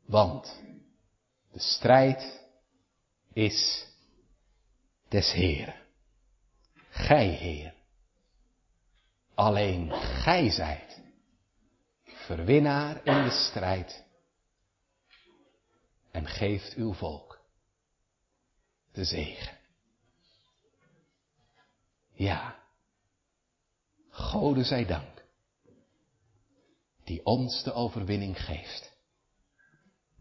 Want 0.07 0.61
de 1.53 1.59
strijd 1.59 2.41
is 3.33 3.87
des 5.09 5.33
Heeren. 5.33 5.81
Gij, 6.91 7.27
Heer, 7.27 7.75
alleen 9.35 9.93
gij 9.93 10.51
zijt 10.51 11.03
verwinnaar 12.05 13.01
in 13.05 13.25
de 13.25 13.31
strijd 13.31 14.05
en 16.11 16.27
geeft 16.27 16.75
uw 16.75 16.93
volk 16.93 17.34
de 18.95 19.05
zegen. 19.05 19.59
Ja, 22.13 22.63
Gode 24.11 24.65
zij 24.65 24.87
dank, 24.87 25.25
die 27.05 27.25
ons 27.25 27.63
de 27.63 27.73
overwinning 27.73 28.45
geeft 28.45 28.93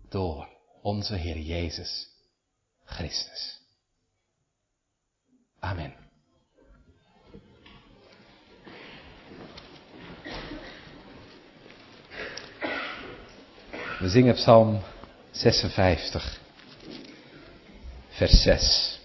door 0.10 0.50
onze 0.82 1.16
Heer 1.16 1.38
Jezus 1.38 2.10
Christus. 2.84 3.62
Amen. 5.60 5.94
We 14.00 14.10
zingen 14.10 14.34
Psalm 14.34 14.82
56, 15.32 16.43
vers 18.20 18.44
6. 18.44 19.03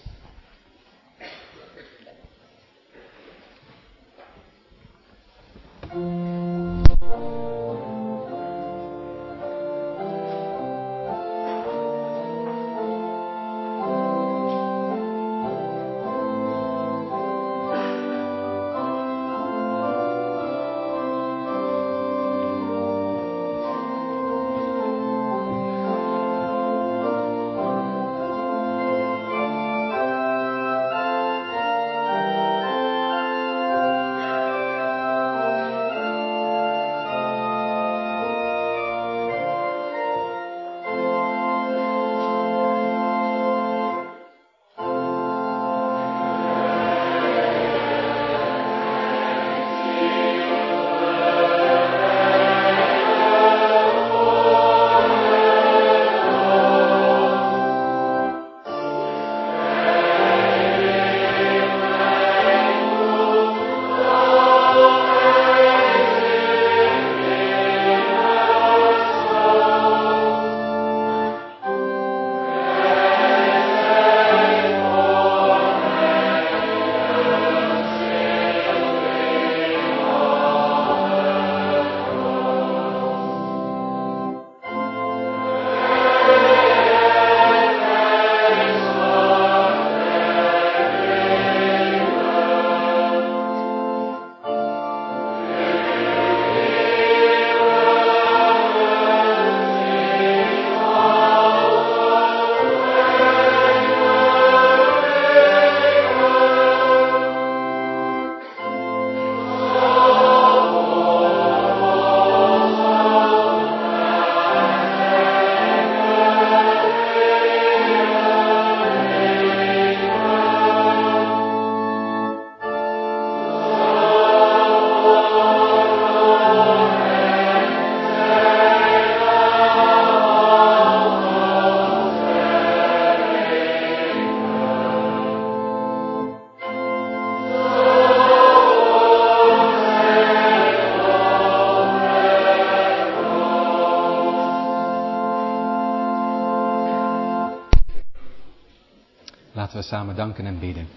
Samen 149.88 150.16
danken 150.16 150.46
en 150.46 150.58
bidden. 150.58 150.88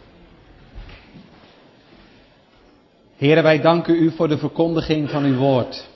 Heren, 3.15 3.43
wij 3.43 3.61
danken 3.61 3.95
u 3.95 4.11
voor 4.11 4.27
de 4.27 4.37
verkondiging 4.37 5.09
van 5.09 5.23
uw 5.23 5.37
woord. 5.37 5.89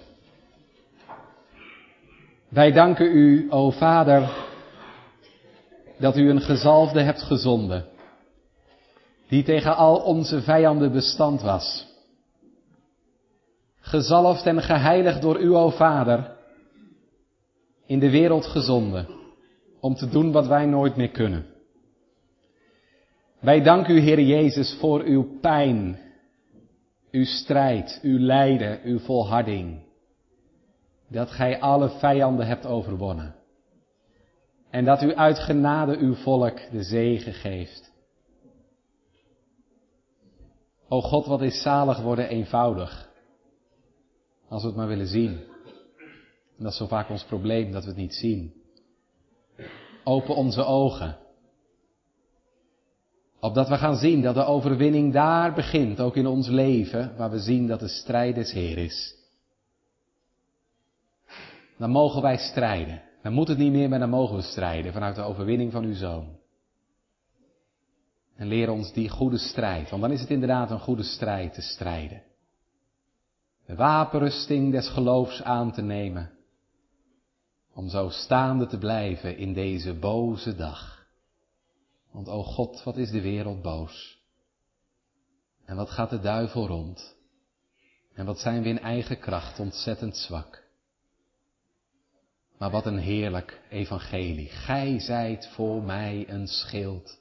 Wij 2.49 2.71
danken 2.71 3.05
u, 3.05 3.47
o 3.49 3.71
Vader, 3.71 4.29
dat 5.97 6.17
u 6.17 6.29
een 6.29 6.41
gezalfde 6.41 7.01
hebt 7.01 7.21
gezonden, 7.21 7.85
die 9.27 9.43
tegen 9.43 9.75
al 9.75 9.95
onze 9.95 10.41
vijanden 10.41 10.91
bestand 10.91 11.41
was. 11.41 11.87
Gezalfd 13.79 14.45
en 14.45 14.61
geheiligd 14.61 15.21
door 15.21 15.39
u, 15.39 15.55
o 15.55 15.69
Vader, 15.69 16.31
in 17.85 17.99
de 17.99 18.09
wereld 18.09 18.45
gezonden, 18.45 19.07
om 19.79 19.95
te 19.95 20.09
doen 20.09 20.31
wat 20.31 20.47
wij 20.47 20.65
nooit 20.65 20.95
meer 20.95 21.11
kunnen. 21.11 21.55
Wij 23.45 23.61
danken 23.61 23.95
u, 23.95 23.99
Heer 23.99 24.21
Jezus, 24.21 24.77
voor 24.79 25.01
uw 25.01 25.39
pijn, 25.39 25.99
uw 27.11 27.25
strijd, 27.25 27.99
uw 28.01 28.19
lijden, 28.19 28.79
uw 28.83 28.99
volharding. 28.99 29.83
Dat 31.09 31.31
gij 31.31 31.59
alle 31.59 31.89
vijanden 31.89 32.47
hebt 32.47 32.65
overwonnen. 32.65 33.35
En 34.69 34.85
dat 34.85 35.03
u 35.03 35.15
uit 35.15 35.39
genade 35.39 35.97
uw 35.97 36.13
volk 36.13 36.59
de 36.71 36.83
zegen 36.83 37.33
geeft. 37.33 37.91
O 40.87 41.01
God, 41.01 41.25
wat 41.25 41.41
is 41.41 41.61
zalig 41.61 42.01
worden 42.01 42.29
eenvoudig. 42.29 43.09
Als 44.49 44.61
we 44.61 44.67
het 44.67 44.77
maar 44.77 44.87
willen 44.87 45.07
zien. 45.07 45.31
En 46.57 46.63
dat 46.63 46.71
is 46.71 46.77
zo 46.77 46.87
vaak 46.87 47.09
ons 47.09 47.23
probleem, 47.23 47.71
dat 47.71 47.83
we 47.83 47.89
het 47.89 47.97
niet 47.97 48.15
zien. 48.15 48.53
Open 50.03 50.35
onze 50.35 50.63
ogen. 50.63 51.23
Opdat 53.45 53.67
we 53.67 53.77
gaan 53.77 53.95
zien 53.95 54.21
dat 54.21 54.35
de 54.35 54.45
overwinning 54.45 55.13
daar 55.13 55.53
begint, 55.53 55.99
ook 55.99 56.15
in 56.15 56.27
ons 56.27 56.47
leven, 56.47 57.17
waar 57.17 57.31
we 57.31 57.39
zien 57.39 57.67
dat 57.67 57.79
de 57.79 57.87
strijd 57.87 58.35
des 58.35 58.51
Heer 58.51 58.77
is. 58.77 59.15
Dan 61.77 61.89
mogen 61.89 62.21
wij 62.21 62.37
strijden. 62.37 63.01
Dan 63.21 63.33
moet 63.33 63.47
het 63.47 63.57
niet 63.57 63.71
meer, 63.71 63.89
maar 63.89 63.99
dan 63.99 64.09
mogen 64.09 64.35
we 64.35 64.41
strijden 64.41 64.93
vanuit 64.93 65.15
de 65.15 65.21
overwinning 65.21 65.71
van 65.71 65.83
uw 65.83 65.93
Zoon. 65.93 66.37
En 68.35 68.47
leer 68.47 68.69
ons 68.69 68.93
die 68.93 69.09
goede 69.09 69.37
strijd, 69.37 69.89
want 69.89 70.01
dan 70.01 70.11
is 70.11 70.21
het 70.21 70.29
inderdaad 70.29 70.71
een 70.71 70.79
goede 70.79 71.03
strijd 71.03 71.53
te 71.53 71.61
strijden. 71.61 72.21
De 73.65 73.75
wapenrusting 73.75 74.71
des 74.71 74.89
geloofs 74.89 75.43
aan 75.43 75.71
te 75.71 75.81
nemen, 75.81 76.31
om 77.73 77.89
zo 77.89 78.09
staande 78.09 78.67
te 78.67 78.77
blijven 78.77 79.37
in 79.37 79.53
deze 79.53 79.93
boze 79.93 80.55
dag. 80.55 81.05
Want 82.16 82.28
o 82.28 82.43
God, 82.43 82.84
wat 82.84 82.97
is 82.97 83.11
de 83.11 83.22
wereld 83.22 83.61
boos? 83.61 84.20
En 85.66 85.76
wat 85.76 85.89
gaat 85.89 86.09
de 86.09 86.20
duivel 86.20 86.68
rond? 86.68 87.16
En 88.13 88.26
wat 88.26 88.39
zijn 88.39 88.63
we 88.63 88.70
in 88.70 88.80
eigen 88.80 89.20
kracht 89.20 89.59
ontzettend 89.59 90.18
zwak? 90.18 90.63
Maar 92.57 92.72
wat 92.72 92.86
een 92.86 92.97
heerlijk 92.97 93.61
evangelie. 93.70 94.49
Gij 94.49 94.99
zijt 94.99 95.47
voor 95.47 95.84
mij 95.84 96.30
een 96.30 96.47
schild 96.47 97.20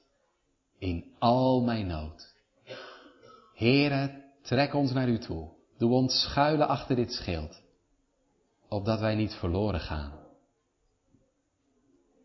in 0.78 1.14
al 1.18 1.62
mijn 1.62 1.86
nood. 1.86 2.34
Heere, 3.55 4.22
trek 4.42 4.74
ons 4.74 4.92
naar 4.92 5.09
u 5.09 5.18
toe. 5.18 5.49
Doe 5.78 5.92
ons 5.92 6.20
schuilen 6.20 6.68
achter 6.68 6.97
dit 6.97 7.12
schild, 7.12 7.62
opdat 8.68 9.01
wij 9.01 9.14
niet 9.14 9.34
verloren 9.34 9.80
gaan. 9.80 10.12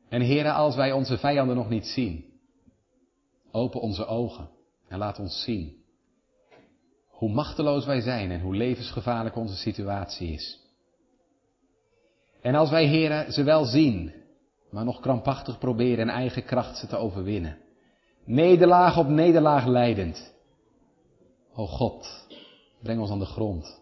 En 0.09 0.21
Heere, 0.21 0.51
als 0.51 0.75
wij 0.75 0.91
onze 0.91 1.17
vijanden 1.17 1.55
nog 1.55 1.69
niet 1.69 1.85
zien, 1.85 2.28
open 3.51 3.81
onze 3.81 4.05
ogen 4.05 4.49
en 4.87 4.97
laat 4.97 5.19
ons 5.19 5.43
zien 5.43 5.79
hoe 7.19 7.29
machteloos 7.29 7.85
wij 7.85 8.01
zijn 8.01 8.31
en 8.31 8.41
hoe 8.41 8.55
levensgevaarlijk 8.55 9.35
onze 9.35 9.55
situatie 9.55 10.31
is. 10.33 10.59
En 12.41 12.55
als 12.55 12.69
wij, 12.69 12.85
heren, 12.85 13.33
ze 13.33 13.43
wel 13.43 13.65
zien, 13.65 14.13
maar 14.69 14.85
nog 14.85 14.99
krampachtig 14.99 15.57
proberen 15.57 15.99
in 15.99 16.09
eigen 16.09 16.43
kracht 16.45 16.77
ze 16.77 16.87
te 16.87 16.97
overwinnen. 16.97 17.57
Nederlaag 18.23 18.97
op 18.97 19.07
nederlaag 19.07 19.65
leidend. 19.65 20.33
O 21.53 21.67
God, 21.67 22.27
breng 22.81 22.99
ons 22.99 23.11
aan 23.11 23.19
de 23.19 23.25
grond. 23.25 23.81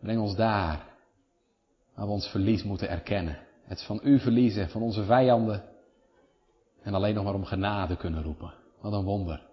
Breng 0.00 0.20
ons 0.20 0.36
daar 0.36 0.86
waar 1.94 2.06
we 2.06 2.12
ons 2.12 2.28
verlies 2.28 2.62
moeten 2.62 2.88
erkennen. 2.88 3.38
Het 3.64 3.82
van 3.82 4.00
u 4.02 4.18
verliezen, 4.20 4.68
van 4.68 4.82
onze 4.82 5.04
vijanden. 5.04 5.64
En 6.82 6.94
alleen 6.94 7.14
nog 7.14 7.24
maar 7.24 7.34
om 7.34 7.44
genade 7.44 7.96
kunnen 7.96 8.22
roepen. 8.22 8.54
Wat 8.80 8.92
een 8.92 9.04
wonder. 9.04 9.50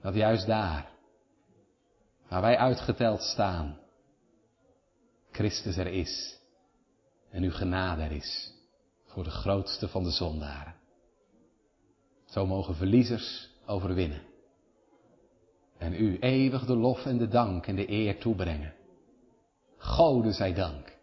Dat 0.00 0.14
juist 0.14 0.46
daar, 0.46 0.90
waar 2.28 2.40
wij 2.40 2.56
uitgeteld 2.56 3.22
staan, 3.22 3.78
Christus 5.30 5.76
er 5.76 5.86
is 5.86 6.40
en 7.30 7.42
uw 7.42 7.50
genade 7.50 8.02
er 8.02 8.12
is 8.12 8.52
voor 9.04 9.24
de 9.24 9.30
grootste 9.30 9.88
van 9.88 10.04
de 10.04 10.10
zondaren. 10.10 10.74
Zo 12.24 12.46
mogen 12.46 12.74
verliezers 12.74 13.50
overwinnen. 13.66 14.22
En 15.78 15.94
u 15.94 16.18
eeuwig 16.18 16.66
de 16.66 16.76
lof 16.76 17.04
en 17.04 17.18
de 17.18 17.28
dank 17.28 17.66
en 17.66 17.76
de 17.76 17.90
eer 17.90 18.18
toebrengen. 18.18 18.74
Gode 19.76 20.32
zij 20.32 20.54
dank, 20.54 20.98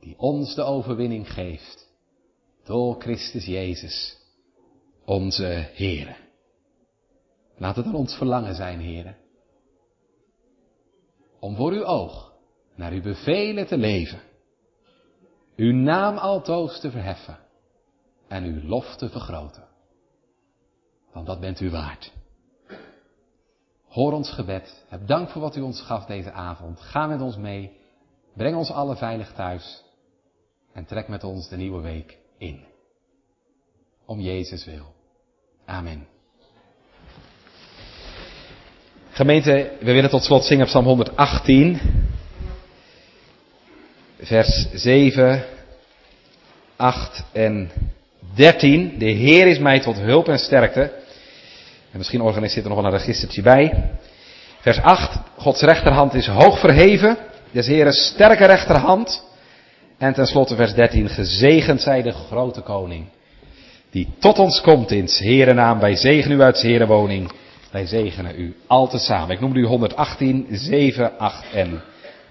die 0.00 0.18
ons 0.18 0.54
de 0.54 0.62
overwinning 0.62 1.32
geeft 1.32 1.88
door 2.64 3.00
Christus 3.00 3.44
Jezus, 3.44 4.23
onze 5.04 5.70
Heere. 5.72 6.16
Laat 7.56 7.76
het 7.76 7.86
aan 7.86 7.94
ons 7.94 8.14
verlangen 8.14 8.54
zijn, 8.54 8.80
Heere, 8.80 9.14
om 11.40 11.56
voor 11.56 11.72
uw 11.72 11.84
oog 11.84 12.32
naar 12.74 12.92
uw 12.92 13.02
bevelen 13.02 13.66
te 13.66 13.76
leven 13.76 14.20
uw 15.56 15.72
naam 15.72 16.16
altoos 16.16 16.80
te 16.80 16.90
verheffen 16.90 17.38
en 18.28 18.44
uw 18.44 18.68
lof 18.68 18.96
te 18.96 19.08
vergroten. 19.08 19.64
Want 21.12 21.26
dat 21.26 21.40
bent 21.40 21.60
u 21.60 21.70
waard. 21.70 22.12
Hoor 23.88 24.12
ons 24.12 24.30
gebed. 24.30 24.84
Heb 24.88 25.06
dank 25.06 25.28
voor 25.28 25.42
wat 25.42 25.56
u 25.56 25.60
ons 25.60 25.80
gaf 25.80 26.04
deze 26.04 26.32
avond. 26.32 26.80
Ga 26.80 27.06
met 27.06 27.20
ons 27.20 27.36
mee. 27.36 27.80
Breng 28.36 28.56
ons 28.56 28.70
alle 28.70 28.96
veilig 28.96 29.32
thuis. 29.32 29.84
En 30.72 30.84
trek 30.84 31.08
met 31.08 31.24
ons 31.24 31.48
de 31.48 31.56
nieuwe 31.56 31.80
week 31.80 32.18
in. 32.38 32.64
Om 34.06 34.20
Jezus 34.20 34.64
wil. 34.64 34.93
Amen. 35.66 36.06
Gemeente, 39.10 39.70
we 39.80 39.92
willen 39.92 40.10
tot 40.10 40.24
slot 40.24 40.44
zingen 40.44 40.62
op 40.62 40.68
Psalm 40.68 40.84
118 40.84 41.80
vers 44.20 44.66
7, 44.72 45.44
8 46.76 47.24
en 47.32 47.70
13. 48.34 48.98
De 48.98 49.10
Heer 49.10 49.46
is 49.46 49.58
mij 49.58 49.80
tot 49.80 49.96
hulp 49.96 50.28
en 50.28 50.38
sterkte. 50.38 50.80
En 51.90 51.98
misschien 51.98 52.20
organiseert 52.20 52.64
er 52.64 52.70
nog 52.70 52.80
wel 52.80 52.92
een 52.92 52.98
registertje 52.98 53.42
bij. 53.42 53.90
Vers 54.60 54.80
8, 54.80 55.18
Gods 55.36 55.60
rechterhand 55.60 56.14
is 56.14 56.26
hoog 56.26 56.58
verheven. 56.58 57.16
Des 57.50 57.66
Heeren 57.66 57.92
sterke 57.92 58.44
rechterhand. 58.46 59.24
En 59.98 60.14
tenslotte 60.14 60.56
vers 60.56 60.74
13, 60.74 61.08
gezegend 61.08 61.82
zij 61.82 62.02
de 62.02 62.12
grote 62.12 62.60
koning. 62.60 63.06
Die 63.94 64.08
tot 64.18 64.38
ons 64.38 64.60
komt 64.60 64.90
in 64.90 65.08
Heere 65.08 65.52
naam. 65.52 65.80
Wij 65.80 65.96
zegenen 65.96 66.38
u 66.38 66.42
uit 66.42 66.62
Heere 66.62 66.86
woning. 66.86 67.32
Wij 67.70 67.86
zegenen 67.86 68.40
u 68.40 68.56
al 68.66 68.88
te 68.88 68.98
samen. 68.98 69.34
Ik 69.34 69.40
noem 69.40 69.56
u 69.56 69.64
118, 69.66 70.46
7, 70.50 71.18
8 71.18 71.52
en 71.52 71.82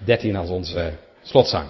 13 0.04 0.36
als 0.36 0.48
onze 0.48 0.92
slotzang. 1.22 1.66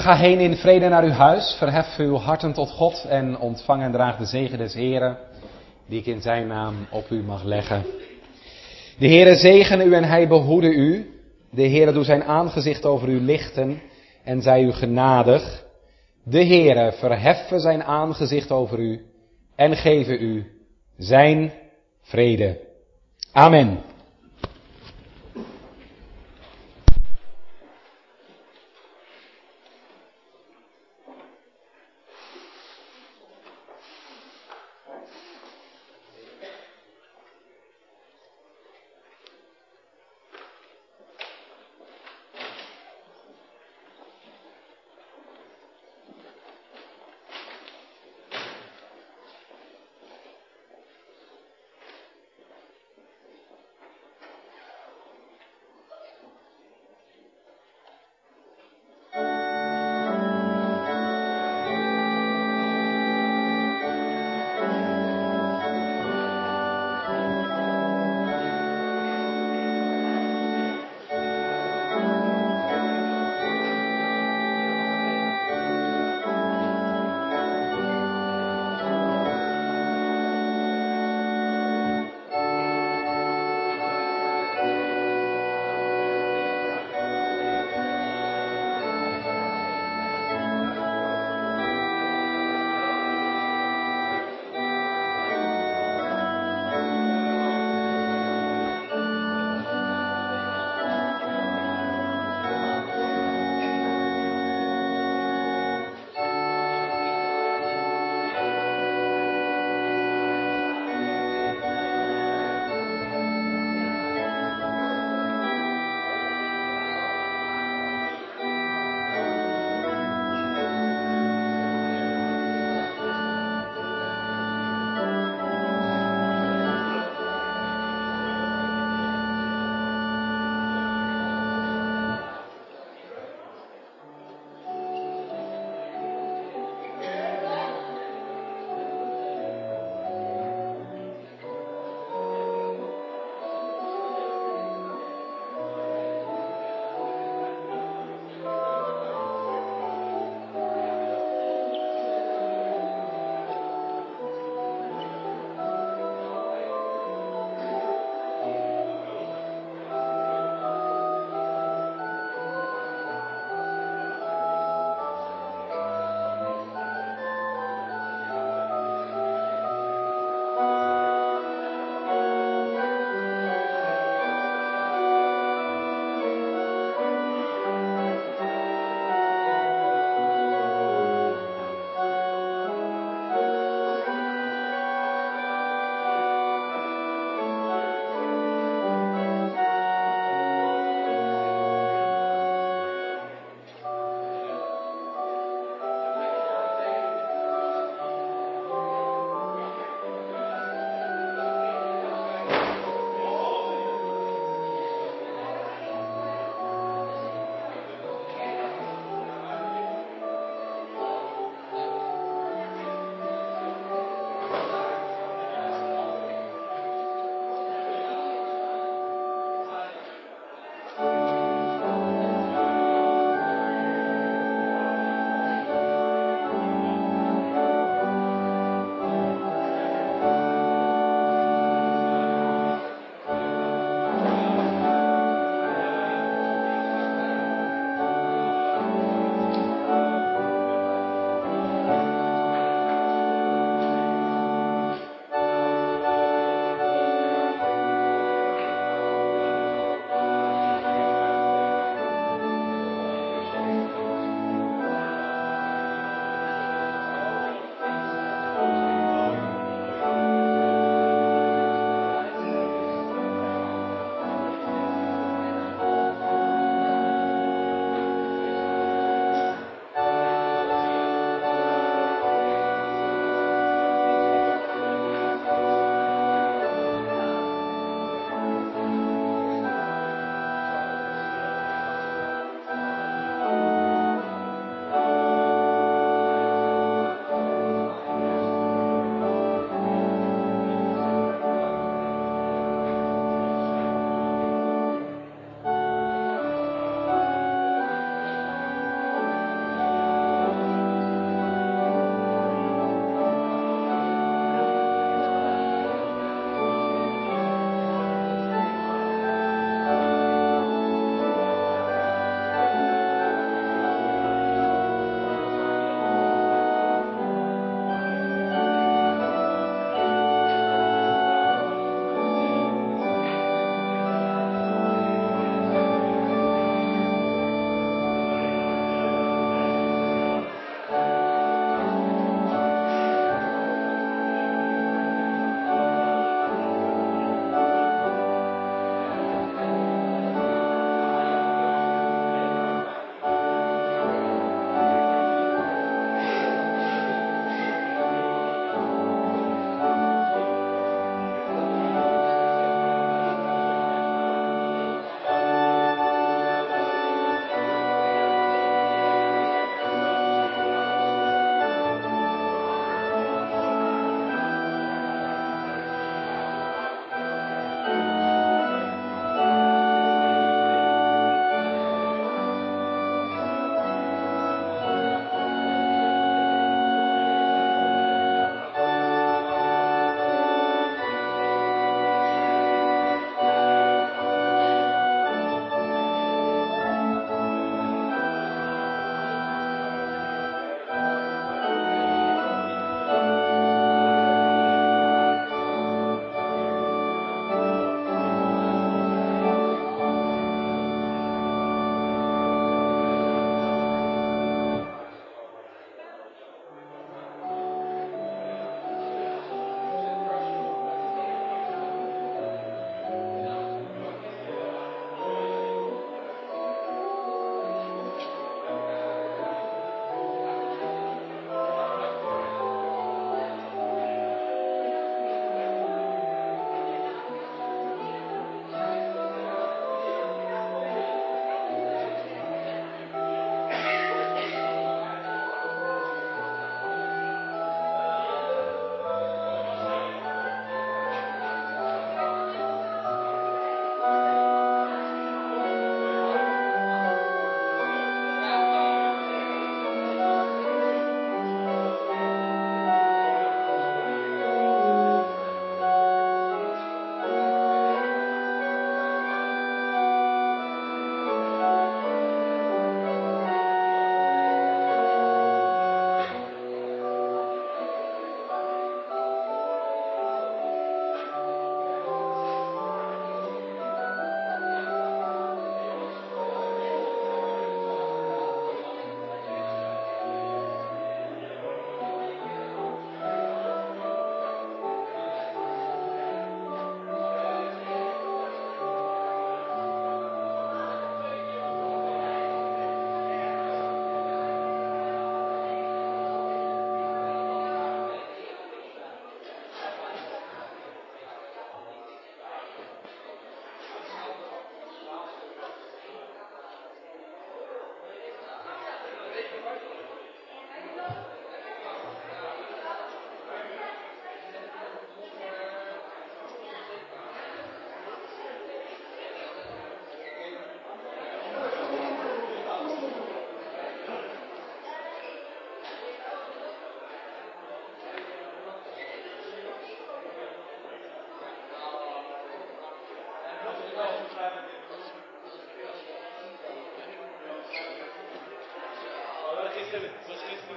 Ga 0.00 0.16
heen 0.16 0.40
in 0.40 0.56
vrede 0.56 0.88
naar 0.88 1.04
uw 1.04 1.10
huis. 1.10 1.54
Verhef 1.58 1.98
uw 1.98 2.16
harten 2.16 2.52
tot 2.52 2.70
God 2.70 3.04
en 3.08 3.38
ontvang 3.38 3.82
en 3.82 3.92
draag 3.92 4.16
de 4.16 4.24
zegen 4.24 4.58
des 4.58 4.74
Heren, 4.74 5.18
die 5.86 5.98
ik 5.98 6.06
in 6.06 6.20
zijn 6.20 6.46
naam 6.46 6.74
op 6.90 7.10
u 7.10 7.22
mag 7.22 7.42
leggen. 7.42 7.84
De 8.98 9.08
Heere 9.08 9.34
zegene 9.34 9.84
u 9.84 9.94
en 9.94 10.04
hij 10.04 10.28
behoede 10.28 10.74
u. 10.74 11.10
De 11.50 11.68
Heere 11.68 11.92
doe 11.92 12.04
zijn 12.04 12.24
aangezicht 12.24 12.84
over 12.84 13.08
u 13.08 13.20
lichten 13.20 13.80
en 14.24 14.42
zij 14.42 14.62
u 14.62 14.72
genadig. 14.72 15.64
De 16.24 16.44
Heere 16.44 16.92
verheffen 16.92 17.60
zijn 17.60 17.84
aangezicht 17.84 18.50
over 18.50 18.78
u 18.78 19.04
en 19.56 19.76
geven 19.76 20.22
u 20.22 20.46
zijn 20.98 21.52
vrede. 22.02 22.60
Amen. 23.32 23.93